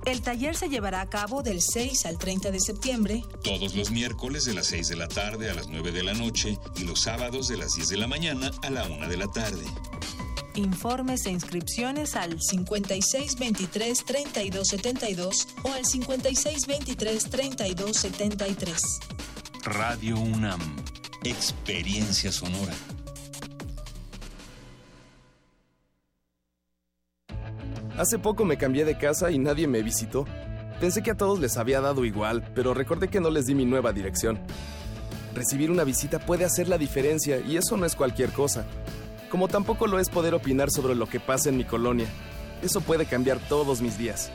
[0.06, 3.24] El taller se llevará a cabo del 6 al 30 de septiembre.
[3.44, 6.60] Todos los miércoles de las 6 de la tarde a las 9 de la noche
[6.76, 9.66] y los sábados de las 10 de la mañana a la 1 de la tarde.
[10.54, 19.15] Informes e inscripciones al 5623 3272 o al 5623 3273.
[19.66, 20.60] Radio UNAM.
[21.24, 22.74] Experiencia sonora.
[27.98, 30.26] Hace poco me cambié de casa y nadie me visitó.
[30.80, 33.66] Pensé que a todos les había dado igual, pero recordé que no les di mi
[33.66, 34.40] nueva dirección.
[35.34, 38.66] Recibir una visita puede hacer la diferencia y eso no es cualquier cosa
[39.36, 42.08] como tampoco lo es poder opinar sobre lo que pasa en mi colonia.
[42.62, 44.32] Eso puede cambiar todos mis días.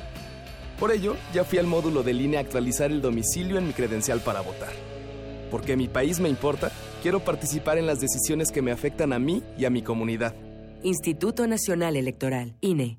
[0.79, 4.21] Por ello, ya fui al módulo de línea a actualizar el domicilio en mi credencial
[4.21, 4.90] para votar.
[5.51, 6.71] Porque mi país me importa,
[7.03, 10.35] quiero participar en las decisiones que me afectan a mí y a mi comunidad.
[10.83, 12.99] Instituto Nacional Electoral, INE.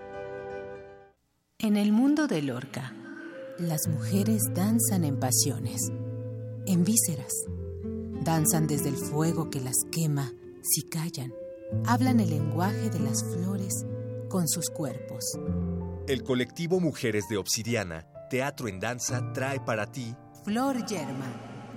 [1.63, 2.91] En el mundo de Lorca,
[3.59, 5.91] las mujeres danzan en pasiones,
[6.65, 7.31] en vísceras.
[8.23, 10.33] Danzan desde el fuego que las quema
[10.63, 11.31] si callan.
[11.85, 13.85] Hablan el lenguaje de las flores
[14.27, 15.37] con sus cuerpos.
[16.07, 21.31] El colectivo Mujeres de Obsidiana, Teatro en Danza, trae para ti Flor Yerma,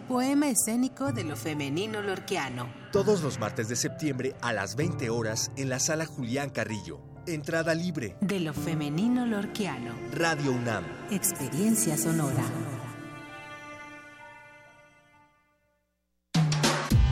[0.09, 2.73] poema escénico de lo femenino lorquiano.
[2.91, 7.14] Todos los martes de septiembre a las 20 horas en la sala Julián Carrillo.
[7.27, 8.17] Entrada libre.
[8.21, 9.95] De lo femenino lorquiano.
[10.13, 10.85] Radio UNAM.
[11.11, 12.45] Experiencia sonora.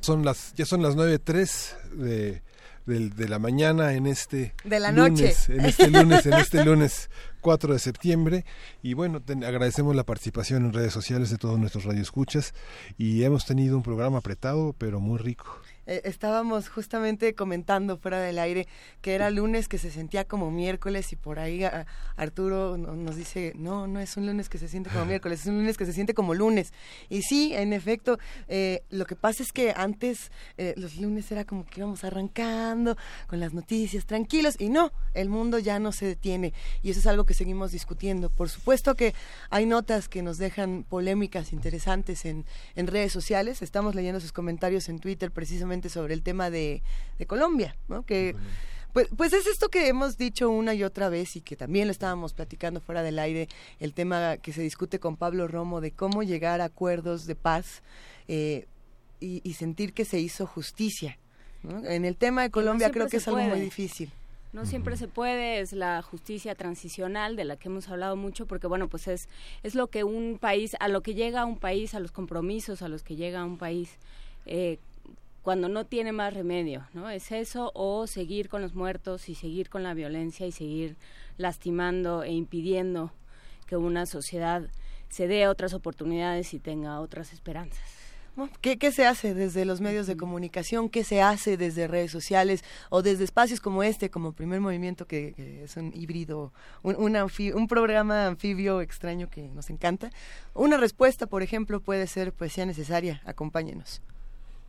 [0.00, 2.42] Son las, ya son las 9.03 de,
[2.86, 5.60] de, de la mañana en este de la lunes, noche.
[5.60, 7.10] en este lunes, en este lunes
[7.40, 8.44] 4 de septiembre
[8.82, 12.54] y bueno, te, agradecemos la participación en redes sociales de todos nuestros radioescuchas
[12.98, 15.60] y hemos tenido un programa apretado pero muy rico.
[15.90, 18.68] Eh, estábamos justamente comentando fuera del aire
[19.00, 21.84] que era lunes que se sentía como miércoles y por ahí a,
[22.16, 25.46] Arturo no, nos dice, no, no es un lunes que se siente como miércoles, es
[25.48, 26.72] un lunes que se siente como lunes.
[27.08, 31.44] Y sí, en efecto, eh, lo que pasa es que antes eh, los lunes era
[31.44, 32.96] como que íbamos arrancando
[33.26, 36.52] con las noticias tranquilos y no, el mundo ya no se detiene
[36.84, 38.30] y eso es algo que seguimos discutiendo.
[38.30, 39.12] Por supuesto que
[39.50, 42.46] hay notas que nos dejan polémicas interesantes en,
[42.76, 46.82] en redes sociales, estamos leyendo sus comentarios en Twitter precisamente sobre el tema de,
[47.18, 48.04] de Colombia, ¿no?
[48.04, 48.34] Que
[48.92, 51.92] pues, pues es esto que hemos dicho una y otra vez y que también lo
[51.92, 53.48] estábamos platicando fuera del aire,
[53.78, 57.82] el tema que se discute con Pablo Romo de cómo llegar a acuerdos de paz
[58.26, 58.66] eh,
[59.20, 61.18] y, y, sentir que se hizo justicia.
[61.62, 61.84] ¿no?
[61.84, 64.10] En el tema de Colombia no creo que es algo muy difícil.
[64.52, 68.66] No siempre se puede, es la justicia transicional de la que hemos hablado mucho, porque
[68.66, 69.28] bueno, pues es,
[69.62, 72.88] es lo que un país, a lo que llega un país, a los compromisos a
[72.88, 73.90] los que llega un país,
[74.46, 74.78] eh,
[75.42, 77.08] cuando no tiene más remedio, ¿no?
[77.10, 80.96] Es eso o seguir con los muertos y seguir con la violencia y seguir
[81.38, 83.12] lastimando e impidiendo
[83.66, 84.68] que una sociedad
[85.08, 88.00] se dé otras oportunidades y tenga otras esperanzas.
[88.60, 90.88] ¿Qué, ¿Qué, se hace desde los medios de comunicación?
[90.88, 95.32] ¿Qué se hace desde redes sociales o desde espacios como este, como Primer Movimiento, que,
[95.34, 96.52] que es un híbrido,
[96.82, 100.10] un, un, programa anfibio extraño que nos encanta?
[100.54, 103.20] Una respuesta, por ejemplo, puede ser poesía necesaria.
[103.26, 104.00] Acompáñenos.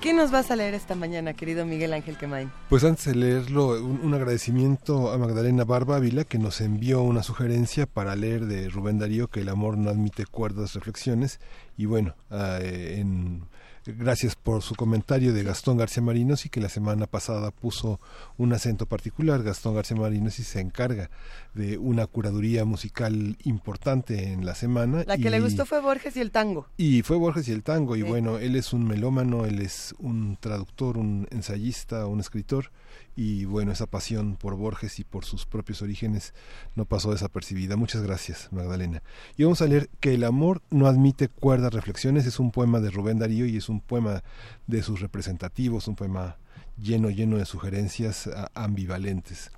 [0.00, 2.50] ¿Qué nos vas a leer esta mañana, querido Miguel Ángel Quemain?
[2.70, 7.84] Pues antes de leerlo, un, agradecimiento a Magdalena Barba Ávila que nos envió una sugerencia
[7.84, 11.38] para leer de Rubén Darío que el amor no admite cuerdas, reflexiones.
[11.76, 13.42] Y bueno, ah, en
[13.86, 17.98] Gracias por su comentario de Gastón García Marinos y que la semana pasada puso
[18.36, 19.42] un acento particular.
[19.42, 21.10] Gastón García Marinos y se encarga
[21.54, 25.04] de una curaduría musical importante en la semana.
[25.06, 26.66] La que le gustó fue Borges y el tango.
[26.76, 27.96] Y fue Borges y el tango.
[27.96, 32.70] Y bueno, él es un melómano, él es un traductor, un ensayista, un escritor
[33.16, 36.32] y bueno, esa pasión por Borges y por sus propios orígenes
[36.74, 37.76] no pasó desapercibida.
[37.76, 39.02] Muchas gracias, Magdalena.
[39.36, 42.90] Y vamos a leer que el amor no admite cuerdas reflexiones, es un poema de
[42.90, 44.22] Rubén Darío y es un poema
[44.66, 46.36] de sus representativos, un poema
[46.78, 49.50] lleno, lleno de sugerencias ambivalentes.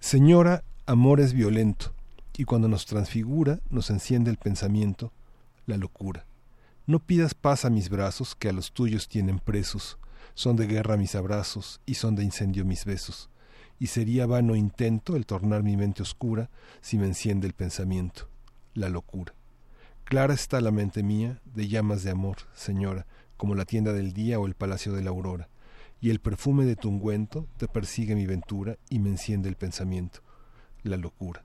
[0.00, 1.92] Señora, amor es violento,
[2.36, 5.12] y cuando nos transfigura, nos enciende el pensamiento,
[5.66, 6.26] la locura.
[6.86, 9.98] No pidas paz a mis brazos, que a los tuyos tienen presos,
[10.36, 13.30] son de guerra mis abrazos y son de incendio mis besos,
[13.80, 16.50] y sería vano intento el tornar mi mente oscura
[16.82, 18.28] si me enciende el pensamiento,
[18.74, 19.32] la locura.
[20.04, 23.06] Clara está la mente mía de llamas de amor, señora,
[23.38, 25.48] como la tienda del día o el palacio de la aurora,
[26.02, 30.20] y el perfume de tu ungüento te persigue mi ventura y me enciende el pensamiento,
[30.82, 31.44] la locura.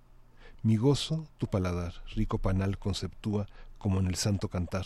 [0.64, 3.48] Mi gozo, tu paladar, rico panal conceptúa
[3.78, 4.86] como en el santo cantar.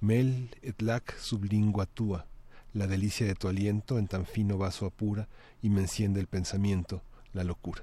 [0.00, 2.26] Mel et lac sublingua tua,
[2.74, 5.28] la delicia de tu aliento en tan fino vaso apura
[5.62, 7.82] y me enciende el pensamiento, la locura.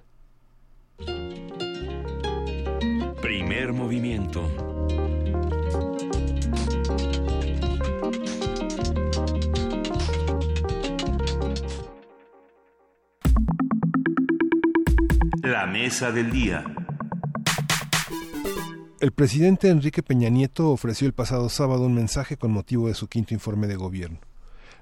[3.21, 4.49] Primer movimiento.
[15.41, 16.63] La mesa del día.
[18.99, 23.07] El presidente Enrique Peña Nieto ofreció el pasado sábado un mensaje con motivo de su
[23.07, 24.19] quinto informe de gobierno.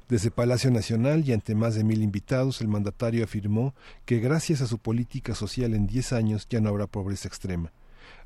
[0.10, 3.74] Desde Palacio Nacional y ante más de mil invitados, el mandatario afirmó
[4.06, 7.72] que gracias a su política social en 10 años ya no habrá pobreza extrema.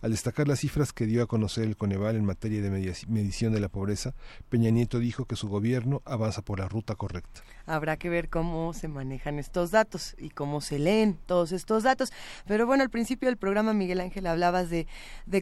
[0.02, 2.70] Al destacar las cifras que dio a conocer el Coneval en materia de
[3.08, 4.14] medición de la pobreza,
[4.50, 7.42] Peña Nieto dijo que su gobierno avanza por la ruta correcta.
[7.66, 12.14] Habrá que ver cómo se manejan estos datos y cómo se leen todos estos datos.
[12.46, 14.88] Pero bueno, al principio del programa, Miguel Ángel, hablabas de,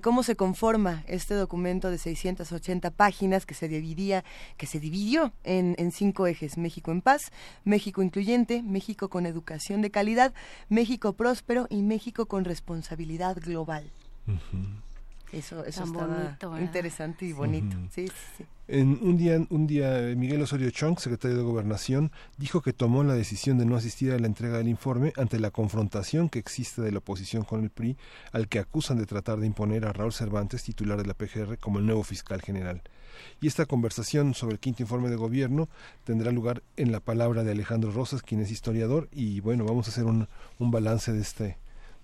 [0.02, 4.24] cómo se conforma este documento de 680 páginas que se dividía,
[4.58, 6.58] que se dividió en, en cinco ejes.
[6.58, 7.32] México en paz,
[7.66, 10.34] México incluyente, México con educación de calidad,
[10.70, 13.92] México próspero y México con responsabilidad global.
[15.32, 17.76] Eso, eso estaba interesante y bonito.
[18.68, 23.16] En un día, un día Miguel Osorio Chong, secretario de Gobernación, dijo que tomó la
[23.16, 26.92] decisión de no asistir a la entrega del informe ante la confrontación que existe de
[26.92, 27.98] la oposición con el PRI,
[28.32, 31.80] al que acusan de tratar de imponer a Raúl Cervantes, titular de la PGR, como
[31.80, 32.82] el nuevo fiscal general.
[33.42, 35.68] Y esta conversación sobre el quinto informe de gobierno
[36.06, 39.92] tendrá lugar en la palabra de Alejandro Rosas, quien es historiador, y bueno, vamos a
[39.92, 40.28] hacer un,
[40.60, 41.58] un balance de este,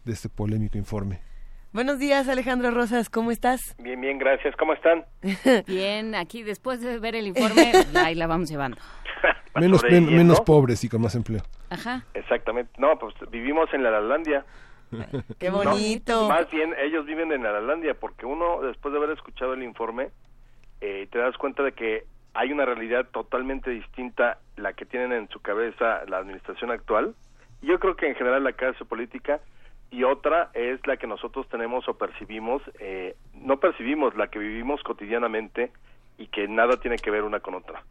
[0.03, 1.30] de este polémico informe.
[1.73, 3.77] Buenos días, Alejandro Rosas, ¿cómo estás?
[3.77, 4.53] Bien, bien, gracias.
[4.57, 5.05] ¿Cómo están?
[5.67, 8.77] bien, aquí después de ver el informe, ahí la vamos llevando.
[9.55, 11.43] menos, menos pobres y con más empleo.
[11.69, 12.03] Ajá.
[12.13, 12.73] Exactamente.
[12.77, 14.43] No, pues vivimos en la Lalandia.
[15.39, 16.27] Qué bonito.
[16.27, 20.09] más bien, ellos viven en la Lalandia porque uno, después de haber escuchado el informe,
[20.81, 22.03] eh, te das cuenta de que
[22.33, 27.15] hay una realidad totalmente distinta la que tienen en su cabeza la administración actual.
[27.61, 29.39] Yo creo que en general la clase política
[29.91, 34.81] y otra es la que nosotros tenemos o percibimos, eh, no percibimos, la que vivimos
[34.83, 35.71] cotidianamente
[36.17, 37.83] y que nada tiene que ver una con otra.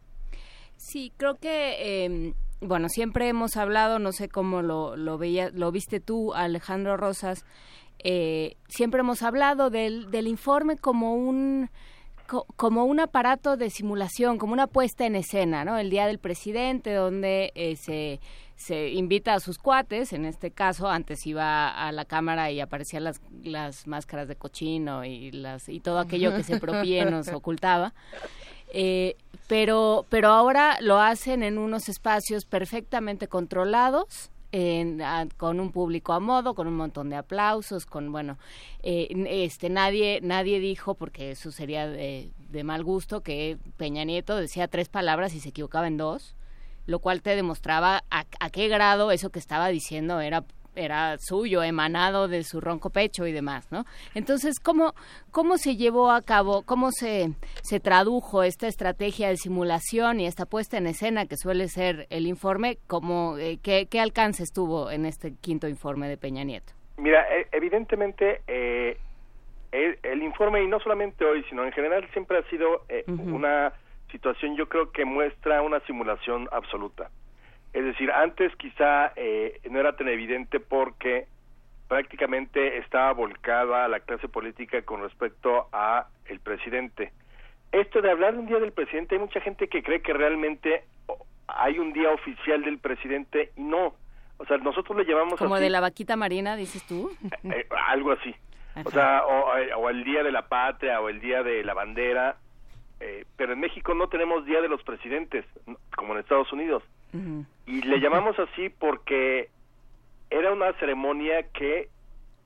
[0.77, 5.71] Sí, creo que, em, bueno, siempre hemos hablado, no sé cómo lo, lo, veía, lo
[5.71, 7.45] viste tú, Alejandro Rosas,
[8.03, 11.69] eh, siempre hemos hablado del, del informe como un
[12.55, 15.77] como un aparato de simulación, como una puesta en escena, ¿no?
[15.77, 18.21] El día del presidente, donde eh, se
[18.61, 23.03] se invita a sus cuates, en este caso antes iba a la cámara y aparecían
[23.03, 27.93] las, las máscaras de cochino y las y todo aquello que se propie nos ocultaba.
[28.73, 29.17] Eh,
[29.47, 35.01] pero, pero ahora lo hacen en unos espacios perfectamente controlados, en,
[35.37, 38.37] con un público a modo, con un montón de aplausos, con bueno,
[38.83, 44.35] eh, este nadie nadie dijo porque eso sería de, de, mal gusto que Peña Nieto
[44.35, 46.35] decía tres palabras y se equivocaba en dos
[46.91, 50.43] lo cual te demostraba a, qué grado eso que estaba diciendo era
[50.73, 53.83] era suyo, emanado de su ronco pecho y demás, ¿no?
[54.15, 54.93] Entonces, ¿cómo,
[55.29, 57.31] cómo se llevó a cabo, cómo se,
[57.61, 62.25] se tradujo esta estrategia de simulación y esta puesta en escena que suele ser el
[62.25, 66.71] informe, cómo, eh, qué, qué alcance estuvo en este quinto informe de Peña Nieto?
[66.95, 68.97] Mira, e, evidentemente eh,
[69.71, 73.73] el, informe, y no solamente hoy, sino en general, siempre ha sido eh, una
[74.11, 77.09] situación, yo creo que muestra una simulación absoluta.
[77.73, 81.27] Es decir, antes quizá eh, no era tan evidente porque
[81.87, 87.11] prácticamente estaba volcada a la clase política con respecto a el presidente.
[87.71, 90.83] Esto de hablar un día del presidente, hay mucha gente que cree que realmente
[91.47, 93.95] hay un día oficial del presidente y no.
[94.37, 97.11] O sea, nosotros le llevamos como de la vaquita marina, dices tú.
[97.43, 98.35] Eh, algo así.
[98.85, 102.37] O sea, o, el día de la patria o el día de la bandera.
[103.01, 105.43] Eh, pero en México no tenemos día de los presidentes,
[105.95, 106.83] como en Estados Unidos.
[107.65, 109.49] Y le llamamos así porque
[110.29, 111.89] era una ceremonia que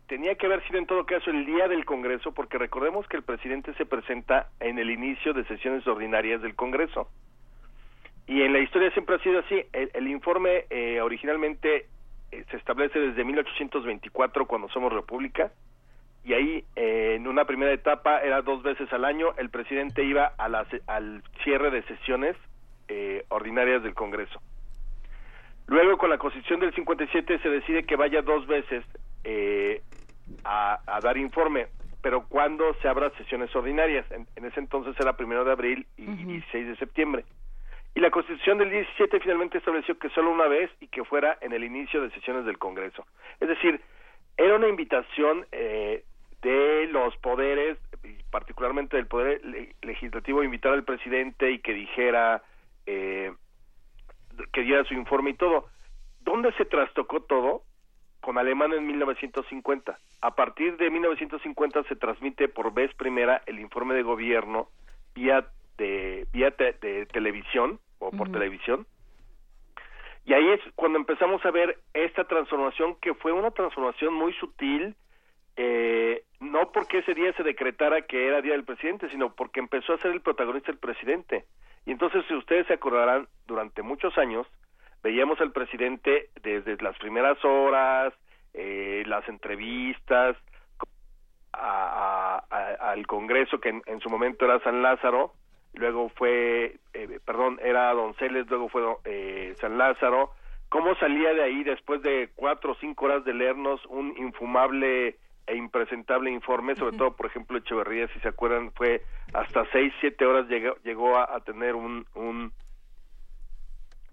[0.07, 3.23] tenía que haber sido en todo caso el día del Congreso, porque recordemos que el
[3.23, 7.09] presidente se presenta en el inicio de sesiones ordinarias del Congreso.
[8.25, 9.61] Y en la historia siempre ha sido así.
[9.73, 11.85] El, informe eh, originalmente
[12.31, 15.51] eh, se establece desde 1824 cuando somos república
[16.25, 20.33] y ahí eh, en una primera etapa era dos veces al año el presidente iba
[20.37, 20.45] a
[20.87, 22.35] al cierre de sesiones
[23.29, 24.39] ordinarias del Congreso.
[25.67, 28.85] Luego con la Constitución del 57 se decide que vaya dos veces
[30.43, 31.67] a, dar informe,
[32.01, 36.67] pero cuando se abra sesiones ordinarias, en, ese entonces era primero de abril y, 16
[36.67, 37.25] de septiembre.
[37.95, 41.53] Y la Constitución del 17 finalmente estableció que solo una vez y que fuera en
[41.53, 43.05] el inicio de sesiones del Congreso.
[43.39, 43.79] Es decir,
[44.37, 46.03] era una invitación eh,
[46.45, 47.79] de los poderes,
[48.29, 49.41] particularmente del poder
[49.81, 52.43] legislativo, invitar al presidente y que dijera,
[52.85, 53.33] eh,
[54.53, 55.65] que diera su informe y todo.
[56.21, 57.63] ¿Dónde se trastocó todo?
[58.21, 59.97] Con Alemania en 1950.
[60.21, 64.69] A partir de 1950 se transmite por vez primera el informe de gobierno
[65.15, 65.47] vía
[65.79, 68.85] de vía de televisión o por televisión.
[70.25, 74.95] Y ahí es cuando empezamos a ver esta transformación que fue una transformación muy sutil,
[75.57, 79.93] eh, no porque ese día se decretara que era Día del Presidente, sino porque empezó
[79.93, 81.45] a ser el protagonista el presidente.
[81.85, 84.47] Y entonces, si ustedes se acordarán, durante muchos años
[85.03, 88.13] veíamos al presidente desde las primeras horas,
[88.53, 90.35] eh, las entrevistas,
[91.51, 95.33] al Congreso, que en, su momento era San Lázaro,
[95.73, 100.31] luego fue, eh, perdón, era Donceles, luego fue eh, San Lázaro,
[100.69, 105.55] cómo salía de ahí después de cuatro o cinco horas de leernos un infumable e
[105.55, 109.03] impresentable informe, sobre todo, por ejemplo, Echeverría, si se acuerdan, fue
[109.33, 112.51] hasta seis, siete horas llegó, llegó a, tener un, un,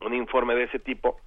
[0.00, 1.18] un, informe de ese tipo.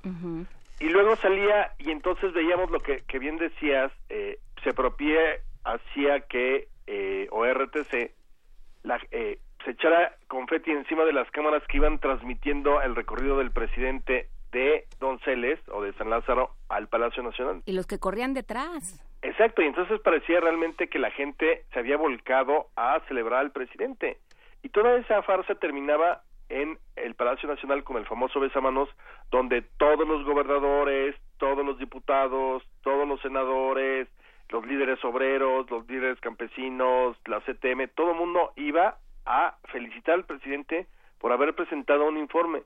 [0.79, 6.21] Y luego salía, y entonces veíamos lo que, que bien decías, eh, se propie hacía
[6.21, 8.11] que, eh, o RTC,
[8.83, 13.51] la, eh, se echara confeti encima de las cámaras que iban transmitiendo el recorrido del
[13.51, 17.61] presidente de Donceles o de San Lázaro al Palacio Nacional.
[17.65, 19.03] Y los que corrían detrás.
[19.21, 24.17] Exacto, y entonces parecía realmente que la gente se había volcado a celebrar al presidente.
[24.63, 28.87] Y toda esa farsa terminaba en el Palacio Nacional con el famoso besamanos,
[29.29, 34.07] donde todos los gobernadores, todos los diputados, todos los senadores,
[34.49, 40.25] los líderes obreros, los líderes campesinos, la CTM, todo el mundo iba a felicitar al
[40.25, 40.87] presidente
[41.19, 42.61] por haber presentado un informe.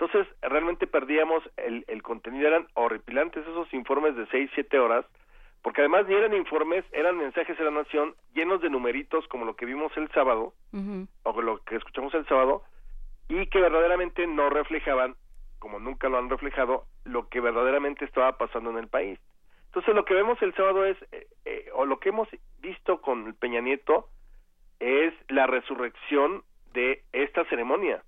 [0.00, 5.04] Entonces, realmente perdíamos el, el contenido, eran horripilantes esos informes de seis, siete horas,
[5.60, 9.56] porque además ni eran informes, eran mensajes de la nación llenos de numeritos como lo
[9.56, 10.52] que vimos el sábado,
[11.24, 12.62] o lo que escuchamos el sábado,
[13.28, 15.16] y que verdaderamente no reflejaban,
[15.58, 19.18] como nunca lo han reflejado, lo que verdaderamente estaba pasando en el país.
[19.66, 22.28] Entonces, lo que vemos el sábado es, eh, eh, o lo que hemos
[22.60, 24.08] visto con Peña Nieto,
[24.78, 28.04] es la resurrección de esta ceremonia.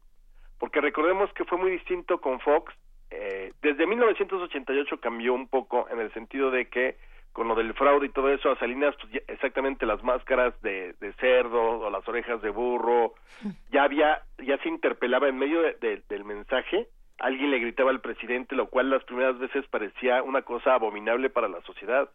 [0.60, 2.72] Porque recordemos que fue muy distinto con Fox.
[3.10, 6.96] Eh, desde 1988 cambió un poco en el sentido de que
[7.32, 11.80] con lo del fraude y todo eso a Salinas, pues exactamente las máscaras de, cerdo
[11.80, 13.14] o las orejas de burro,
[13.72, 16.88] ya había, ya se interpelaba en medio del mensaje,
[17.18, 21.48] alguien le gritaba al presidente, lo cual las primeras veces parecía una cosa abominable para
[21.48, 22.10] la sociedad.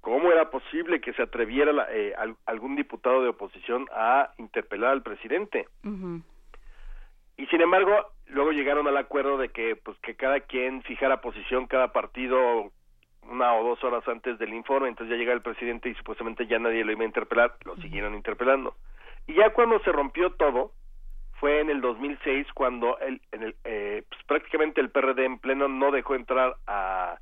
[0.00, 2.12] ¿Cómo era posible que se atreviera eh,
[2.44, 5.68] algún diputado de oposición a interpelar al presidente?
[7.36, 7.92] Y sin embargo,
[8.26, 12.70] luego llegaron al acuerdo de que pues que cada quien fijara posición, cada partido
[13.22, 16.58] una o dos horas antes del informe, entonces ya llega el presidente y supuestamente ya
[16.58, 18.74] nadie lo iba a interpelar, lo siguieron interpelando.
[19.26, 20.72] Y ya cuando se rompió todo,
[21.40, 25.68] fue en el 2006 cuando el, en el, eh, pues prácticamente el PRD en pleno
[25.68, 27.18] no dejó entrar a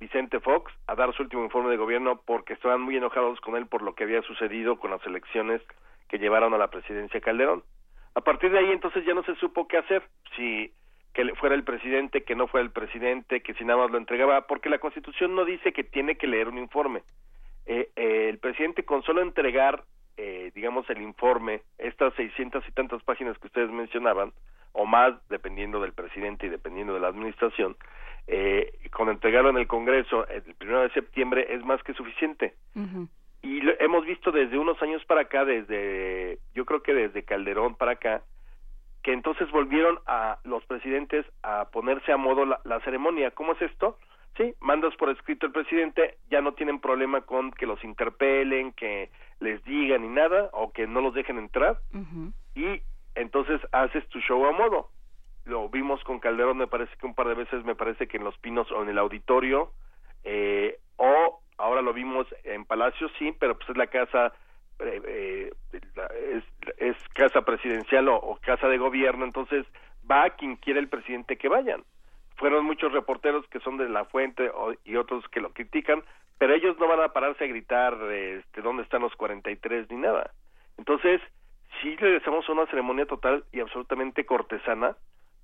[0.00, 3.66] Vicente Fox a dar su último informe de gobierno porque estaban muy enojados con él
[3.66, 5.60] por lo que había sucedido con las elecciones
[6.08, 7.62] que llevaron a la presidencia Calderón.
[8.18, 10.02] A partir de ahí entonces ya no se supo qué hacer,
[10.34, 10.72] si
[11.14, 14.48] que fuera el presidente, que no fuera el presidente, que si nada más lo entregaba,
[14.48, 17.02] porque la Constitución no dice que tiene que leer un informe.
[17.66, 19.84] eh, eh, el presidente con solo entregar,
[20.16, 24.32] eh, digamos, el informe, estas seiscientas y tantas páginas que ustedes mencionaban,
[24.72, 27.76] o más, dependiendo del presidente y dependiendo de la administración,
[28.26, 32.54] eh, con entregarlo en el Congreso el primero de septiembre es más que suficiente.
[33.42, 37.76] Y lo, hemos visto desde unos años para acá, desde, yo creo que desde Calderón
[37.76, 38.22] para acá,
[39.02, 43.30] que entonces volvieron a los presidentes a ponerse a modo la, la ceremonia.
[43.30, 43.96] ¿Cómo es esto?
[44.38, 49.10] Sí, mandas por escrito el presidente, ya no tienen problema con que los interpelen, que
[49.40, 51.78] les digan ni nada, o que no los dejen entrar,
[52.54, 52.80] y
[53.16, 54.90] entonces haces tu show a modo.
[55.44, 58.24] Lo vimos con Calderón, me parece que un par de veces, me parece que en
[58.24, 59.72] Los Pinos o en el auditorio,
[60.22, 64.32] eh, o ahora lo vimos en Palacio, sí, pero pues es la casa,
[64.78, 65.52] eh, eh,
[66.32, 66.44] es,
[66.78, 69.66] es, casa presidencial o, casa de gobierno, entonces
[70.10, 71.84] va quien quiere el presidente que vayan
[72.38, 76.02] fueron muchos reporteros que son de la fuente o, y otros que lo critican,
[76.38, 80.30] pero ellos no van a pararse a gritar este, dónde están los 43 ni nada.
[80.78, 81.20] Entonces,
[81.82, 84.96] sí le deseamos una ceremonia total y absolutamente cortesana,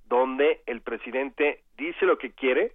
[0.07, 2.73] donde el presidente dice lo que quiere,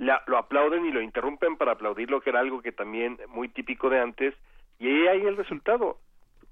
[0.00, 3.90] la, lo aplauden y lo interrumpen para aplaudirlo, que era algo que también muy típico
[3.90, 4.34] de antes,
[4.78, 5.98] y ahí hay el resultado.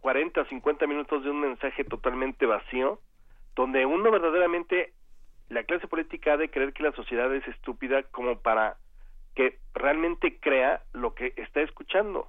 [0.00, 3.00] 40, 50 minutos de un mensaje totalmente vacío,
[3.56, 4.92] donde uno verdaderamente
[5.48, 8.76] la clase política ha de creer que la sociedad es estúpida como para
[9.34, 12.28] que realmente crea lo que está escuchando.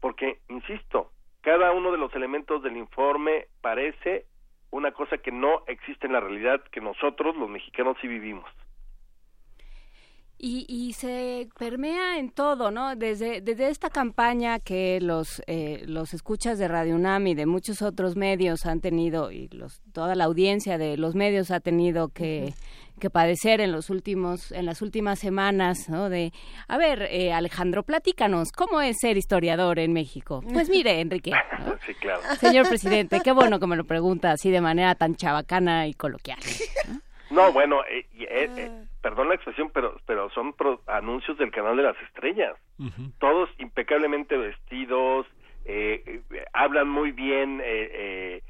[0.00, 1.10] Porque, insisto,
[1.40, 4.26] cada uno de los elementos del informe parece
[4.70, 8.48] una cosa que no existe en la realidad que nosotros, los mexicanos, sí vivimos.
[10.44, 12.96] Y, y, se permea en todo, ¿no?
[12.96, 17.80] Desde, desde esta campaña que los, eh, los escuchas de Radio UNAM y de muchos
[17.80, 22.54] otros medios han tenido, y los, toda la audiencia de los medios ha tenido que,
[22.98, 26.08] que padecer en los últimos, en las últimas semanas, ¿no?
[26.08, 26.32] De,
[26.66, 30.42] a ver, eh, Alejandro, platícanos, ¿cómo es ser historiador en México?
[30.52, 31.32] Pues mire, Enrique.
[31.86, 32.20] Sí, claro.
[32.40, 36.38] Señor presidente, qué bueno que me lo pregunta así de manera tan chabacana y coloquial.
[37.30, 38.70] No, bueno, eh, eh,
[39.02, 40.54] perdón la expresión, pero, pero son
[40.86, 42.56] anuncios del canal de las estrellas.
[43.18, 45.26] Todos impecablemente vestidos,
[45.64, 46.22] eh,
[46.52, 48.42] hablan muy bien, eh,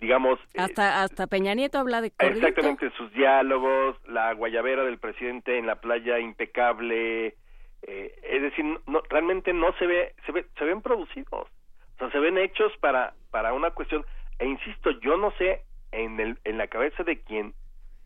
[0.00, 0.38] digamos...
[0.56, 5.76] Hasta, hasta Peña Nieto habla de Exactamente, sus diálogos, la guayabera del presidente en la
[5.76, 7.34] playa impecable.
[7.82, 11.48] es decir, no, realmente no se ve, se ve, se ven producidos.
[11.96, 14.04] O sea, se ven hechos para, para una cuestión.
[14.38, 15.62] E insisto, yo no sé
[15.92, 17.54] en, el, en la cabeza de quién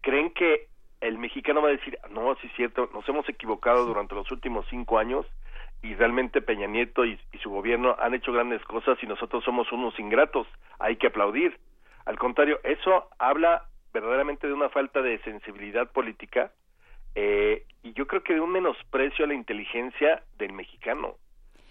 [0.01, 0.69] creen que
[1.03, 4.65] el mexicano va a decir, no, sí es cierto, nos hemos equivocado durante los últimos
[4.71, 5.27] cinco años
[5.83, 9.99] y realmente Peña Nieto y, su gobierno han hecho grandes cosas y nosotros somos unos
[9.99, 10.47] ingratos,
[10.79, 11.59] hay que aplaudir.
[12.05, 16.53] Al contrario, eso habla verdaderamente de una falta de sensibilidad política
[17.17, 21.17] eh, y yo creo que de un menosprecio a la inteligencia del mexicano.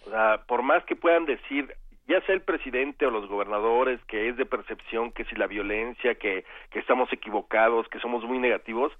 [0.05, 1.73] O sea, por más que puedan decir,
[2.05, 6.15] ya sea el presidente o los gobernadores, que es de percepción, que si la violencia,
[6.15, 8.91] que, que estamos equivocados, que somos muy negativos,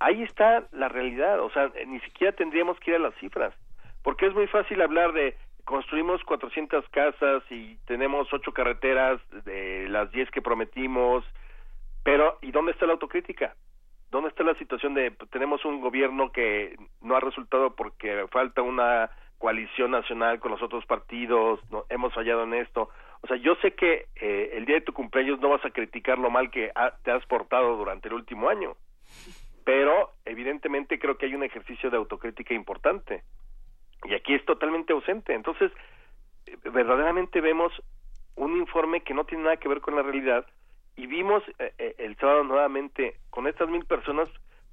[0.00, 3.54] ahí está la realidad, o sea, ni siquiera tendríamos que ir a las cifras,
[4.02, 10.10] porque es muy fácil hablar de construimos 400 casas y tenemos ocho carreteras de las
[10.12, 11.24] 10 que prometimos,
[12.02, 13.54] pero ¿y dónde está la autocrítica?
[14.10, 19.10] ¿Dónde está la situación de tenemos un gobierno que no ha resultado porque falta una
[19.38, 22.90] coalición nacional con los otros partidos, no, hemos fallado en esto.
[23.22, 26.18] O sea, yo sé que eh, el día de tu cumpleaños no vas a criticar
[26.18, 26.72] lo mal que
[27.04, 28.76] te has portado durante el último año,
[29.68, 33.22] pero evidentemente creo que hay un ejercicio de autocrítica importante
[34.04, 35.34] y aquí es totalmente ausente.
[35.34, 35.70] Entonces,
[36.72, 37.70] verdaderamente vemos
[38.34, 40.46] un informe que no tiene nada que ver con la realidad
[40.96, 44.30] y vimos eh, eh, el sábado nuevamente con estas mil personas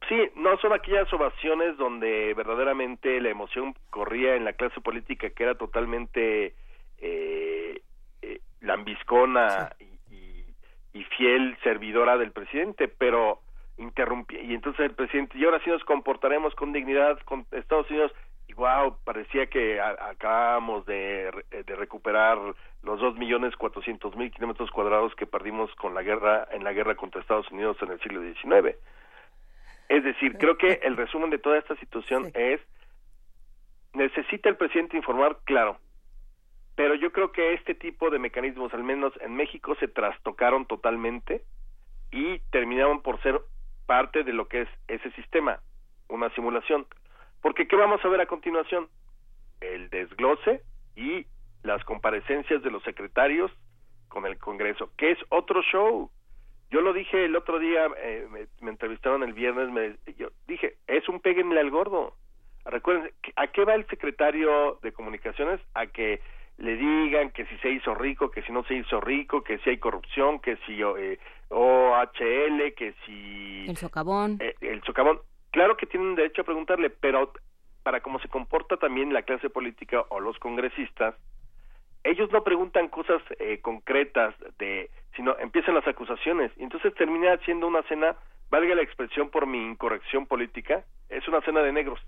[0.07, 5.43] Sí, no son aquellas ovaciones donde verdaderamente la emoción corría en la clase política que
[5.43, 6.53] era totalmente
[6.99, 7.81] eh,
[8.21, 10.45] eh lambiscona y,
[10.93, 13.41] y, fiel servidora del presidente, pero
[13.77, 14.41] interrumpía.
[14.41, 18.11] Y entonces el presidente y ahora sí nos comportaremos con dignidad con Estados Unidos
[18.47, 22.37] y wow parecía que acabamos de, de recuperar
[22.83, 26.95] los dos millones cuatrocientos mil kilómetros cuadrados que perdimos con la guerra en la guerra
[26.95, 28.77] contra Estados Unidos en el siglo XIX
[29.89, 32.59] es decir, creo que el resumen de toda esta situación es,
[33.93, 35.77] necesita el presidente informar, claro,
[36.75, 41.43] pero yo creo que este tipo de mecanismos, al menos en México, se trastocaron totalmente
[42.11, 43.39] y terminaron por ser
[43.85, 45.59] parte de lo que es ese sistema,
[46.09, 46.85] una simulación.
[47.41, 48.87] Porque ¿qué vamos a ver a continuación?
[49.61, 50.61] El desglose
[50.95, 51.25] y
[51.63, 53.51] las comparecencias de los secretarios
[54.07, 56.09] con el Congreso, que es otro show.
[56.71, 58.27] Yo lo dije el otro día, eh,
[58.61, 62.15] me, entrevistaron el viernes, me, yo dije, es un péguenle al gordo.
[62.65, 65.61] Recuerden, ¿a qué va el secretario de Comunicaciones?
[65.75, 66.21] A que
[66.57, 69.71] le digan que si se hizo rico, que si no se hizo rico, que si
[69.71, 71.19] hay corrupción, que si eh,
[71.49, 73.65] OHL, que si...
[73.67, 74.37] El socavón.
[74.39, 75.19] Eh, el socavón.
[75.51, 77.33] Claro que tienen derecho a preguntarle, pero
[77.83, 81.15] para cómo se comporta también la clase política o los congresistas,
[82.03, 87.67] ellos no preguntan cosas eh, concretas de, sino empiezan las acusaciones y entonces termina siendo
[87.67, 88.15] una cena,
[88.49, 91.99] valga la expresión por mi incorrección política, es una cena de negros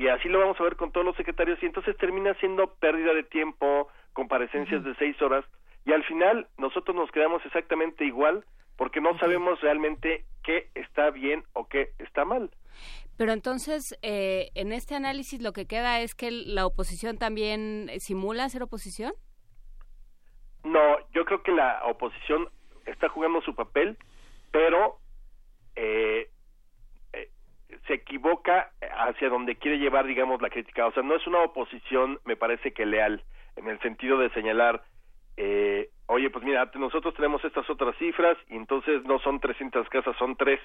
[0.00, 3.12] y así lo vamos a ver con todos los secretarios y entonces termina siendo pérdida
[3.12, 5.44] de tiempo, comparecencias de seis horas
[5.84, 8.46] y al final nosotros nos quedamos exactamente igual
[8.78, 12.50] porque no sabemos realmente qué está bien o qué está mal.
[13.18, 18.48] Pero entonces, eh, en este análisis lo que queda es que la oposición también simula
[18.48, 19.12] ser oposición.
[20.64, 22.48] No, yo creo que la oposición
[22.86, 23.98] está jugando su papel,
[24.50, 24.96] pero
[25.76, 26.29] eh,
[27.90, 30.86] se equivoca hacia donde quiere llevar, digamos, la crítica.
[30.86, 33.20] O sea, no es una oposición, me parece que leal,
[33.56, 34.84] en el sentido de señalar,
[35.36, 40.16] eh, oye, pues mira, nosotros tenemos estas otras cifras y entonces no son 300 casas,
[40.18, 40.60] son tres.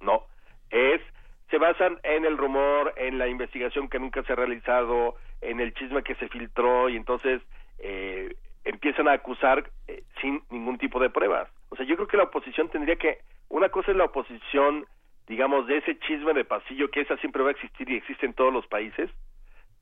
[0.00, 0.22] No,
[0.70, 1.02] es,
[1.50, 5.74] se basan en el rumor, en la investigación que nunca se ha realizado, en el
[5.74, 7.42] chisme que se filtró y entonces
[7.78, 8.34] eh,
[8.64, 11.50] empiezan a acusar eh, sin ningún tipo de pruebas.
[11.68, 13.18] O sea, yo creo que la oposición tendría que,
[13.50, 14.86] una cosa es la oposición
[15.26, 18.34] digamos, de ese chisme de pasillo que esa siempre va a existir y existe en
[18.34, 19.10] todos los países.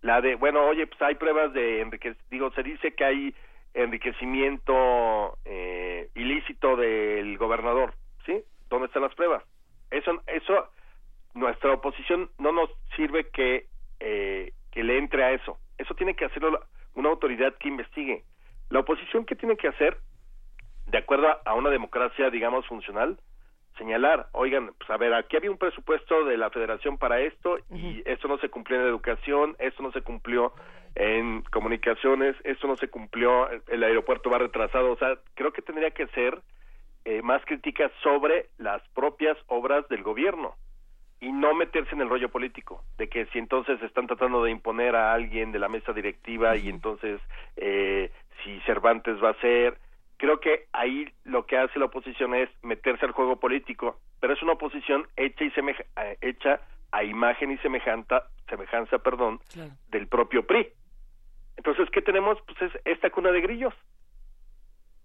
[0.03, 3.35] La de, bueno, oye, pues hay pruebas de enriquecimiento, digo, se dice que hay
[3.75, 7.95] enriquecimiento eh, ilícito del gobernador,
[8.27, 8.43] ¿sí?
[8.69, 9.45] ¿Dónde están las pruebas?
[9.91, 10.71] Eso, eso,
[11.35, 13.67] nuestra oposición no nos sirve que,
[14.01, 15.59] eh, que le entre a eso.
[15.79, 16.61] Eso tiene que hacerlo
[16.95, 18.25] una autoridad que investigue.
[18.69, 19.99] La oposición, ¿qué tiene que hacer?
[20.87, 23.19] De acuerdo a una democracia, digamos, funcional,
[23.79, 28.03] señalar, oigan, pues a ver, aquí había un presupuesto de la federación para esto y
[28.05, 30.53] esto no se cumplió en educación, esto no se cumplió
[30.95, 35.93] en comunicaciones, esto no se cumplió, el aeropuerto va retrasado, o sea, creo que tendría
[35.93, 36.41] que ser
[37.05, 40.55] eh, más críticas sobre las propias obras del gobierno
[41.21, 44.97] y no meterse en el rollo político, de que si entonces están tratando de imponer
[44.97, 47.21] a alguien de la mesa directiva y entonces
[47.57, 48.11] eh,
[48.43, 49.79] si Cervantes va a ser,
[50.21, 54.43] creo que ahí lo que hace la oposición es meterse al juego político, pero es
[54.43, 56.61] una oposición hecha y semeja, eh, hecha
[56.93, 59.41] a imagen y semejanza, semejanza, perdón,
[59.89, 60.69] del propio PRI.
[61.57, 62.39] Entonces, ¿qué tenemos?
[62.43, 63.75] Pues es esta cuna de grillos.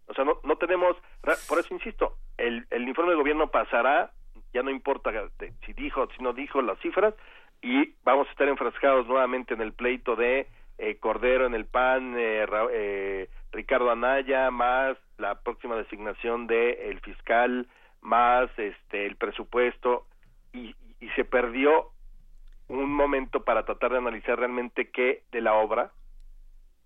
[0.07, 0.97] O sea, no, no tenemos,
[1.47, 4.11] por eso insisto, el, el informe de gobierno pasará,
[4.53, 5.11] ya no importa
[5.65, 7.13] si dijo, si no dijo las cifras,
[7.61, 10.47] y vamos a estar enfrascados nuevamente en el pleito de
[10.77, 16.99] eh, Cordero en el PAN, eh, eh, Ricardo Anaya, más la próxima designación de el
[17.01, 17.67] fiscal,
[18.01, 20.05] más este el presupuesto
[20.53, 21.91] y, y se perdió
[22.67, 25.91] un momento para tratar de analizar realmente qué de la obra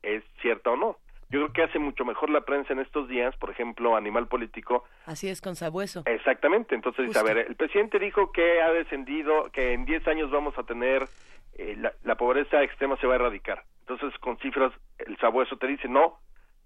[0.03, 0.97] es cierta o no.
[1.31, 4.83] Yo creo que hace mucho mejor la prensa en estos días, por ejemplo, Animal Político.
[5.05, 6.01] Así es, con Sabueso.
[6.07, 6.73] Exactamente.
[6.73, 10.63] Entonces, a ver, el presidente dijo que ha descendido, que en 10 años vamos a
[10.63, 11.07] tener,
[11.53, 13.63] eh, la, la, pobreza extrema se va a erradicar.
[13.81, 16.17] Entonces, con cifras, el Sabueso te dice, no,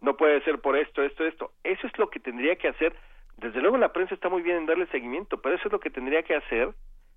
[0.04, 1.52] no puede ser por esto, esto, esto.
[1.64, 2.94] Eso es lo que tendría que hacer.
[3.38, 5.90] Desde luego la prensa está muy bien en darle seguimiento, pero eso es lo que
[5.90, 6.74] tendría que hacer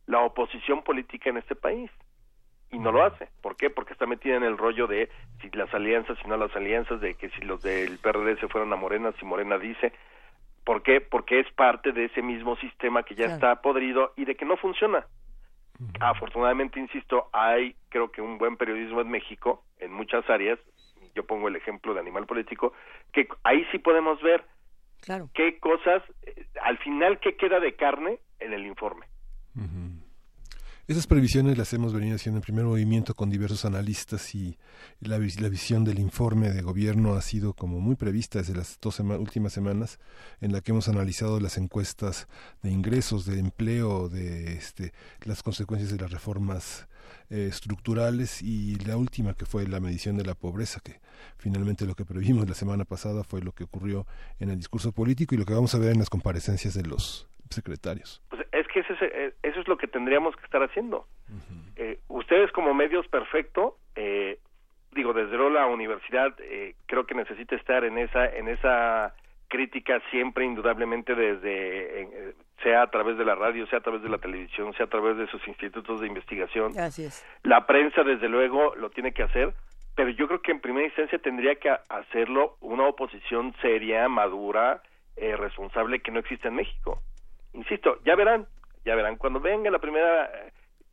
[0.06, 1.90] la oposición política en este país.
[2.70, 3.28] Y no lo hace.
[3.42, 3.70] ¿Por qué?
[3.70, 5.08] Porque está metida en el rollo de
[5.40, 8.73] si las alianzas, si no las alianzas, de que si los del PRD se fueron
[8.73, 9.92] a Morena, si Morena dice.
[10.65, 11.00] ¿Por qué?
[11.00, 14.56] Porque es parte de ese mismo sistema que ya está podrido y de que no
[14.56, 15.06] funciona.
[16.00, 20.58] Afortunadamente, insisto, hay creo que un buen periodismo en México, en muchas áreas,
[21.17, 22.75] yo pongo el ejemplo de animal político,
[23.12, 24.45] que ahí sí podemos ver
[25.01, 25.31] claro.
[25.35, 29.07] qué cosas, eh, al final, qué queda de carne en el informe.
[30.86, 34.57] Esas previsiones las hemos venido haciendo en primer movimiento con diversos analistas y
[35.01, 39.01] la, la visión del informe de gobierno ha sido como muy prevista desde las dos
[39.01, 39.99] últimas semanas
[40.41, 42.28] en la que hemos analizado las encuestas
[42.62, 44.93] de ingresos, de empleo, de este,
[45.25, 46.89] las consecuencias de las reformas
[47.31, 51.01] eh, estructurales y la última que fue la medición de la pobreza, que
[51.39, 54.07] finalmente lo que previmos la semana pasada fue lo que ocurrió
[54.41, 57.29] en el discurso político y lo que vamos a ver en las comparecencias de los
[57.51, 58.23] secretarios.
[58.29, 61.07] Pues es que eh, eso es lo que tendríamos que estar haciendo.
[61.77, 64.39] eh, ustedes como medios perfecto, eh,
[64.97, 69.15] digo desde luego la universidad eh, creo que necesita estar en esa en esa
[69.49, 74.08] crítica siempre indudablemente desde eh, sea a través de la radio, sea a través de
[74.08, 76.78] la televisión, sea a través de sus institutos de investigación.
[76.78, 77.25] Así es.
[77.42, 79.55] La prensa desde luego lo tiene que hacer,
[79.94, 84.83] pero yo creo que en primera instancia tendría que hacerlo una oposición seria, madura,
[85.16, 87.00] eh, responsable que no existe en México.
[87.52, 88.47] Insisto, ya verán,
[88.84, 90.31] ya verán cuando venga la primera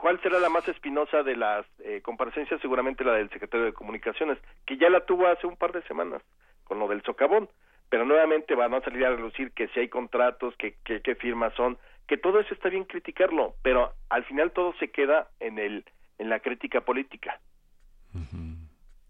[0.03, 2.59] ¿cuál será la más espinosa de las eh, comparecencias?
[2.59, 6.21] Seguramente la del secretario de Comunicaciones, que ya la tuvo hace un par de semanas
[6.65, 7.47] con lo del socavón,
[7.93, 11.77] pero nuevamente van a salir a relucir que si hay contratos, que qué firmas son,
[12.07, 15.85] que todo eso está bien criticarlo, pero al final todo se queda en el
[16.17, 17.39] en la crítica política,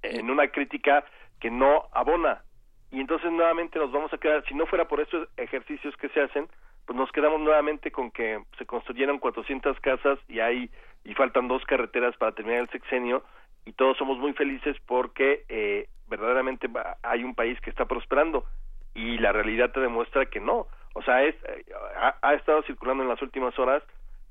[0.01, 1.05] en una crítica
[1.39, 2.43] que no abona.
[2.91, 6.19] Y entonces nuevamente nos vamos a quedar, si no fuera por estos ejercicios que se
[6.19, 6.49] hacen,
[6.85, 10.69] pues nos quedamos nuevamente con que se construyeron 400 casas y hay
[11.05, 13.23] y faltan dos carreteras para terminar el sexenio
[13.63, 16.69] y todos somos muy felices porque eh, verdaderamente
[17.01, 18.43] hay un país que está prosperando
[18.93, 20.67] y la realidad te demuestra que no.
[20.93, 21.65] O sea, es, eh,
[22.22, 23.83] ha, estado circulando en las últimas horas,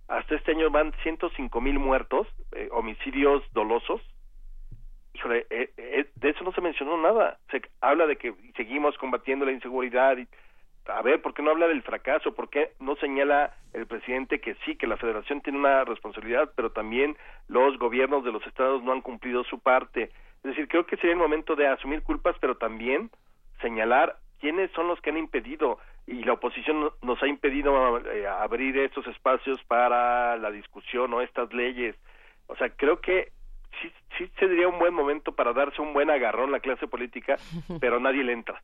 [0.08, 4.00] hasta este año van 105 mil muertos, eh, homicidios dolosos,
[5.15, 7.39] híjole, eh, eh, de eso no se mencionó nada.
[7.50, 10.16] Se habla de que seguimos combatiendo la inseguridad.
[10.86, 12.34] A ver, ¿por qué no habla del fracaso?
[12.34, 16.73] ¿Por qué no señala el presidente que sí, que la federación tiene una responsabilidad, pero
[16.73, 17.16] también
[17.49, 20.10] los gobiernos de los estados no han cumplido su parte?
[20.39, 23.10] Es decir, creo que sería el momento de asumir culpas, pero también
[23.60, 28.77] señalar quiénes son los que han impedido y la oposición nos ha impedido eh, abrir
[28.77, 31.95] estos espacios para la discusión o estas leyes.
[32.49, 33.31] O sea, creo que
[33.81, 37.37] sí, sí sería un buen momento para darse un buen agarrón la clase política,
[37.81, 38.61] pero nadie le entra.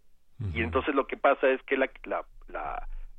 [0.52, 2.24] Y entonces lo que pasa es que la, la,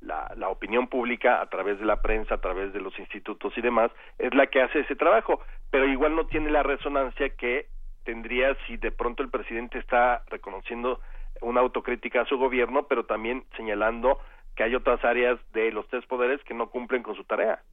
[0.01, 3.61] la, la, opinión pública, a través de la prensa, a través de los institutos y
[3.61, 7.67] demás, es la que hace ese trabajo, pero igual no tiene la resonancia que
[8.05, 11.01] tendría si de pronto el presidente está reconociendo
[11.41, 14.19] una autocrítica a su gobierno, pero también señalando
[14.55, 17.63] que hay otras áreas de los tres poderes que no cumplen con su tarea.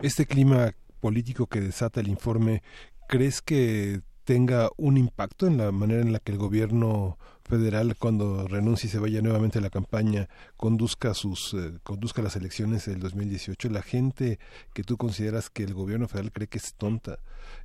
[0.00, 2.62] Este clima político que desata el informe,
[3.08, 8.48] ¿crees que tenga un impacto en la manera en la que el gobierno federal cuando
[8.48, 13.00] renuncie y se vaya nuevamente a la campaña conduzca sus eh, conduzca las elecciones del
[13.00, 14.38] 2018 la gente
[14.72, 17.18] que tú consideras que el gobierno federal cree que es tonta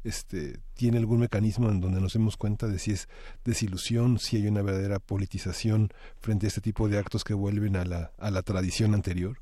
[0.04, 3.08] este tiene algún mecanismo en donde nos demos cuenta de si es
[3.46, 7.86] desilusión si hay una verdadera politización frente a este tipo de actos que vuelven a
[7.86, 9.38] la a la tradición anterior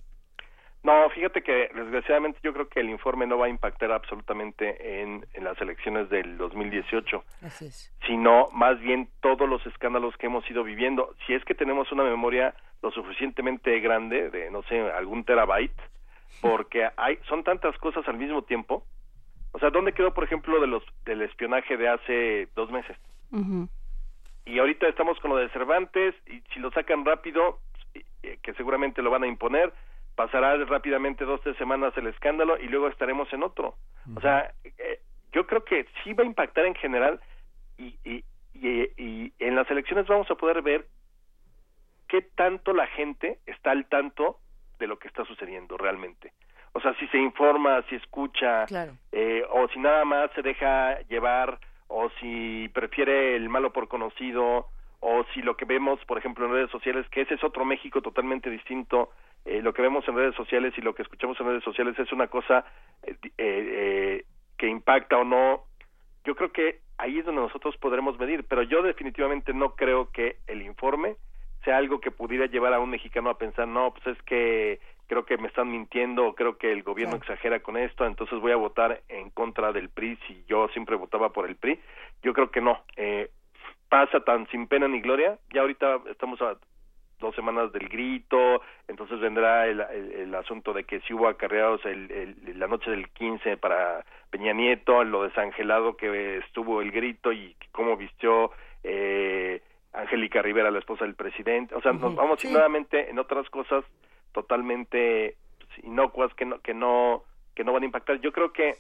[0.84, 5.26] no, fíjate que desgraciadamente yo creo que el informe no va a impactar absolutamente en,
[5.42, 7.70] las elecciones del 2018, Así
[8.06, 11.14] sino más bien todos los escándalos que hemos ido viviendo.
[11.26, 15.76] Si es que tenemos una memoria lo suficientemente grande, de no sé, algún terabyte,
[16.42, 18.84] porque hay son tantas cosas al mismo tiempo.
[19.52, 22.96] O sea, ¿dónde quedó, por ejemplo, de los del espionaje de hace dos meses?
[24.46, 27.60] Y ahorita estamos con lo de Cervantes y si lo sacan rápido,
[28.24, 29.74] eh, que seguramente lo van a imponer,
[30.18, 33.76] pasará rápidamente dos tres semanas el escándalo y luego estaremos en otro.
[34.16, 35.00] O sea eh,
[35.32, 37.22] yo creo que sí va a impactar en general
[37.78, 38.24] y, y,
[38.56, 40.88] y, en las elecciones vamos a poder ver
[42.08, 44.40] qué tanto la gente está al tanto
[44.80, 46.34] de lo que está sucediendo realmente.
[46.74, 48.66] O sea si se informa si escucha
[49.12, 54.66] eh, o si nada más se deja llevar o si prefiere el malo por conocido
[55.00, 58.02] o si lo que vemos, por ejemplo, en redes sociales, que ese es otro México
[58.02, 59.12] totalmente distinto,
[59.48, 62.12] eh, lo que vemos en redes sociales y lo que escuchamos en redes sociales es
[62.12, 62.66] una cosa
[63.04, 64.26] eh, eh,
[64.58, 65.64] que impacta o no.
[66.26, 70.36] Yo creo que ahí es donde nosotros podremos medir, pero yo definitivamente no creo que
[70.48, 71.16] el informe
[71.64, 75.26] sea algo que pudiera llevar a un mexicano a pensar, no, pues es que creo
[75.26, 79.02] que me están mintiendo, creo que el gobierno exagera con esto, entonces voy a votar
[79.08, 81.80] en contra del PRI si yo siempre votaba por el PRI.
[82.22, 82.84] Yo creo que no.
[82.98, 83.30] Eh,
[83.88, 85.40] pasa tan sin pena ni gloria.
[85.54, 86.58] Ya ahorita estamos a
[87.20, 92.36] dos semanas del grito, entonces vendrá el, el, asunto de que si hubo acarreados el,
[92.56, 97.98] la noche del 15 para Peña Nieto, lo desangelado que estuvo el grito y cómo
[97.98, 98.52] vistió
[98.84, 99.62] eh,
[99.94, 101.74] Angélica Rivera, la esposa del presidente.
[101.74, 103.84] O sea, nos vamos nuevamente en otras cosas
[104.32, 107.24] totalmente pues, inocuas que no, que no,
[107.56, 108.20] que no van a impactar.
[108.22, 108.76] Yo creo que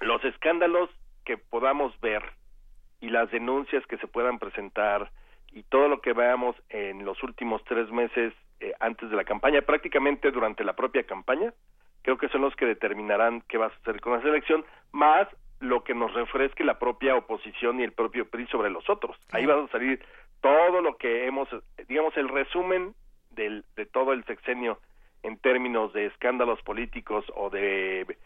[0.00, 0.88] los escándalos
[1.24, 2.22] que podamos ver
[3.00, 5.10] y las denuncias que se puedan presentar
[5.52, 9.62] y todo lo que veamos en los últimos tres meses eh, antes de la campaña,
[9.62, 11.52] prácticamente durante la propia campaña,
[12.02, 15.28] creo que son los que determinarán qué va a suceder con la selección, más
[15.60, 19.16] lo que nos refresque la propia oposición y el propio PRI sobre los otros.
[19.30, 20.04] Ahí va a salir
[20.40, 21.48] todo lo que hemos,
[21.86, 22.94] digamos, el resumen
[23.30, 24.78] del, de todo el sexenio
[25.22, 28.16] en términos de escándalos políticos o de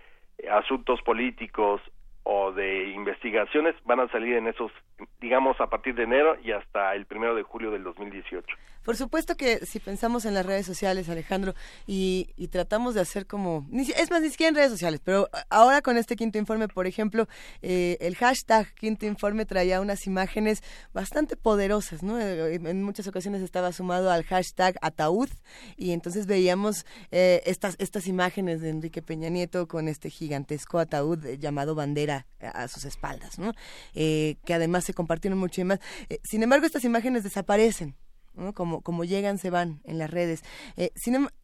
[0.50, 1.80] asuntos políticos
[2.28, 4.72] o de investigaciones van a salir en esos,
[5.20, 8.48] digamos, a partir de enero y hasta el primero de julio del 2018.
[8.86, 11.54] Por supuesto que si pensamos en las redes sociales, Alejandro,
[11.88, 15.96] y, tratamos de hacer como, es más, ni siquiera en redes sociales, pero ahora con
[15.96, 17.26] este quinto informe, por ejemplo,
[17.62, 20.62] eh, el hashtag quinto informe traía unas imágenes
[20.94, 22.20] bastante poderosas, ¿no?
[22.20, 25.30] Eh, en muchas ocasiones estaba sumado al hashtag ataúd
[25.76, 31.24] y entonces veíamos eh, estas, estas imágenes de Enrique Peña Nieto con este gigantesco ataúd
[31.38, 33.52] llamado bandera a sus espaldas, ¿no?
[33.94, 35.80] que además se compartieron mucho y más.
[36.24, 37.96] sin embargo, estas imágenes desaparecen
[38.54, 40.42] como, como llegan, se van en las redes.
[40.76, 40.90] Eh,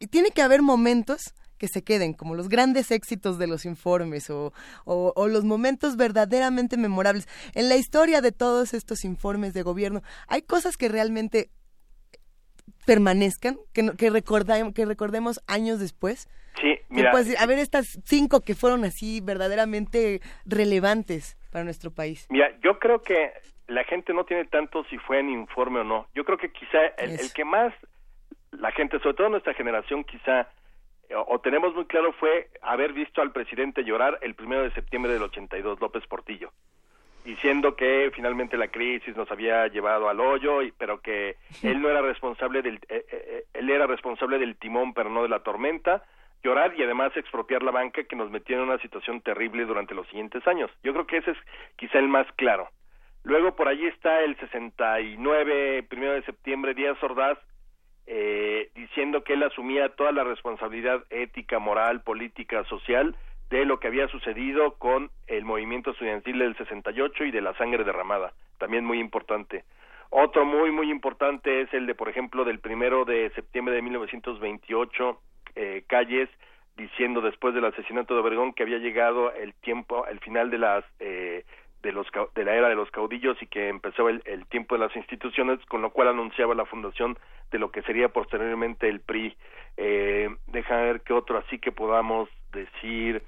[0.09, 4.51] tiene que haber momentos que se queden, como los grandes éxitos de los informes o,
[4.85, 7.27] o, los momentos verdaderamente memorables.
[7.53, 11.51] En la historia de todos estos informes de gobierno, hay cosas que realmente
[12.85, 14.11] permanezcan, que, que,
[14.73, 16.29] que recordemos años después.
[16.61, 17.11] Sí, mira.
[17.11, 22.27] a ver, estas cinco que fueron así verdaderamente relevantes para nuestro país.
[22.29, 23.31] Mira, yo creo que
[23.67, 26.07] la gente no tiene tanto si fue en informe o no.
[26.13, 27.73] Yo creo que quizá el, que más
[28.51, 30.47] la gente, sobre todo nuestra generación, quizá
[31.09, 35.13] eh, o, tenemos muy claro fue haber visto al presidente llorar el primero de septiembre
[35.13, 36.51] del 82, López Portillo,
[37.23, 41.89] diciendo que finalmente la crisis nos había llevado al hoyo, y, pero que él no
[41.89, 46.03] era responsable del, eh, eh, él era responsable del timón, pero no de la tormenta,
[46.43, 50.07] llorar y además expropiar la banca que nos metió en una situación terrible durante los
[50.07, 50.69] siguientes años.
[50.83, 51.37] Yo creo que ese es
[51.77, 52.69] quizá el más claro.
[53.23, 57.37] Luego por allí está el 69, primero de septiembre, Díaz Ordaz,
[58.05, 63.15] eh, diciendo que él asumía toda la responsabilidad ética, moral, política, social
[63.53, 67.83] de lo que había sucedido con el movimiento estudiantil del 68 y de la sangre
[67.83, 69.63] derramada, también muy importante.
[70.09, 75.19] Otro muy, muy importante es el de, por ejemplo, del primero de septiembre de 1928,
[75.55, 76.29] eh, Calles,
[76.75, 80.83] diciendo después del asesinato de Obregón que había llegado el tiempo, el final de las
[80.99, 81.45] eh,
[81.83, 84.95] de, los, de la era de los caudillos y que empezó el, tiempo de las
[84.95, 87.19] instituciones, con lo cual anunciaba la fundación
[87.51, 89.37] de lo que sería posteriormente el PRI.
[89.77, 93.21] Eh, deja ver qué otro así que podamos decir.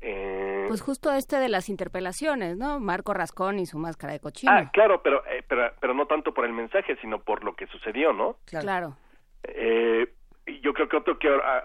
[0.00, 0.64] Eh...
[0.68, 2.78] Pues justo este de las interpelaciones, ¿no?
[2.78, 4.52] Marco Rascón y su máscara de cochino.
[4.52, 7.66] Ah, claro, pero, eh, pero, pero no tanto por el mensaje, sino por lo que
[7.66, 8.36] sucedió, ¿no?
[8.46, 8.96] Claro.
[9.42, 10.12] Eh,
[10.62, 11.64] yo creo que otro que ah,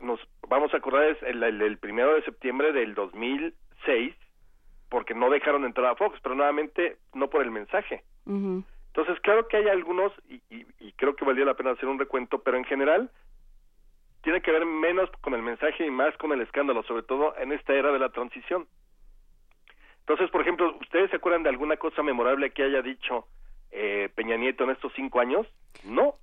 [0.00, 4.14] nos vamos a acordar es el, el primero de septiembre del 2006,
[4.88, 8.04] porque no dejaron entrar a Fox, pero nuevamente no por el mensaje.
[8.26, 12.42] Entonces, claro que hay algunos, y, y, creo que valdría la pena hacer un recuento,
[12.42, 13.10] pero en general
[14.22, 17.52] tiene que ver menos con el mensaje y más con el escándalo, sobre todo en
[17.52, 18.66] esta era de la transición.
[20.00, 23.26] Entonces, por ejemplo, ¿ustedes se acuerdan de alguna cosa memorable que haya dicho
[23.72, 25.46] eh, Peña Nieto en estos cinco años?
[25.84, 26.14] No.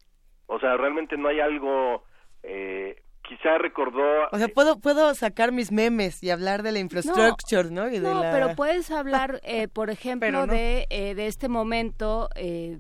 [0.47, 2.05] O sea, realmente no hay algo
[2.43, 4.27] eh, quizá recordó...
[4.31, 7.89] O sea, puedo, puedo sacar mis memes y hablar de la infrastructure, ¿no?
[7.89, 12.79] no, pero puedes hablar, eh, por ejemplo, de, eh, de este momento eh,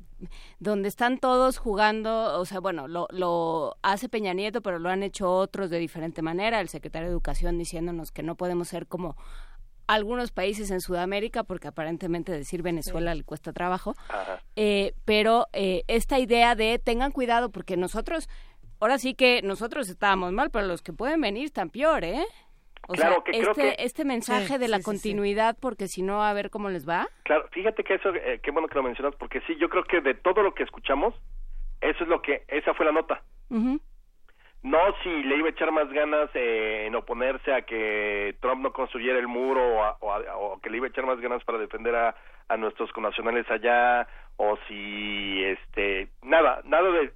[0.59, 5.03] donde están todos jugando, o sea, bueno, lo, lo hace Peña Nieto, pero lo han
[5.03, 9.15] hecho otros de diferente manera, el secretario de Educación diciéndonos que no podemos ser como
[9.85, 13.95] algunos países en Sudamérica, porque aparentemente decir Venezuela le cuesta trabajo,
[15.03, 18.29] pero esta idea de tengan cuidado porque nosotros
[18.83, 22.25] ahora sí que nosotros estábamos mal, pero los que pueden venir están peor, ¿eh?
[22.89, 26.87] O sea, este, este mensaje de la continuidad, porque si no, a ver cómo les
[26.87, 27.07] va.
[27.23, 30.01] Claro, fíjate que eso, eh, qué bueno que lo mencionas, porque sí, yo creo que
[30.01, 31.15] de todo lo que escuchamos,
[31.79, 33.21] eso es lo que, esa fue la nota.
[33.49, 38.73] No si le iba a echar más ganas eh, en oponerse a que Trump no
[38.73, 42.15] construyera el muro o, o, que le iba a echar más ganas para defender a,
[42.49, 47.11] a nuestros connacionales allá o si este nada nada de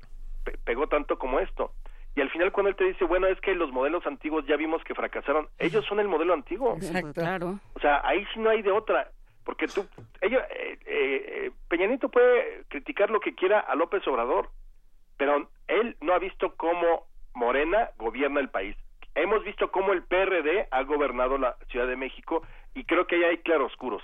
[0.63, 1.71] pegó tanto como esto.
[2.15, 4.83] Y al final cuando él te dice, bueno, es que los modelos antiguos ya vimos
[4.83, 6.75] que fracasaron, ellos son el modelo antiguo.
[6.75, 7.13] Exacto.
[7.13, 7.59] Claro.
[7.75, 9.11] O sea, ahí sí no hay de otra.
[9.43, 9.87] Porque tú,
[10.19, 14.49] ellos, eh, eh, Peñanito puede criticar lo que quiera a López Obrador,
[15.15, 18.75] pero él no ha visto cómo Morena gobierna el país.
[19.15, 22.41] Hemos visto cómo el PRD ha gobernado la Ciudad de México
[22.73, 24.03] y creo que ahí hay claroscuros.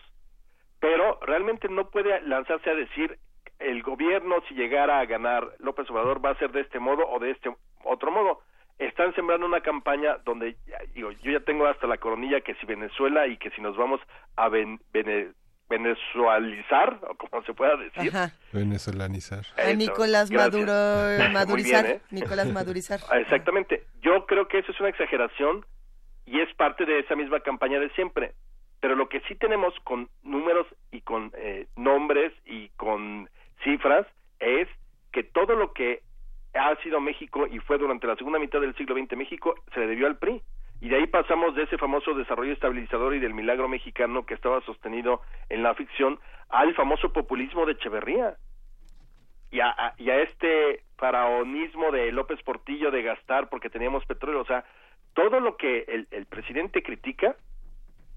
[0.80, 3.20] Pero realmente no puede lanzarse a decir
[3.64, 7.20] el gobierno, si llegara a ganar López Obrador, va a ser de este modo o
[7.20, 7.50] de este
[7.84, 8.42] otro modo.
[8.80, 10.56] Están sembrando una campaña donde,
[10.94, 14.02] digo, yo ya tengo hasta la coronilla que si Venezuela y que si nos vamos
[14.36, 14.50] a
[15.70, 18.12] venezualizar, o como se pueda decir.
[18.52, 19.46] Venezolanizar.
[19.58, 20.74] a Nicolás Maduro,
[21.32, 21.86] madurizar.
[21.86, 22.02] ¿eh?
[22.12, 23.00] Nicolás madurizar.
[23.22, 23.86] Exactamente.
[24.02, 25.66] Yo creo que eso es una exageración
[26.26, 28.34] y es parte de esa misma campaña de siempre.
[28.80, 33.30] Pero lo que sí tenemos con números y con eh, nombres y con
[33.64, 34.08] cifras
[34.40, 34.68] es
[35.12, 36.02] que todo lo que
[36.54, 39.88] ha sido México y fue durante la segunda mitad del siglo XX México se le
[39.88, 40.42] debió al PRI
[40.84, 44.60] y de ahí pasamos de ese famoso desarrollo estabilizador y del milagro mexicano que estaba
[44.66, 46.20] sostenido en la ficción
[46.50, 48.36] al famoso populismo de Echeverría.
[49.50, 54.46] Y a, y a este faraonismo de López Portillo de gastar porque teníamos petróleo, o
[54.46, 54.66] sea,
[55.14, 57.38] todo lo que el, el presidente critica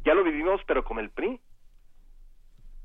[0.05, 1.39] ya lo vivimos pero con el PRI.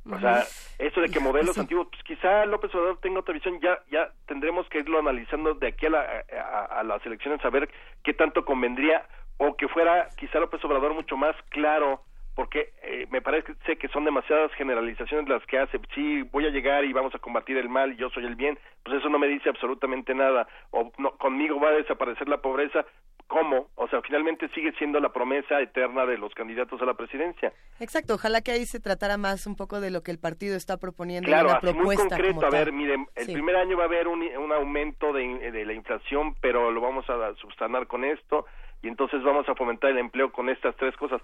[0.09, 0.43] O sea,
[0.79, 4.67] eso de que modelos antiguos, pues quizá López Obrador tenga otra visión, ya ya tendremos
[4.69, 6.25] que irlo analizando de aquí a, la,
[6.71, 7.69] a, las elecciones, a ver
[8.03, 9.05] qué tanto convendría
[9.37, 12.03] o que fuera quizá López Obrador mucho más claro,
[12.41, 16.83] porque eh, me parece que son demasiadas generalizaciones las que hace, sí, voy a llegar
[16.85, 19.27] y vamos a combatir el mal y yo soy el bien, pues eso no me
[19.27, 22.83] dice absolutamente nada, o no, conmigo va a desaparecer la pobreza,
[23.27, 23.67] ¿cómo?
[23.75, 27.53] O sea, finalmente sigue siendo la promesa eterna de los candidatos a la presidencia.
[27.79, 30.77] Exacto, ojalá que ahí se tratara más un poco de lo que el partido está
[30.77, 31.27] proponiendo.
[31.27, 34.23] Claro, una así muy concreto, a ver, miren, el primer año va a haber un,
[34.23, 38.47] un aumento de, de la inflación, pero lo vamos a subsanar con esto,
[38.81, 41.21] y entonces vamos a fomentar el empleo con estas tres cosas.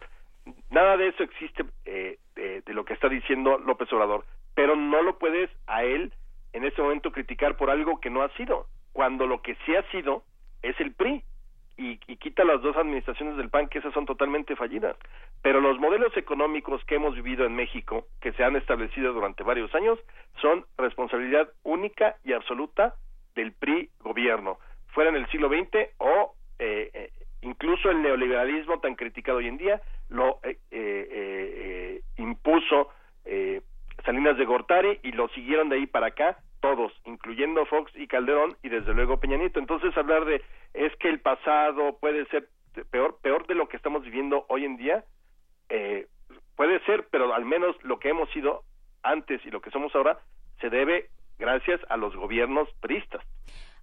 [0.70, 5.18] Nada de eso existe eh, de, lo que está diciendo López Obrador, pero no lo
[5.18, 6.14] puedes a él
[6.54, 9.84] en este momento criticar por algo que no ha sido, cuando lo que sí ha
[9.92, 10.24] sido
[10.62, 11.24] es el PRI.
[11.80, 14.98] Y, y, quita las dos administraciones del PAN que esas son totalmente fallidas.
[15.44, 19.74] Pero los modelos económicos que hemos vivido en México, que se han establecido durante varios
[19.76, 20.00] años,
[20.42, 22.96] son responsabilidad única y absoluta
[23.36, 27.12] del PRI gobierno, fuera en el siglo XX o eh, eh
[27.42, 32.90] incluso el neoliberalismo tan criticado hoy en día lo eh, eh, eh, impuso
[34.06, 38.56] Salinas de Gortari y lo siguieron de ahí para acá todos, incluyendo Fox y Calderón
[38.64, 39.60] y desde luego Peña Nieto.
[39.60, 40.42] Entonces hablar de
[40.74, 42.48] es que el pasado puede ser
[42.90, 45.04] peor peor de lo que estamos viviendo hoy en día
[46.56, 48.64] puede ser, pero al menos lo que hemos sido
[49.04, 50.20] antes y lo que somos ahora
[50.62, 53.22] se debe gracias a los gobiernos pristas.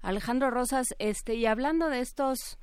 [0.02, 2.58] Alejandro Rosas, este y hablando de estos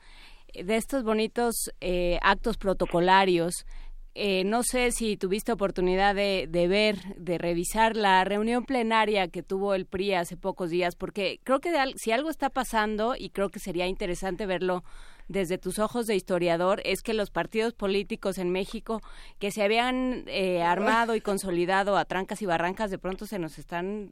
[0.54, 3.66] de estos bonitos eh, actos protocolarios.
[4.14, 9.74] Eh, no sé si tuviste oportunidad de, ver, de revisar la reunión plenaria que tuvo
[9.74, 13.60] el PRI hace pocos días, porque creo que si algo está pasando, y creo que
[13.60, 14.84] sería interesante verlo
[15.30, 19.02] desde tus ojos de historiador, es que los partidos políticos en México
[19.40, 23.58] que se habían eh, armado y consolidado a trancas y barrancas, de pronto se nos
[23.58, 24.10] están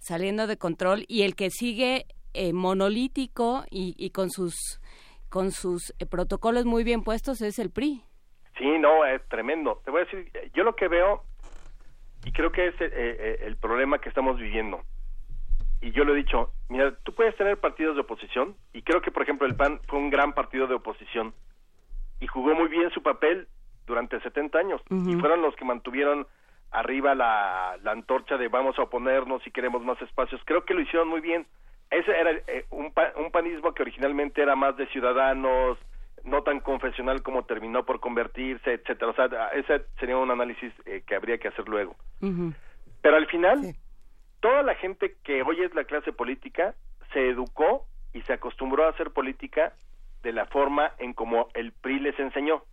[0.00, 2.06] saliendo de control, y el que sigue
[2.52, 4.80] monolítico y con sus
[5.34, 8.04] con sus eh, protocolos muy bien puestos es el PRI.
[8.56, 9.82] Sí, no, es tremendo.
[9.84, 11.24] Te voy a decir, yo lo que veo,
[12.24, 14.82] y creo que es eh, eh, el problema que estamos viviendo,
[15.80, 19.10] y yo lo he dicho, mira, tú puedes tener partidos de oposición, y creo que,
[19.10, 21.34] por ejemplo, el PAN fue un gran partido de oposición,
[22.20, 23.48] y jugó muy bien su papel
[23.86, 26.28] durante 70 años, y fueron los que mantuvieron
[26.70, 30.40] arriba la, la antorcha de vamos a oponernos si queremos más espacios.
[30.44, 31.44] Creo que lo hicieron muy bien
[31.90, 35.78] ese era eh, un, un panismo que originalmente era más de ciudadanos,
[36.24, 39.10] no tan confesional como terminó por convertirse, etcétera.
[39.10, 41.94] O sea, ese sería un análisis eh, que habría que hacer luego.
[43.02, 43.74] Pero al final,
[44.40, 46.74] toda la gente que hoy es la clase política
[47.12, 49.74] se educó y se acostumbró a hacer política
[50.22, 52.64] de la forma en como el PRI les enseñó.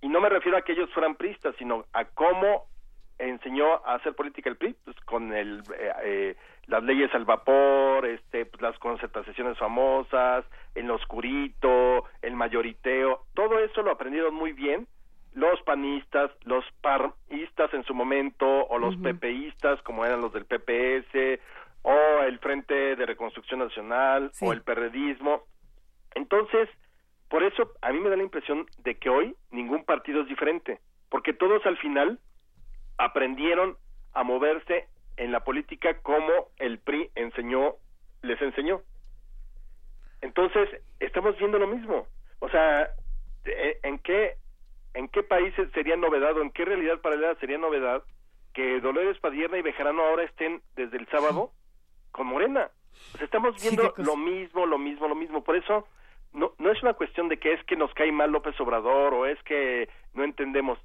[0.00, 2.66] Y no me refiero a que ellos fueran pristas, sino a cómo
[3.18, 5.62] enseñó a hacer política el PRI, pues con el
[6.02, 6.34] eh,
[6.70, 10.44] las leyes al vapor, este, pues, las concertaciones famosas,
[10.76, 14.86] el oscurito, el mayoriteo, todo eso lo aprendieron muy bien
[15.32, 21.40] los panistas, los paristas en su momento, o los PPistas, como eran los del PPS,
[21.82, 25.42] o el Frente de Reconstrucción Nacional, o el perredismo.
[26.14, 26.68] Entonces,
[27.28, 30.80] por eso a mí me da la impresión de que hoy ningún partido es diferente,
[31.08, 32.18] porque todos al final
[32.98, 33.76] aprendieron
[34.12, 34.88] a moverse
[35.20, 37.74] en la política como el PRI enseñó,
[38.22, 38.80] les enseñó.
[40.22, 40.68] Entonces,
[40.98, 42.06] estamos viendo lo mismo.
[42.38, 42.88] O sea,
[43.44, 44.36] e, ¿en qué,
[44.94, 48.02] en qué países sería novedad o en qué realidad paralela sería novedad
[48.54, 51.52] que Dolores Padierna y Bejarano ahora estén desde el sábado
[52.12, 52.70] con Morena?
[53.20, 55.44] estamos viendo lo mismo, lo mismo, lo mismo.
[55.44, 55.86] Por eso,
[56.32, 59.26] no, no es una cuestión de que es que nos cae mal López Obrador o
[59.26, 60.78] es que no entendemos.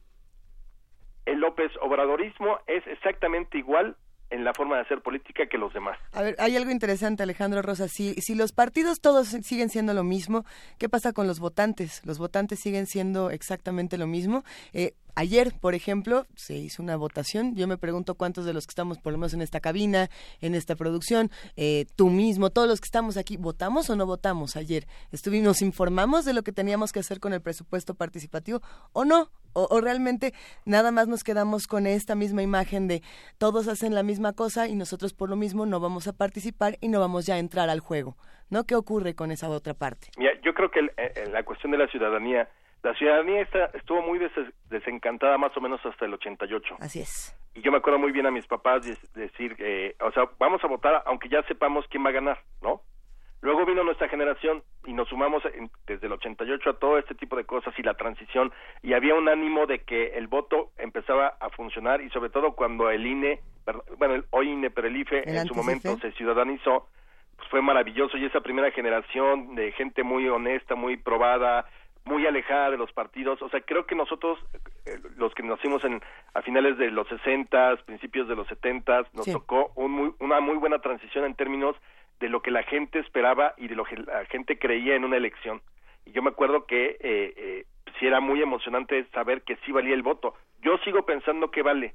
[1.25, 3.95] El López Obradorismo es exactamente igual
[4.29, 5.97] en la forma de hacer política que los demás.
[6.13, 7.87] A ver, hay algo interesante, Alejandro Rosa.
[7.87, 10.45] Si, si los partidos todos siguen siendo lo mismo,
[10.77, 12.01] ¿qué pasa con los votantes?
[12.05, 14.43] ¿Los votantes siguen siendo exactamente lo mismo?
[14.73, 17.55] Eh, ayer, por ejemplo, se hizo una votación.
[17.55, 20.09] Yo me pregunto cuántos de los que estamos, por lo menos en esta cabina,
[20.41, 24.55] en esta producción, eh, tú mismo, todos los que estamos aquí, ¿votamos o no votamos
[24.55, 24.85] ayer?
[25.11, 28.61] Estuvimos, informamos de lo que teníamos que hacer con el presupuesto participativo
[28.93, 30.33] o no, o, realmente
[30.65, 33.01] nada más nos quedamos con esta misma imagen de
[33.37, 36.89] todos hacen la misma cosa y nosotros por lo mismo no vamos a participar y
[36.89, 38.17] no vamos ya a entrar al juego,
[38.49, 38.65] ¿no?
[38.65, 40.09] ¿Qué ocurre con esa otra parte?
[40.43, 42.49] yo creo que eh, la cuestión de la ciudadanía,
[42.85, 44.19] la ciudadanía está, estuvo muy
[44.69, 46.75] desencantada más o menos hasta el 88.
[46.79, 47.35] Así es.
[47.55, 50.67] Y yo me acuerdo muy bien a mis papás decir, eh, o sea, vamos a
[50.67, 52.81] votar aunque ya sepamos quién va a ganar, ¿no?
[53.41, 55.41] Luego vino nuestra generación y nos sumamos
[55.87, 58.51] desde el 88 a todo este tipo de cosas y la transición
[58.83, 62.91] y había un ánimo de que el voto empezaba a funcionar y sobre todo cuando
[62.91, 63.41] el INE,
[63.97, 66.87] bueno, el, hoy INE, pero el IFE en su momento se ciudadanizó,
[67.35, 71.65] pues fue maravilloso y esa primera generación de gente muy honesta, muy probada,
[72.05, 74.39] muy alejada de los partidos, o sea, creo que nosotros,
[74.85, 76.01] eh, los que nacimos en,
[76.33, 80.79] a finales de los 60, principios de los 70, nos tocó un una muy buena
[80.79, 81.75] transición en términos
[82.19, 85.17] de lo que la gente esperaba y de lo que la gente creía en una
[85.17, 85.61] elección.
[86.05, 87.65] Y yo me acuerdo que eh, eh,
[87.99, 90.35] sí era muy emocionante saber que sí valía el voto.
[90.61, 91.93] Yo sigo pensando que vale,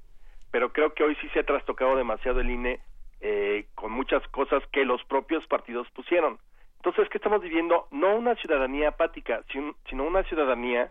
[0.50, 2.80] pero creo que hoy sí se ha trastocado demasiado el INE
[3.20, 6.38] eh, con muchas cosas que los propios partidos pusieron.
[6.80, 7.88] Entonces, ¿qué estamos viviendo?
[7.90, 10.90] No una ciudadanía apática, sino una ciudadanía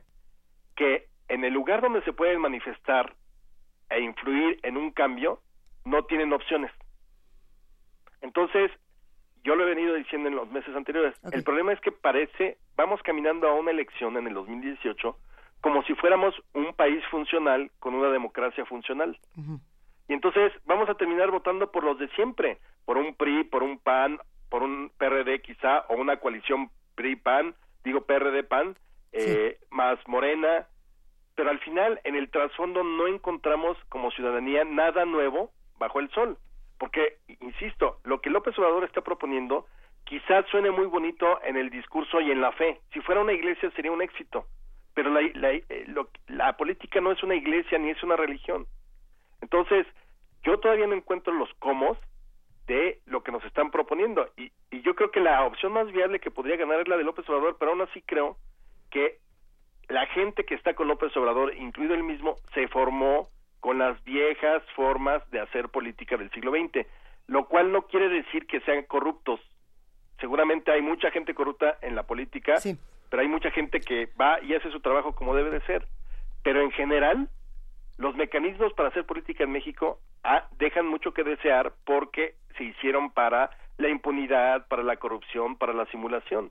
[0.76, 3.16] que en el lugar donde se pueden manifestar
[3.90, 5.42] e influir en un cambio,
[5.86, 6.72] no tienen opciones.
[8.22, 8.70] Entonces,
[9.44, 11.16] yo lo he venido diciendo en los meses anteriores.
[11.32, 15.18] El problema es que parece, vamos caminando a una elección en el 2018
[15.62, 19.18] como si fuéramos un país funcional con una democracia funcional.
[20.08, 23.80] Y entonces vamos a terminar votando por los de siempre, por un PRI, por un
[23.80, 24.20] PAN,
[24.50, 28.76] por un PRD quizá, o una coalición PRI-PAN, digo PRD-PAN,
[29.12, 30.68] eh, más Morena,
[31.36, 36.38] pero al final en el trasfondo no encontramos como ciudadanía nada nuevo bajo el sol.
[36.78, 39.66] Porque, insisto, lo que López Obrador está proponiendo
[40.06, 42.80] quizás suene muy bonito en el discurso y en la fe.
[42.94, 44.48] Si fuera una iglesia sería un éxito.
[44.94, 45.86] Pero la, la, eh,
[46.28, 48.66] la política no es una iglesia ni es una religión.
[49.42, 49.86] Entonces,
[50.44, 51.98] yo todavía no encuentro los cómo
[52.70, 54.30] de lo que nos están proponiendo.
[54.38, 57.04] Y, y yo creo que la opción más viable que podría ganar es la de
[57.04, 58.38] López Obrador, pero aún así creo
[58.92, 59.18] que
[59.90, 64.62] la gente que está con López Obrador, incluido él mismo, se formó con las viejas
[64.76, 66.86] formas de hacer política del siglo XX,
[67.26, 69.40] lo cual no quiere decir que sean corruptos.
[70.20, 72.56] Seguramente hay mucha gente corrupta en la política,
[73.10, 75.88] pero hay mucha gente que va y hace su trabajo como debe de ser.
[76.44, 77.30] Pero en general,
[78.00, 83.12] los mecanismos para hacer política en México ah, dejan mucho que desear porque se hicieron
[83.12, 86.50] para la impunidad, para la corrupción, para la simulación.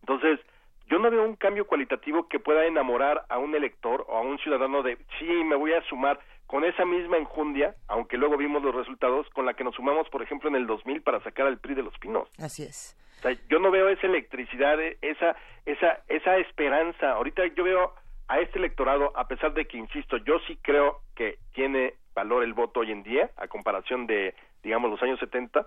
[0.00, 0.38] Entonces,
[0.86, 4.38] yo no veo un cambio cualitativo que pueda enamorar a un elector o a un
[4.38, 8.74] ciudadano de, sí, me voy a sumar con esa misma enjundia, aunque luego vimos los
[8.74, 11.74] resultados, con la que nos sumamos, por ejemplo, en el 2000 para sacar al PRI
[11.74, 12.28] de los Pinos.
[12.38, 12.96] Así es.
[13.18, 15.34] O sea, yo no veo esa electricidad, esa,
[15.66, 17.12] esa, esa esperanza.
[17.12, 17.94] Ahorita yo veo
[18.28, 22.54] a este electorado, a pesar de que, insisto, yo sí creo que tiene valor el
[22.54, 25.66] voto hoy en día, a comparación de, digamos, los años 70,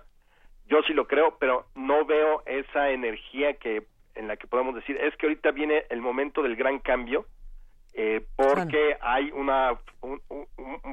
[0.66, 4.96] yo sí lo creo, pero no veo esa energía que en la que podamos decir,
[4.96, 7.26] es que ahorita viene el momento del gran cambio,
[7.94, 10.20] eh, porque hay una un,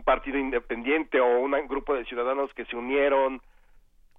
[0.03, 3.42] partido independiente o un grupo de ciudadanos que se unieron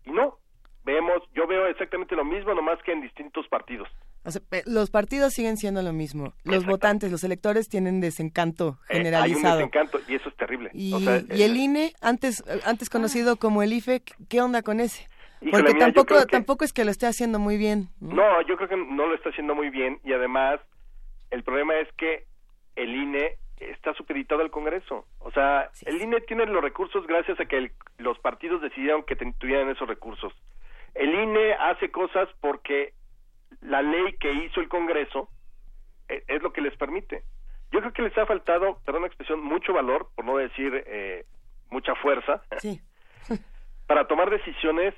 [0.05, 0.39] y no
[0.85, 3.89] vemos yo veo exactamente lo mismo nomás que en distintos partidos
[4.67, 6.35] los partidos siguen siendo lo mismo.
[6.45, 10.71] Los votantes los electores tienen desencanto generalizado eh, hay un desencanto y eso es terrible.
[10.73, 15.09] Y, y el eh, INE antes antes conocido como el IFE qué onda con ese
[15.51, 18.41] porque tampoco tampoco es que lo esté haciendo muy bien ¿no?
[18.43, 20.61] yo creo que no lo está haciendo muy bien y además
[21.31, 22.25] el problema es que
[22.77, 25.07] el INE está supeditado al Congreso.
[25.19, 29.71] O sea, el INE tiene los recursos gracias a que los partidos decidieron que tuvieran
[29.71, 30.33] esos recursos.
[30.95, 32.93] El INE hace cosas porque
[33.61, 35.29] la ley que hizo el Congreso
[36.09, 37.23] eh, es lo que les permite.
[37.73, 41.25] Yo creo que les ha faltado, perdón la expresión, mucho valor, por no decir eh,
[41.71, 42.43] mucha fuerza,
[43.87, 44.95] para tomar decisiones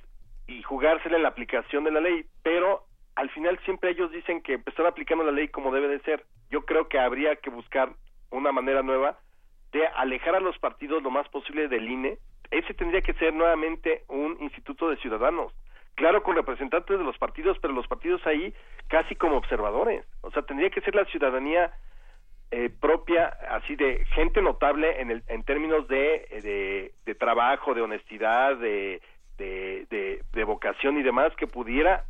[0.47, 2.25] y jugársela en la aplicación de la ley.
[2.43, 6.25] Pero al final siempre ellos dicen que están aplicando la ley como debe de ser.
[6.51, 7.95] Yo creo que habría que buscar
[8.31, 9.19] una manera nueva
[9.73, 12.19] de alejar a los partidos lo más posible del INE.
[12.51, 15.53] Ese tendría que ser nuevamente un instituto de ciudadanos.
[15.99, 18.55] Claro, con representantes de los partidos, pero los partidos ahí
[18.87, 20.07] casi como observadores.
[20.21, 21.73] O sea, tendría que ser la ciudadanía
[22.53, 28.57] eh, propia, así de gente notable en, el, en términos de, de, trabajo, de honestidad,
[28.57, 29.03] de,
[29.39, 32.05] de, vocación y demás, que pudiera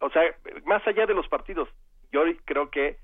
[0.00, 0.22] o sea,
[0.64, 1.68] más allá de los partidos,
[2.12, 2.98] yo creo que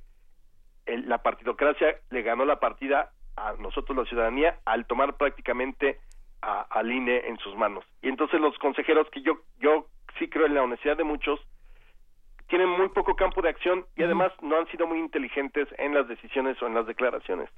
[0.87, 6.01] la partidocracia le ganó la partida a nosotros la ciudadanía al tomar prácticamente
[6.43, 7.85] a, al INE en sus manos.
[8.03, 9.87] Y entonces los consejeros que yo yo
[10.19, 11.41] sí creo en la honestidad de muchos
[12.49, 16.07] tienen muy poco campo de acción y además no han sido muy inteligentes en las
[16.07, 17.49] decisiones o en las declaraciones.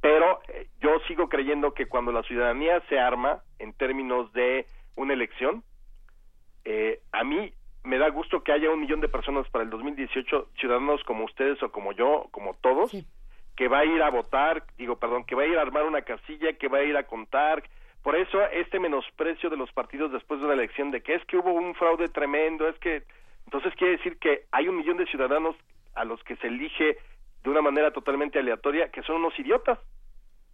[0.00, 5.12] Pero eh, yo sigo creyendo que cuando la ciudadanía se arma en términos de una
[5.12, 5.62] elección,
[6.64, 7.52] eh, a mí
[7.84, 11.62] me da gusto que haya un millón de personas para el 2018, ciudadanos como ustedes
[11.62, 12.92] o como yo, como todos,
[13.54, 16.02] que va a ir a votar, digo, perdón, que va a ir a armar una
[16.02, 17.62] casilla, que va a ir a contar.
[18.06, 21.38] Por eso este menosprecio de los partidos después de una elección de que es que
[21.38, 23.02] hubo un fraude tremendo, es que
[23.46, 25.56] entonces quiere decir que hay un millón de ciudadanos
[25.96, 26.98] a los que se elige
[27.42, 29.80] de una manera totalmente aleatoria que son unos idiotas,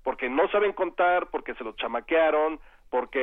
[0.02, 2.58] porque no saben contar, porque se los chamaquearon,
[2.88, 3.18] porque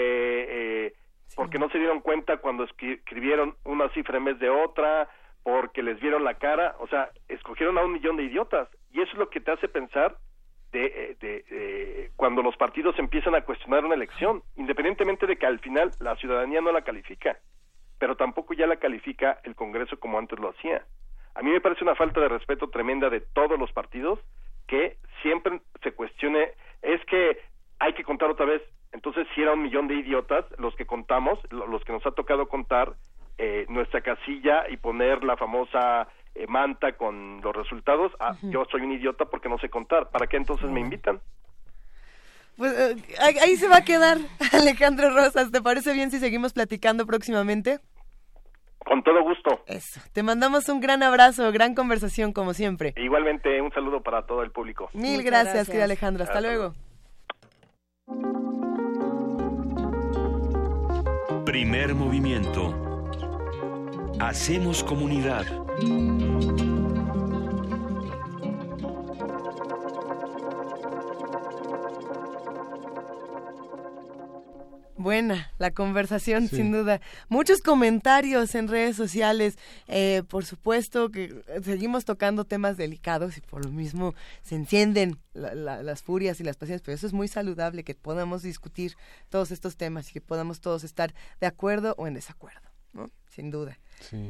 [0.48, 0.93] eh,
[1.35, 5.09] porque no se dieron cuenta cuando escribieron una cifra en vez de otra,
[5.41, 9.11] porque les vieron la cara, o sea, escogieron a un millón de idiotas y eso
[9.11, 10.17] es lo que te hace pensar
[10.72, 15.59] de, eh, de, cuando los partidos empiezan a cuestionar una elección, independientemente de que al
[15.59, 17.38] final la ciudadanía no la califica,
[17.98, 20.85] pero tampoco ya la califica el Congreso como antes lo hacía.
[21.35, 24.19] A mí me parece una falta de respeto tremenda de todos los partidos
[24.67, 27.39] que siempre se cuestione, es que
[27.80, 31.39] hay que contar otra vez, entonces, si era un millón de idiotas los que contamos,
[31.51, 32.93] los que nos ha tocado contar
[33.38, 38.82] eh, nuestra casilla y poner la famosa eh, manta con los resultados, ah, yo soy
[38.82, 40.09] un idiota porque no sé contar.
[40.09, 41.19] ¿Para qué entonces me invitan?
[42.58, 44.17] Pues eh, ahí se va a quedar,
[44.53, 45.51] Alejandro Rosas.
[45.51, 47.80] ¿Te parece bien si seguimos platicando próximamente?
[48.85, 49.64] Con todo gusto.
[49.67, 50.01] Eso.
[50.14, 52.93] Te mandamos un gran abrazo, gran conversación como siempre.
[52.98, 54.90] Igualmente, un saludo para todo el público.
[54.93, 56.24] Mil gracias, querido Alejandro.
[56.24, 56.74] Hasta, luego.
[61.45, 62.88] Primer movimiento.
[64.19, 65.45] Hacemos comunidad.
[74.98, 76.99] Buena la conversación, sin duda.
[77.30, 79.57] Muchos comentarios en redes sociales.
[79.88, 86.03] Eh, por supuesto que seguimos tocando temas delicados y por lo mismo se encienden las
[86.03, 88.98] furias y las pasiones, pero eso es muy saludable que podamos discutir
[89.30, 93.09] todos estos temas y que podamos todos estar de acuerdo o en desacuerdo, ¿no?
[93.30, 93.80] Sin duda.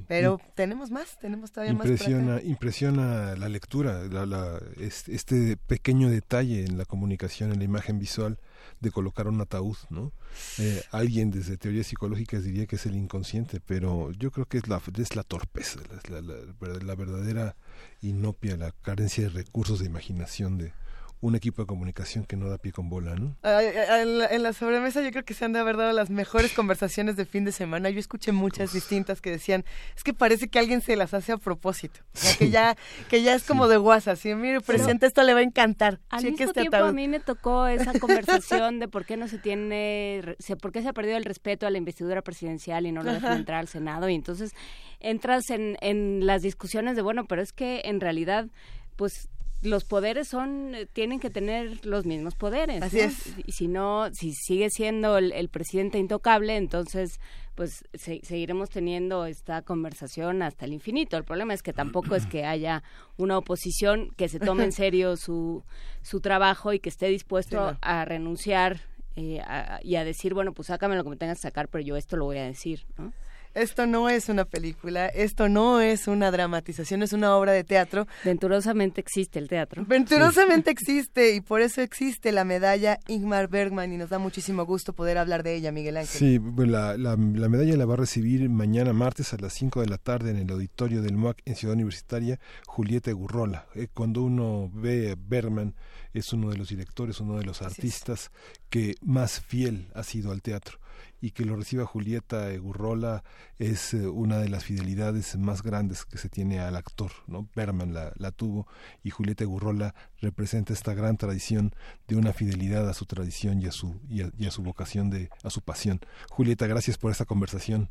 [0.08, 2.44] Pero tenemos más, tenemos todavía impresiona, más.
[2.44, 8.40] Impresiona la lectura, la, este pequeño detalle en la comunicación, en la imagen visual
[8.80, 10.12] de colocar un ataúd, ¿no?
[10.58, 14.68] Eh, alguien desde teorías psicológicas diría que es el inconsciente, pero yo creo que es
[14.68, 17.56] la, es la torpeza, la, la verdadera
[18.02, 20.74] inopia, la carencia de recursos de imaginación de,
[21.22, 23.36] un equipo de comunicación que no da pie con bola, ¿no?
[23.44, 27.26] En la, sobremesa yo creo que se han de haber dado las mejores conversaciones de
[27.26, 27.90] fin de semana.
[27.90, 29.66] Yo escuché muchas distintas que decían,
[29.98, 32.00] es que parece que alguien se las hace a propósito.
[32.38, 32.78] que ya
[33.10, 34.18] que ya es como de WhatsApp.
[34.18, 36.00] Si mire, presidente, esto le va a encantar.
[36.10, 39.40] Al mismo este tiempo a mí me tocó esa conversación de por qué no se
[39.40, 43.12] tiene, por qué se ha perdido el respeto a la investidura presidencial y no lo
[43.12, 44.08] dejan entrar al Senado.
[44.08, 44.54] Y entonces
[45.02, 48.48] entras en, en las discusiones de, bueno, pero es que en realidad
[48.96, 49.30] pues
[49.62, 53.34] los poderes son eh, tienen que tener los mismos poderes así es.
[53.46, 57.20] Y si no si sigue siendo el, presidente intocable entonces
[57.56, 61.18] pues seguiremos teniendo esta conversación hasta el infinito.
[61.18, 62.84] El problema es que tampoco es que haya
[63.18, 65.64] una oposición que se tome en serio su
[66.02, 68.80] su trabajo y que esté dispuesto a renunciar
[69.18, 69.42] eh,
[69.84, 72.16] y a decir bueno pues sácame lo que me tengas que sacar pero yo esto
[72.16, 73.12] lo voy a decir ¿no?
[73.54, 78.08] Esto no es una película, esto no es una dramatización, es una obra de teatro.
[78.24, 79.84] Venturosamente existe el teatro.
[79.86, 84.94] Venturosamente existe y por eso existe la medalla Ingmar Bergman y nos da muchísimo gusto
[84.94, 86.20] poder hablar de ella, Miguel Ángel.
[86.20, 89.98] Sí, la, la, medalla la va a recibir mañana martes a las 5 de la
[89.98, 93.68] tarde en el auditorio del MUAC en Ciudad Universitaria Julieta Gurrola.
[93.76, 95.76] Eh, cuando uno ve a Bergman
[96.14, 98.32] es uno de los directores, uno de los artistas
[98.70, 100.80] que más fiel ha sido al teatro
[101.22, 103.24] y que lo reciba Julieta Gurrola
[103.58, 107.48] es eh, una de las fidelidades más grandes que se tiene al actor, ¿no?
[107.56, 108.68] Berman la, la tuvo
[109.04, 111.74] y Julieta Gurrola representa esta gran tradición
[112.08, 115.50] de una fidelidad a su tradición y a su, y a, su vocación, de, a
[115.50, 116.00] su pasión.
[116.30, 117.90] Julieta, gracias por esta conversación.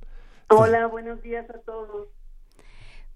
[0.49, 2.09] Hola, buenos días a todos.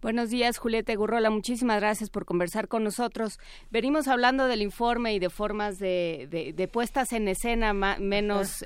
[0.02, 1.30] Buenos días, Julieta Gurrola.
[1.30, 3.38] Muchísimas gracias por conversar con nosotros.
[3.70, 8.64] Venimos hablando del informe y de formas de, de, puestas en escena menos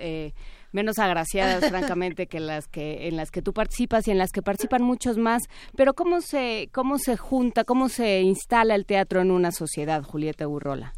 [0.77, 4.43] menos agraciadas, francamente, que las que en las que tú participas y en las que
[4.43, 5.43] participan muchos más.
[5.77, 10.47] Pero cómo se cómo se junta, cómo se instala el teatro en una sociedad, Julieta
[10.47, 10.93] Urrola.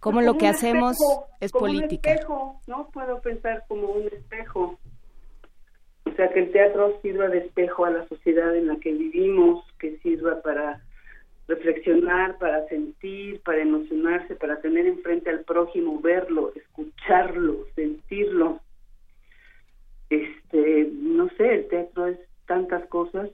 [0.00, 0.98] ¿Cómo lo que hacemos
[1.40, 2.10] es como política?
[2.10, 2.88] Un espejo, ¿no?
[2.92, 4.78] Puedo pensar como un espejo.
[6.04, 9.64] O sea, que el teatro sirva de espejo a la sociedad en la que vivimos,
[9.78, 10.82] que sirva para
[11.46, 18.60] reflexionar, para sentir, para emocionarse, para tener enfrente al prójimo, verlo, escucharlo, sentirlo.
[20.08, 23.30] Este, no sé, el teatro es tantas cosas.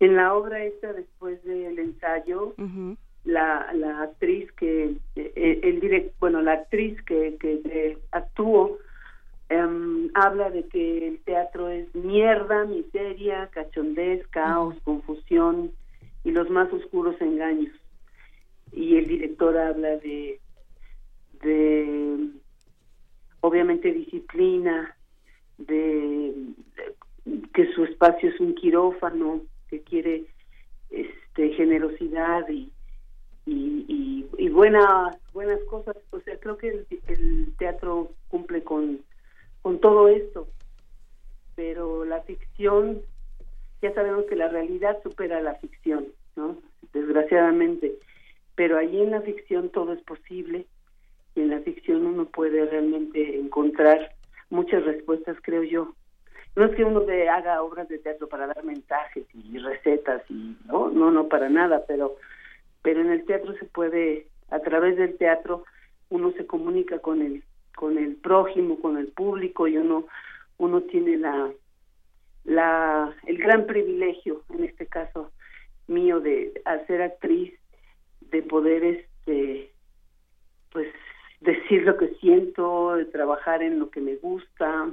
[0.00, 2.54] En la obra esta, después del ensayo,
[3.24, 8.78] la, la actriz que, eh, el, direct, bueno, la actriz que, que, actuó,
[9.48, 15.72] em, habla de que el teatro es mierda, miseria, cachondez, caos, confusión,
[16.24, 17.74] y los más oscuros engaños.
[18.72, 20.40] Y el director habla de,
[21.42, 22.30] de
[23.40, 24.96] obviamente disciplina,
[25.58, 26.32] de,
[27.54, 30.26] que su espacio es un quirófano, que quiere
[30.90, 32.70] este generosidad y,
[33.46, 35.96] y, y, buenas buenas cosas.
[36.10, 39.00] O sea, creo que el, el teatro cumple con,
[39.62, 40.48] con todo esto,
[41.54, 43.02] pero la ficción
[43.82, 46.56] ya sabemos que la realidad supera la ficción, ¿no?
[46.92, 47.92] Desgraciadamente.
[48.54, 50.66] Pero allí en la ficción todo es posible
[51.34, 54.14] y en la ficción uno puede realmente encontrar
[54.50, 55.94] muchas respuestas, creo yo.
[56.54, 60.56] No es que uno de, haga obras de teatro para dar mensajes y recetas y
[60.66, 62.16] no, no, no para nada, pero,
[62.82, 65.64] pero en el teatro se puede, a través del teatro,
[66.10, 67.42] uno se comunica con el,
[67.74, 70.06] con el prójimo, con el público y uno,
[70.58, 71.50] uno tiene la,
[72.44, 75.32] la, el gran privilegio, en este caso
[75.86, 77.52] mío, de ser actriz,
[78.20, 79.70] de poder, este,
[80.70, 80.88] pues,
[81.40, 84.92] decir lo que siento, de trabajar en lo que me gusta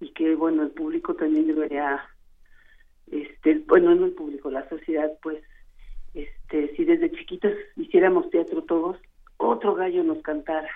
[0.00, 2.08] y que, bueno, el público también debería,
[3.10, 5.42] este, bueno, no el público, la sociedad, pues,
[6.14, 8.98] este, si desde chiquitos hiciéramos teatro todos,
[9.36, 10.70] otro gallo nos cantara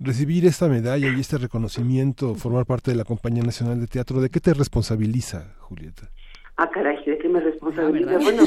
[0.00, 4.30] recibir esta medalla y este reconocimiento, formar parte de la Compañía Nacional de Teatro, ¿de
[4.30, 6.08] qué te responsabiliza, Julieta?
[6.56, 8.16] Ah, caray, ¿de qué me responsabiliza?
[8.16, 8.42] Ah, bueno,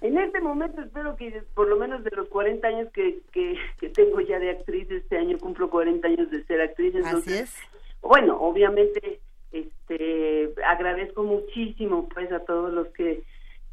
[0.00, 4.20] en este momento espero que por lo menos de los 40 años que, que, tengo
[4.20, 6.94] ya de actriz, este año cumplo 40 años de ser actriz.
[6.94, 7.56] Entonces, Así es.
[8.00, 9.20] Bueno, obviamente
[9.52, 13.22] este agradezco muchísimo pues a todos los que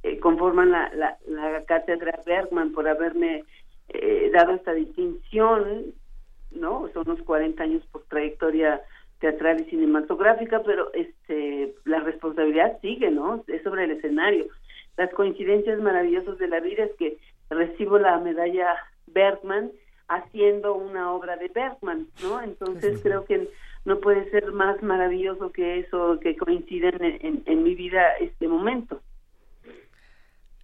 [0.04, 3.44] eh, conforman la, la, la, cátedra Bergman por haberme
[3.88, 5.94] eh, dado esta distinción
[6.52, 6.90] ¿no?
[6.94, 8.82] Son unos 40 años por trayectoria
[9.20, 13.44] teatral y cinematográfica, pero este la responsabilidad sigue, ¿no?
[13.48, 14.48] Es sobre el escenario.
[14.98, 17.18] Las coincidencias maravillosas de la vida es que
[17.50, 18.76] recibo la medalla
[19.08, 19.72] Bergman
[20.08, 22.42] haciendo una obra de Bergman, ¿no?
[22.42, 23.50] Entonces creo que
[23.86, 29.02] no puede ser más maravilloso que eso que coinciden en, en mi vida este momento.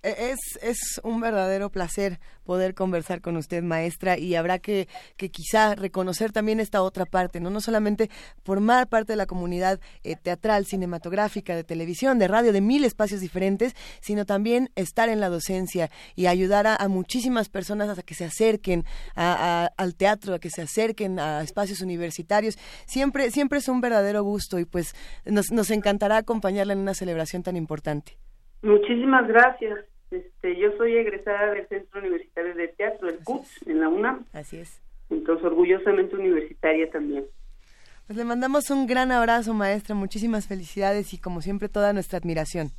[0.06, 5.30] E, es, es un verdadero placer poder conversar con usted, maestra, y habrá que, que
[5.30, 8.12] quizá reconocer también esta otra parte, no, no solamente
[8.44, 13.20] formar parte de la comunidad eh, teatral, cinematográfica, de televisión, de radio, de mil espacios
[13.20, 18.26] diferentes, sino también estar en la docencia y ayudar a, muchísimas personas a que se
[18.26, 18.84] acerquen
[19.16, 22.58] al teatro, a que se acerquen a espacios universitarios.
[22.86, 24.94] Siempre, siempre es un verdadero gusto y pues
[25.26, 28.20] nos, nos encantará acompañarla en una celebración tan importante.
[28.62, 29.95] Muchísimas gracias.
[30.12, 34.26] Este, yo soy egresada del Centro Universitario de Teatro, el CUTS, en la UNAM.
[34.34, 34.82] Así es.
[35.10, 37.26] Entonces, orgullosamente universitaria también.
[38.08, 39.96] Pues le mandamos un gran abrazo, maestra.
[39.96, 42.70] Muchísimas felicidades y, como siempre, toda nuestra admiración.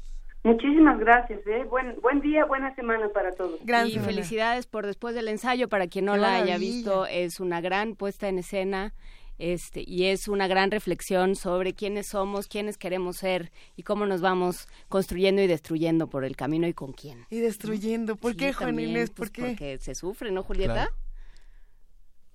[0.45, 1.45] Muchísimas gracias.
[1.47, 1.65] ¿eh?
[1.69, 3.59] Buen, buen día, buena semana para todos.
[3.61, 5.69] y felicidades por después del ensayo.
[5.69, 8.95] Para quien no la haya visto, es una gran puesta en escena
[9.39, 14.21] este, y es una gran reflexión sobre quiénes somos, quiénes queremos ser y cómo nos
[14.21, 17.27] vamos construyendo y destruyendo por el camino y con quién.
[17.31, 19.11] Y destruyendo, ¿por qué, Juan Inés?
[19.11, 19.43] ¿Por pues, qué?
[19.43, 20.91] Porque se sufre, ¿no, Julieta?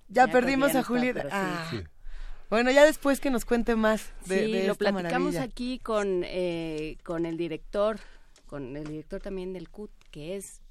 [0.08, 1.28] Ya, perdimos a Julieta.
[1.30, 1.70] Ah.
[2.50, 7.24] Bueno, ya después que nos cuente más de, sí, lo platicamos aquí con, eh, con
[7.24, 7.98] el director,
[8.46, 10.61] con el director también del CUT, que es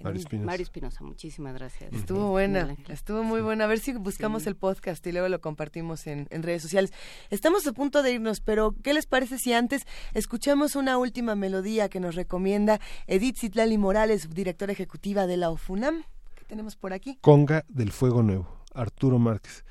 [0.00, 1.02] Mario Espinosa.
[1.02, 1.92] muchísimas gracias.
[1.92, 3.64] Estuvo buena, estuvo muy buena.
[3.64, 6.92] A ver si buscamos el podcast y luego lo compartimos en, redes sociales.
[7.30, 11.88] Estamos a punto de irnos, pero ¿qué les parece si antes escuchamos una última melodía
[11.88, 16.04] que nos recomienda Edith Zitlali Morales, directora ejecutiva de la OFUNAM?
[16.34, 17.18] ¿Qué tenemos por aquí?
[17.20, 19.64] Conga del Fuego Nuevo, Arturo Márquez.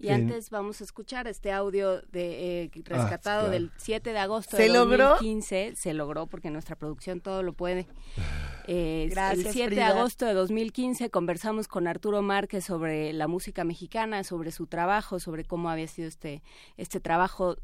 [0.00, 4.56] Y antes vamos a escuchar este audio de eh, rescatado ah, del 7 de agosto
[4.56, 5.74] de 2015.
[5.74, 7.86] Se logró porque nuestra producción todo lo puede.
[8.70, 14.24] Eh, el 7 de agosto de 2015 conversamos con Arturo Márquez sobre la música mexicana,
[14.24, 16.42] sobre su trabajo, sobre cómo había sido este,
[16.76, 17.56] este trabajo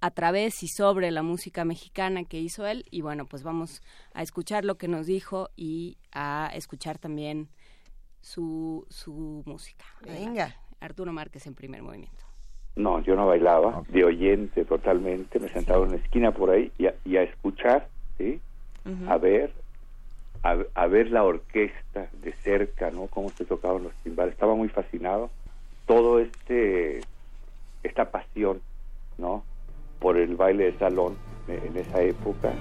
[0.00, 2.86] a través y sobre la música mexicana que hizo él.
[2.90, 3.82] Y bueno, pues vamos
[4.14, 7.50] a escuchar lo que nos dijo y a escuchar también
[8.20, 9.84] su, su música.
[10.02, 10.56] Venga.
[10.80, 12.24] Arturo Márquez en primer movimiento.
[12.76, 16.70] No, yo no bailaba, de oyente totalmente, me sentaba en la esquina por ahí
[17.04, 18.40] y a, escuchar, ¿sí?
[19.08, 19.52] A ver
[20.42, 23.06] a, ver la orquesta de cerca, ¿no?
[23.08, 24.34] Cómo se tocaban los timbales.
[24.34, 25.30] Estaba muy fascinado.
[25.86, 27.00] Todo este,
[27.82, 28.60] esta pasión,
[29.16, 29.42] ¿no?
[29.98, 31.16] Por el baile de salón
[31.48, 32.52] en esa época.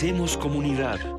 [0.00, 1.09] Hacemos comunidad.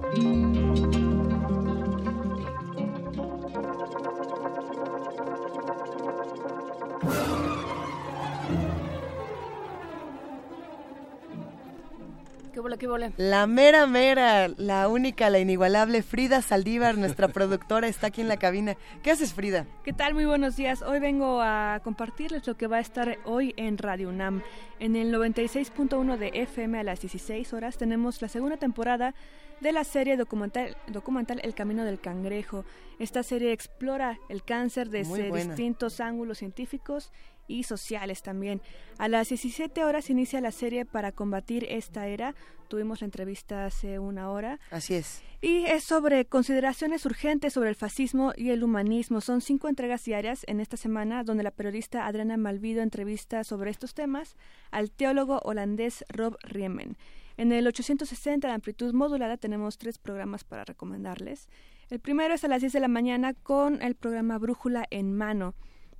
[13.18, 18.38] La mera mera, la única, la inigualable Frida Saldívar, nuestra productora, está aquí en la
[18.38, 18.76] cabina.
[19.02, 19.66] ¿Qué haces, Frida?
[19.84, 20.14] ¿Qué tal?
[20.14, 20.82] Muy buenos días.
[20.82, 24.42] Hoy vengo a compartirles lo que va a estar hoy en Radio UNAM.
[24.80, 29.16] En el 96.1 de FM a las 16 horas tenemos la segunda temporada
[29.62, 32.66] de la serie documental, documental El Camino del Cangrejo.
[33.00, 37.12] Esta serie explora el cáncer desde distintos ángulos científicos
[37.48, 38.62] y sociales también.
[38.98, 42.36] A las 17 horas inicia la serie para combatir esta era.
[42.72, 44.58] Tuvimos la entrevista hace una hora.
[44.70, 45.22] Así es.
[45.42, 49.20] Y es sobre consideraciones urgentes sobre el fascismo y el humanismo.
[49.20, 53.94] Son cinco entregas diarias en esta semana donde la periodista Adriana Malvido entrevista sobre estos
[53.94, 54.38] temas
[54.72, 56.96] al teólogo holandés Rob Riemen.
[57.36, 61.50] En el 860 de amplitud modulada tenemos tres programas para recomendarles.
[61.90, 65.56] El primero es a las 10 de la mañana con el programa Brújula en Mano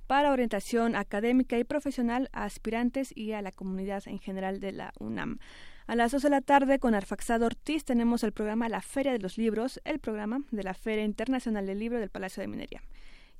[0.06, 4.94] para orientación académica y profesional a aspirantes y a la comunidad en general de la
[4.98, 5.38] UNAM.
[5.86, 9.18] A las 2 de la tarde con Arfaxado Ortiz tenemos el programa La Feria de
[9.18, 12.82] los Libros, el programa de la Feria Internacional del Libro del Palacio de Minería.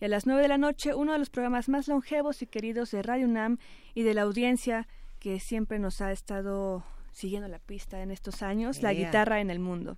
[0.00, 2.90] Y a las 9 de la noche, uno de los programas más longevos y queridos
[2.90, 3.58] de Radio UNAM
[3.94, 4.88] y de la audiencia
[5.20, 9.60] que siempre nos ha estado siguiendo la pista en estos años, la guitarra en el
[9.60, 9.96] mundo.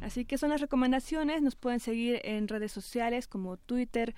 [0.00, 4.16] Así que son las recomendaciones, nos pueden seguir en redes sociales como Twitter,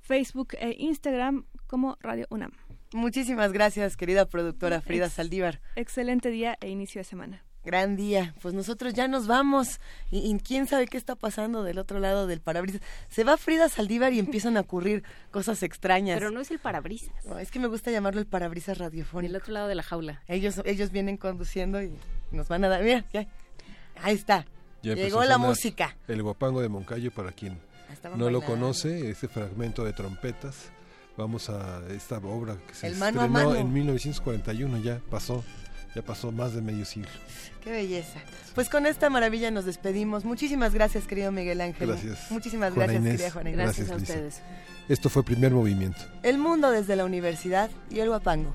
[0.00, 2.52] Facebook e Instagram como Radio UNAM.
[2.92, 5.60] Muchísimas gracias, querida productora Frida Saldívar.
[5.76, 7.44] Excelente día e inicio de semana.
[7.62, 8.34] Gran día.
[8.40, 9.78] Pues nosotros ya nos vamos.
[10.10, 12.80] Y, quién sabe qué está pasando del otro lado del parabrisas.
[13.10, 16.18] Se va Frida Saldívar y empiezan a ocurrir cosas extrañas.
[16.18, 17.12] Pero no es el parabrisas.
[17.38, 19.32] es que me gusta llamarlo el parabrisas radiofónico.
[19.32, 20.22] Del otro lado de la jaula.
[20.28, 21.92] Ellos, ellos vienen conduciendo y
[22.30, 22.82] nos van a dar.
[22.82, 23.26] Mira, ya.
[24.02, 24.46] Ahí está.
[24.82, 25.94] Llegó la música.
[26.06, 27.58] El guapango de Moncayo para quien
[28.16, 30.70] no lo conoce, ese fragmento de trompetas.
[31.18, 35.42] Vamos a esta obra que se estrenó en 1941, ya pasó,
[35.92, 37.10] ya pasó más de medio siglo.
[37.60, 38.20] Qué belleza.
[38.54, 40.24] Pues con esta maravilla nos despedimos.
[40.24, 41.88] Muchísimas gracias, querido Miguel Ángel.
[41.88, 42.30] Gracias.
[42.30, 43.64] Muchísimas gracias, querida Juana Inés.
[43.64, 44.42] Gracias, a ustedes.
[44.88, 45.98] Esto fue Primer Movimiento.
[46.22, 48.54] El mundo desde la universidad y el guapango.